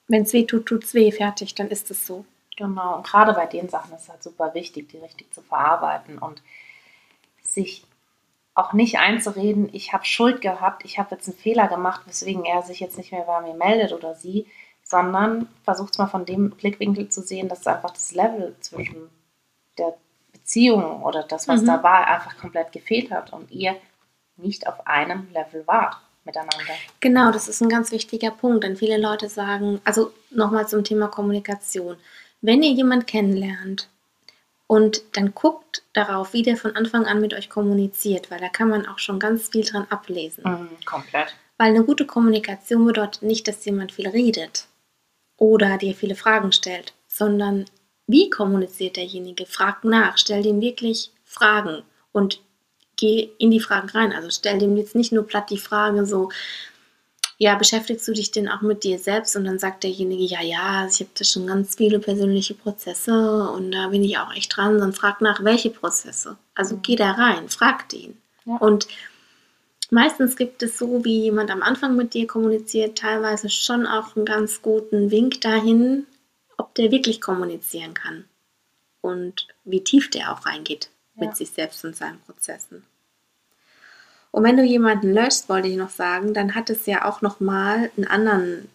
Wenn 0.09 0.23
es 0.23 0.33
weh 0.33 0.45
tut, 0.45 0.67
tut 0.67 0.85
es 0.85 0.95
weh, 0.95 1.11
fertig, 1.11 1.55
dann 1.55 1.69
ist 1.69 1.91
es 1.91 2.07
so. 2.07 2.25
Genau, 2.57 2.97
und 2.97 3.07
gerade 3.07 3.33
bei 3.33 3.47
den 3.47 3.69
Sachen 3.69 3.95
ist 3.95 4.03
es 4.03 4.09
halt 4.09 4.23
super 4.23 4.55
wichtig, 4.55 4.89
die 4.89 4.99
richtig 4.99 5.33
zu 5.35 5.43
verarbeiten 5.43 6.19
und 6.19 6.43
sich 7.43 7.85
auch 8.55 8.73
nicht 8.73 8.99
einzureden, 8.99 9.69
ich 9.73 9.93
habe 9.93 10.07
Schuld 10.07 10.41
gehabt, 10.41 10.85
ich 10.85 10.99
habe 10.99 11.15
jetzt 11.15 11.29
einen 11.29 11.37
Fehler 11.37 11.69
gemacht, 11.69 12.03
weswegen 12.07 12.47
er 12.47 12.63
sich 12.63 12.81
jetzt 12.81 12.97
nicht 12.97 13.13
mehr 13.13 13.23
bei 13.23 13.43
mir 13.43 13.55
meldet 13.55 13.93
oder 13.93 14.15
sie, 14.15 14.47
sondern 14.89 15.49
versucht 15.65 15.93
es 15.95 15.99
mal 15.99 16.07
von 16.07 16.25
dem 16.25 16.51
Blickwinkel 16.51 17.09
zu 17.09 17.21
sehen, 17.21 17.49
dass 17.49 17.67
einfach 17.67 17.91
das 17.91 18.13
Level 18.13 18.55
zwischen 18.61 19.11
der 19.79 19.95
Beziehung 20.33 21.03
oder 21.03 21.25
das, 21.25 21.49
was 21.49 21.63
Mhm. 21.63 21.67
da 21.67 21.83
war, 21.83 22.07
einfach 22.07 22.37
komplett 22.39 22.71
gefehlt 22.73 23.11
hat 23.11 23.33
und 23.33 23.51
ihr 23.51 23.75
nicht 24.37 24.67
auf 24.69 24.87
einem 24.87 25.27
Level 25.33 25.67
wart 25.67 25.97
miteinander. 26.25 26.75
Genau, 27.01 27.33
das 27.33 27.49
ist 27.49 27.61
ein 27.63 27.69
ganz 27.69 27.91
wichtiger 27.91 28.31
Punkt, 28.31 28.63
denn 28.63 28.77
viele 28.77 28.97
Leute 28.97 29.29
sagen, 29.29 29.81
also 29.85 30.13
nochmal 30.31 30.69
zum 30.69 30.85
Thema 30.85 31.09
Kommunikation. 31.09 31.97
Wenn 32.41 32.63
ihr 32.63 32.73
jemand 32.73 33.07
kennenlernt 33.09 33.89
und 34.69 35.03
dann 35.17 35.35
guckt 35.35 35.83
darauf, 35.95 36.33
wie 36.33 36.43
der 36.43 36.57
von 36.57 36.77
Anfang 36.77 37.07
an 37.07 37.21
mit 37.21 37.35
euch 37.35 37.51
kommuniziert, 37.51 38.31
weil 38.31 38.41
da 38.41 38.49
kann 38.49 38.69
man 38.69 38.87
auch 38.87 38.99
schon 39.01 39.19
ganz 39.19 39.49
viel 39.49 39.65
dran 39.65 39.87
ablesen. 39.91 40.45
Mhm, 40.45 40.69
komplett. 40.85 41.35
Weil 41.59 41.71
eine 41.71 41.83
gute 41.85 42.07
Kommunikation 42.07 42.85
bedeutet 42.87 43.23
nicht, 43.23 43.49
dass 43.49 43.65
jemand 43.65 43.91
viel 43.91 44.09
redet 44.09 44.67
oder 45.39 45.79
dir 45.79 45.95
viele 45.95 46.15
Fragen 46.15 46.53
stellt, 46.53 46.95
sondern 47.09 47.67
wie 48.07 48.31
kommuniziert 48.31 48.97
derjenige? 48.97 49.47
Frag 49.47 49.85
nach, 49.85 50.17
stell 50.19 50.43
dem 50.43 50.61
wirklich 50.61 51.11
Fragen 51.25 51.83
und 52.13 52.41
geh 52.97 53.31
in 53.39 53.51
die 53.51 53.61
Fragen 53.61 53.89
rein. 53.89 54.13
Also 54.13 54.31
stell 54.31 54.59
dem 54.59 54.77
jetzt 54.77 54.95
nicht 54.95 55.13
nur 55.13 55.27
platt 55.27 55.51
die 55.51 55.59
Frage 55.59 56.07
so, 56.07 56.31
ja, 57.39 57.55
beschäftigst 57.55 58.09
du 58.09 58.13
dich 58.13 58.31
denn 58.31 58.49
auch 58.49 58.63
mit 58.63 58.83
dir 58.83 58.99
selbst? 58.99 59.37
Und 59.37 59.45
dann 59.45 59.59
sagt 59.59 59.85
derjenige, 59.85 60.23
ja, 60.23 60.41
ja, 60.41 60.87
ich 60.87 61.01
habe 61.01 61.11
da 61.19 61.25
schon 61.25 61.47
ganz 61.47 61.75
viele 61.75 61.99
persönliche 61.99 62.55
Prozesse 62.55 63.51
und 63.51 63.73
da 63.73 63.89
bin 63.89 64.03
ich 64.03 64.17
auch 64.19 64.33
echt 64.35 64.57
dran. 64.57 64.79
Dann 64.79 64.95
frag 64.95 65.21
nach, 65.21 65.45
welche 65.45 65.71
Prozesse. 65.71 66.37
Also 66.55 66.79
geh 66.81 66.97
da 66.97 67.13
rein, 67.13 67.49
frag 67.49 67.89
den. 67.91 68.17
Ja. 68.47 68.57
Und 68.57 68.89
meistens 69.93 70.37
gibt 70.37 70.63
es 70.63 70.79
so, 70.79 71.05
wie 71.05 71.21
jemand 71.21 71.51
am 71.51 71.63
Anfang 71.63 71.97
mit 71.97 72.15
dir 72.15 72.27
kommuniziert, 72.27 72.99
teilweise 72.99 73.49
schon 73.49 73.87
auch 73.87 74.17
einen 74.17 74.25
ganz 74.25 74.63
guten 74.63 75.11
Wink 75.11 75.41
dahin, 75.41 76.07
ob 76.57 76.75
der 76.75 76.91
wirklich 76.91 77.21
kommunizieren 77.21 77.95
kann 77.95 78.25
und 79.01 79.47
wie 79.65 79.85
tief 79.85 80.11
der 80.11 80.33
auch 80.33 80.47
reingeht 80.47 80.91
Ja. 81.15 81.27
mit 81.27 81.37
sich 81.37 81.51
selbst 81.51 81.85
und 81.85 81.97
seinen 81.97 82.21
Prozessen. 82.21 82.85
Und 84.31 84.45
wenn 84.45 84.57
du 84.57 84.65
jemanden 84.65 85.15
löschst, 85.15 85.49
wollte 85.49 85.69
ich 85.69 85.77
noch 85.77 85.91
sagen, 85.91 86.35
dann 86.35 86.55
hat 86.55 86.69
es 86.69 86.85
ja 86.87 87.05
auch 87.07 87.23
noch 87.23 87.41
mal 87.41 87.91
einen 87.97 88.07
anderen, 88.07 88.69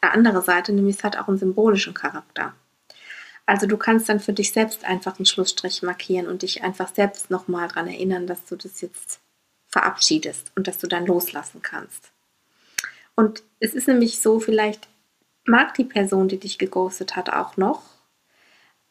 eine 0.00 0.12
andere 0.12 0.42
Seite, 0.42 0.72
nämlich 0.72 0.98
es 0.98 1.04
hat 1.04 1.16
auch 1.16 1.28
einen 1.28 1.38
symbolischen 1.38 1.94
Charakter. 1.94 2.54
Also 3.46 3.66
du 3.66 3.76
kannst 3.76 4.08
dann 4.08 4.20
für 4.20 4.32
dich 4.32 4.52
selbst 4.52 4.84
einfach 4.84 5.18
einen 5.18 5.26
Schlussstrich 5.26 5.82
markieren 5.82 6.28
und 6.28 6.42
dich 6.42 6.62
einfach 6.62 6.94
selbst 6.94 7.30
nochmal 7.30 7.66
daran 7.66 7.88
erinnern, 7.88 8.28
dass 8.28 8.44
du 8.44 8.54
das 8.54 8.80
jetzt 8.80 9.18
verabschiedest 9.72 10.52
und 10.54 10.68
dass 10.68 10.78
du 10.78 10.86
dann 10.86 11.06
loslassen 11.06 11.62
kannst. 11.62 12.12
Und 13.16 13.42
es 13.58 13.74
ist 13.74 13.88
nämlich 13.88 14.20
so, 14.20 14.38
vielleicht 14.38 14.88
mag 15.44 15.74
die 15.74 15.84
Person, 15.84 16.28
die 16.28 16.38
dich 16.38 16.58
geghostet 16.58 17.16
hat, 17.16 17.30
auch 17.30 17.56
noch, 17.56 17.82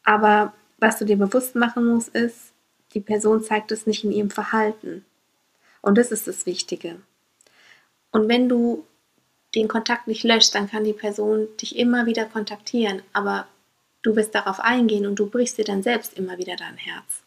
aber 0.04 0.52
was 0.78 0.98
du 0.98 1.04
dir 1.04 1.16
bewusst 1.16 1.54
machen 1.54 1.86
musst, 1.86 2.08
ist, 2.08 2.52
die 2.94 3.00
Person 3.00 3.42
zeigt 3.42 3.72
es 3.72 3.86
nicht 3.86 4.04
in 4.04 4.12
ihrem 4.12 4.30
Verhalten. 4.30 5.04
Und 5.80 5.96
das 5.96 6.12
ist 6.12 6.26
das 6.26 6.44
Wichtige. 6.44 7.00
Und 8.10 8.28
wenn 8.28 8.48
du 8.48 8.84
den 9.54 9.68
Kontakt 9.68 10.06
nicht 10.06 10.24
löscht, 10.24 10.54
dann 10.54 10.68
kann 10.68 10.84
die 10.84 10.92
Person 10.92 11.48
dich 11.60 11.76
immer 11.76 12.06
wieder 12.06 12.24
kontaktieren, 12.24 13.02
aber 13.12 13.46
du 14.02 14.16
wirst 14.16 14.34
darauf 14.34 14.60
eingehen 14.60 15.06
und 15.06 15.16
du 15.16 15.26
brichst 15.26 15.58
dir 15.58 15.64
dann 15.64 15.82
selbst 15.82 16.14
immer 16.14 16.38
wieder 16.38 16.56
dein 16.56 16.76
Herz. 16.76 17.22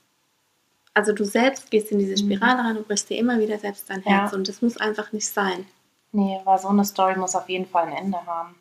Also 0.96 1.12
du 1.14 1.24
selbst 1.26 1.70
gehst 1.70 1.92
in 1.92 2.00
diese 2.00 2.18
Spirale 2.18 2.64
rein 2.64 2.78
und 2.78 2.88
brichst 2.88 3.10
dir 3.10 3.18
immer 3.20 3.38
wieder 3.40 3.60
selbst 3.60 3.88
dein 3.90 4.02
Ja. 4.04 4.22
Herz 4.22 4.34
und 4.34 4.48
das 4.48 4.62
muss 4.64 4.78
einfach 4.78 5.12
nicht 5.12 5.28
sein. 5.28 5.68
Nee, 6.14 6.40
weil 6.46 6.58
so 6.58 6.70
eine 6.70 6.84
Story 6.86 7.16
muss 7.18 7.36
auf 7.36 7.48
jeden 7.50 7.68
Fall 7.68 7.88
ein 7.88 7.94
Ende 7.94 8.26
haben. 8.26 8.56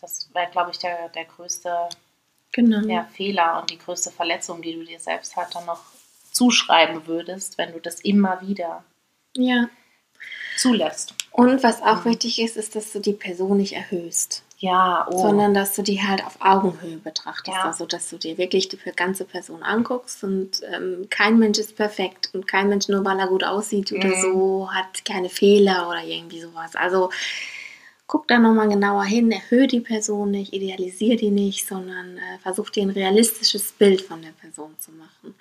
Das 0.00 0.30
wäre, 0.32 0.48
glaube 0.50 0.70
ich, 0.70 0.78
der, 0.78 1.08
der 1.10 1.24
größte 1.26 1.88
Genau. 2.52 2.86
ja, 2.88 3.04
Fehler 3.12 3.60
und 3.60 3.70
die 3.70 3.78
größte 3.78 4.10
Verletzung, 4.10 4.62
die 4.62 4.74
du 4.74 4.84
dir 4.84 4.98
selbst 4.98 5.36
halt 5.36 5.54
dann 5.54 5.66
noch 5.66 5.80
zuschreiben 6.32 7.06
würdest, 7.06 7.58
wenn 7.58 7.72
du 7.72 7.80
das 7.80 8.00
immer 8.00 8.40
wieder 8.40 8.82
ja. 9.36 9.68
zulässt. 10.56 11.14
Und 11.32 11.62
was 11.62 11.82
auch 11.82 12.04
Mhm. 12.04 12.10
wichtig 12.10 12.40
ist, 12.40 12.56
ist, 12.56 12.74
dass 12.76 12.92
du 12.92 13.00
die 13.00 13.12
Person 13.12 13.56
nicht 13.56 13.74
erhöhst, 13.74 14.42
Ja, 14.62 15.06
oh. 15.10 15.22
sondern 15.22 15.54
dass 15.54 15.74
du 15.74 15.82
die 15.82 16.02
halt 16.02 16.22
auf 16.24 16.36
Augenhöhe 16.40 16.98
betrachtest. 16.98 17.56
Ja. 17.56 17.64
Also, 17.64 17.86
dass 17.86 18.10
du 18.10 18.18
dir 18.18 18.36
wirklich 18.36 18.68
die 18.68 18.78
ganze 18.94 19.24
Person 19.24 19.62
anguckst 19.62 20.22
und 20.22 20.60
ähm, 20.70 21.06
kein 21.08 21.38
Mensch 21.38 21.58
ist 21.58 21.76
perfekt 21.76 22.28
und 22.34 22.46
kein 22.46 22.68
Mensch, 22.68 22.86
nur 22.88 23.02
weil 23.04 23.18
er 23.18 23.26
gut 23.28 23.42
aussieht 23.42 23.90
oder 23.90 24.08
Mhm. 24.08 24.20
so, 24.20 24.68
hat 24.70 25.02
keine 25.06 25.30
Fehler 25.30 25.88
oder 25.88 26.04
irgendwie 26.04 26.40
sowas. 26.42 26.76
Also, 26.76 27.08
guck 28.06 28.28
da 28.28 28.38
nochmal 28.38 28.68
genauer 28.68 29.04
hin, 29.04 29.30
erhöhe 29.30 29.66
die 29.66 29.80
Person 29.80 30.32
nicht, 30.32 30.52
idealisiere 30.52 31.16
die 31.16 31.30
nicht, 31.30 31.66
sondern 31.66 32.18
äh, 32.18 32.38
versuch 32.42 32.68
dir 32.68 32.82
ein 32.82 32.90
realistisches 32.90 33.72
Bild 33.72 34.02
von 34.02 34.20
der 34.20 34.32
Person 34.32 34.74
zu 34.78 34.90
machen. 34.92 35.34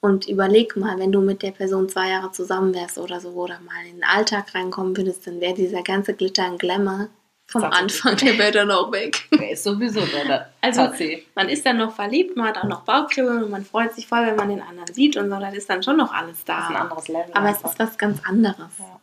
Und 0.00 0.28
überleg 0.28 0.76
mal, 0.76 0.98
wenn 0.98 1.12
du 1.12 1.22
mit 1.22 1.40
der 1.42 1.52
Person 1.52 1.88
zwei 1.88 2.10
Jahre 2.10 2.30
zusammen 2.32 2.74
wärst 2.74 2.98
oder 2.98 3.20
so 3.20 3.30
oder 3.30 3.58
mal 3.60 3.86
in 3.88 3.96
den 3.96 4.04
Alltag 4.04 4.54
reinkommen 4.54 4.96
würdest, 4.96 5.26
dann 5.26 5.40
wäre 5.40 5.54
dieser 5.54 5.82
ganze 5.82 6.12
Glitter 6.14 6.50
und 6.50 6.58
Glamour 6.58 7.08
vom 7.48 7.60
Sattel. 7.62 7.78
Anfang, 7.78 8.16
der 8.16 8.38
wäre 8.38 8.50
dann 8.52 8.70
auch 8.72 8.90
weg. 8.90 9.28
Der 9.38 9.50
ist 9.52 9.62
sowieso 9.62 10.00
der 10.00 10.50
Also, 10.60 10.80
Tatsächlich. 10.82 11.26
man 11.36 11.48
ist 11.48 11.64
dann 11.64 11.76
noch 11.78 11.94
verliebt, 11.94 12.36
man 12.36 12.48
hat 12.48 12.58
auch 12.58 12.64
noch 12.64 12.82
Bauchkribbeln 12.82 13.44
und 13.44 13.50
man 13.50 13.64
freut 13.64 13.94
sich 13.94 14.06
voll, 14.08 14.26
wenn 14.26 14.34
man 14.36 14.48
den 14.48 14.60
anderen 14.60 14.92
sieht 14.92 15.16
und 15.16 15.30
so, 15.30 15.38
das 15.38 15.54
ist 15.54 15.70
dann 15.70 15.82
schon 15.82 15.96
noch 15.96 16.12
alles 16.12 16.44
Das 16.44 16.58
ist 16.64 16.66
ein 16.70 16.74
da. 16.74 16.80
anderes 16.80 17.06
Level. 17.08 17.30
Aber 17.34 17.48
es 17.50 17.56
einfach. 17.58 17.70
ist 17.72 17.78
was 17.78 17.98
ganz 17.98 18.20
anderes. 18.26 18.78
Ja. 18.78 19.00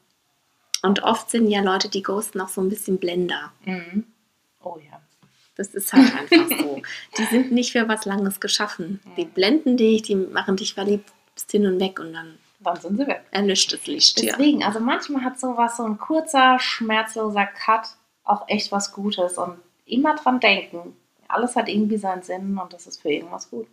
Und 0.81 1.03
oft 1.03 1.29
sind 1.31 1.47
ja 1.47 1.61
Leute, 1.61 1.87
die 1.87 2.03
ghosten, 2.03 2.41
auch 2.41 2.49
so 2.49 2.59
ein 2.59 2.67
bisschen 2.69 2.97
Blender. 2.97 3.53
Mhm. 3.63 4.03
Oh 4.61 4.77
ja. 4.77 4.99
Das 5.55 5.67
ist 5.67 5.93
halt 5.93 6.11
einfach 6.31 6.57
so. 6.57 6.81
Die 7.17 7.23
sind 7.25 7.53
nicht 7.53 7.71
für 7.71 7.87
was 7.87 8.03
Langes 8.03 8.41
geschaffen. 8.41 8.99
Die 9.15 9.23
blenden 9.25 9.77
dich, 9.77 10.01
die 10.01 10.15
machen 10.15 10.57
dich 10.57 10.73
verliebt, 10.73 11.09
bist 11.33 11.49
hin 11.51 11.65
und 11.65 11.79
weg 11.79 11.99
und 12.01 12.11
dann 12.11 12.37
Dann 12.59 12.75
sind 12.81 12.97
sie 12.97 13.07
weg. 13.07 13.23
erlischt 13.31 13.71
das 13.71 13.87
Licht. 13.87 14.21
Ja. 14.21 14.31
Deswegen, 14.35 14.63
also 14.65 14.81
manchmal 14.81 15.23
hat 15.23 15.39
sowas, 15.39 15.77
so 15.77 15.83
ein 15.85 15.97
kurzer, 15.97 16.59
schmerzloser 16.59 17.45
Cut 17.45 17.87
auch 18.23 18.47
echt 18.47 18.71
was 18.71 18.93
Gutes 18.93 19.37
und 19.37 19.57
immer 19.85 20.15
dran 20.15 20.39
denken. 20.39 20.95
Alles 21.27 21.55
hat 21.55 21.69
irgendwie 21.69 21.97
seinen 21.97 22.23
Sinn 22.23 22.57
und 22.57 22.73
das 22.73 22.87
ist 22.87 23.01
für 23.01 23.11
irgendwas 23.11 23.49
gut. 23.49 23.67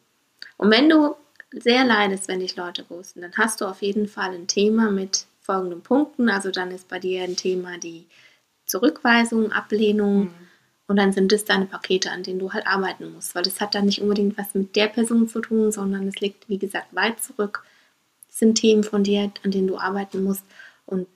Und 0.56 0.70
wenn 0.70 0.88
du 0.88 1.14
sehr 1.52 1.84
leidest, 1.84 2.28
wenn 2.28 2.40
dich 2.40 2.56
Leute 2.56 2.84
ghosten, 2.84 3.22
dann 3.22 3.32
hast 3.36 3.60
du 3.60 3.66
auf 3.66 3.82
jeden 3.82 4.08
Fall 4.08 4.34
ein 4.34 4.46
Thema 4.46 4.90
mit 4.90 5.26
folgenden 5.40 5.82
Punkten. 5.82 6.28
Also 6.28 6.50
dann 6.50 6.70
ist 6.70 6.88
bei 6.88 6.98
dir 6.98 7.24
ein 7.24 7.36
Thema 7.36 7.78
die 7.78 8.06
Zurückweisung, 8.66 9.52
Ablehnung 9.52 10.32
und 10.86 10.96
dann 10.96 11.12
sind 11.12 11.32
das 11.32 11.44
deine 11.44 11.66
Pakete, 11.66 12.10
an 12.10 12.22
denen 12.22 12.38
du 12.38 12.52
halt 12.52 12.66
arbeiten 12.66 13.12
musst. 13.12 13.34
Weil 13.34 13.42
das 13.42 13.60
hat 13.60 13.74
dann 13.74 13.86
nicht 13.86 14.00
unbedingt 14.00 14.38
was 14.38 14.54
mit 14.54 14.76
der 14.76 14.88
Person 14.88 15.28
zu 15.28 15.40
tun, 15.40 15.72
sondern 15.72 16.06
es 16.08 16.20
liegt, 16.20 16.48
wie 16.48 16.58
gesagt, 16.58 16.94
weit 16.94 17.22
zurück. 17.22 17.64
Das 18.28 18.38
sind 18.38 18.56
Themen 18.56 18.84
von 18.84 19.02
dir, 19.02 19.32
an 19.44 19.50
denen 19.50 19.66
du 19.66 19.76
arbeiten 19.76 20.22
musst 20.22 20.44
und 20.86 21.08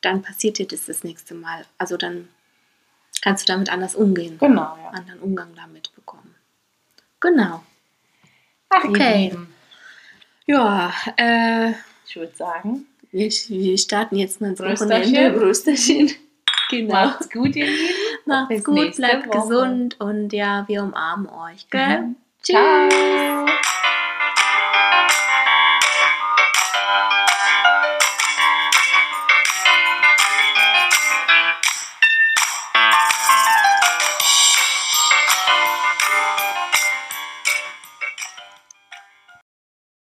dann 0.00 0.22
passiert 0.22 0.58
dir 0.58 0.66
das 0.66 0.86
das 0.86 1.04
nächste 1.04 1.34
Mal. 1.34 1.64
Also 1.76 1.96
dann 1.96 2.28
kannst 3.22 3.48
du 3.48 3.52
damit 3.52 3.70
anders 3.70 3.94
umgehen, 3.94 4.38
Genau, 4.38 4.76
ja. 4.82 4.88
anderen 4.90 5.20
Umgang 5.20 5.48
damit 5.56 5.94
bekommen. 5.94 6.34
Genau. 7.20 7.62
Ach, 8.70 8.84
Okay. 8.84 9.36
Ja, 10.46 10.92
äh, 11.16 11.70
Ich 12.06 12.16
würde 12.16 12.34
sagen, 12.34 12.86
wir, 13.12 13.28
wir 13.30 13.78
starten 13.78 14.16
jetzt 14.16 14.40
mal 14.40 14.48
ins. 14.50 14.60
Wochenende. 14.60 15.30
Brüsterchen. 15.38 16.10
Genau. 16.70 16.94
macht's 16.94 17.28
gut, 17.30 17.56
ihr 17.56 17.66
Lieben. 17.66 17.94
Macht's 18.26 18.62
gut, 18.64 18.94
bleibt 18.96 19.26
Woche. 19.26 19.38
gesund 19.40 19.98
und 20.00 20.32
ja, 20.32 20.64
wir 20.68 20.82
umarmen 20.84 21.28
euch, 21.28 21.68
gell? 21.68 22.00
Mhm. 22.02 22.16
Tschüss. 22.42 22.54
Ciao. 22.56 23.46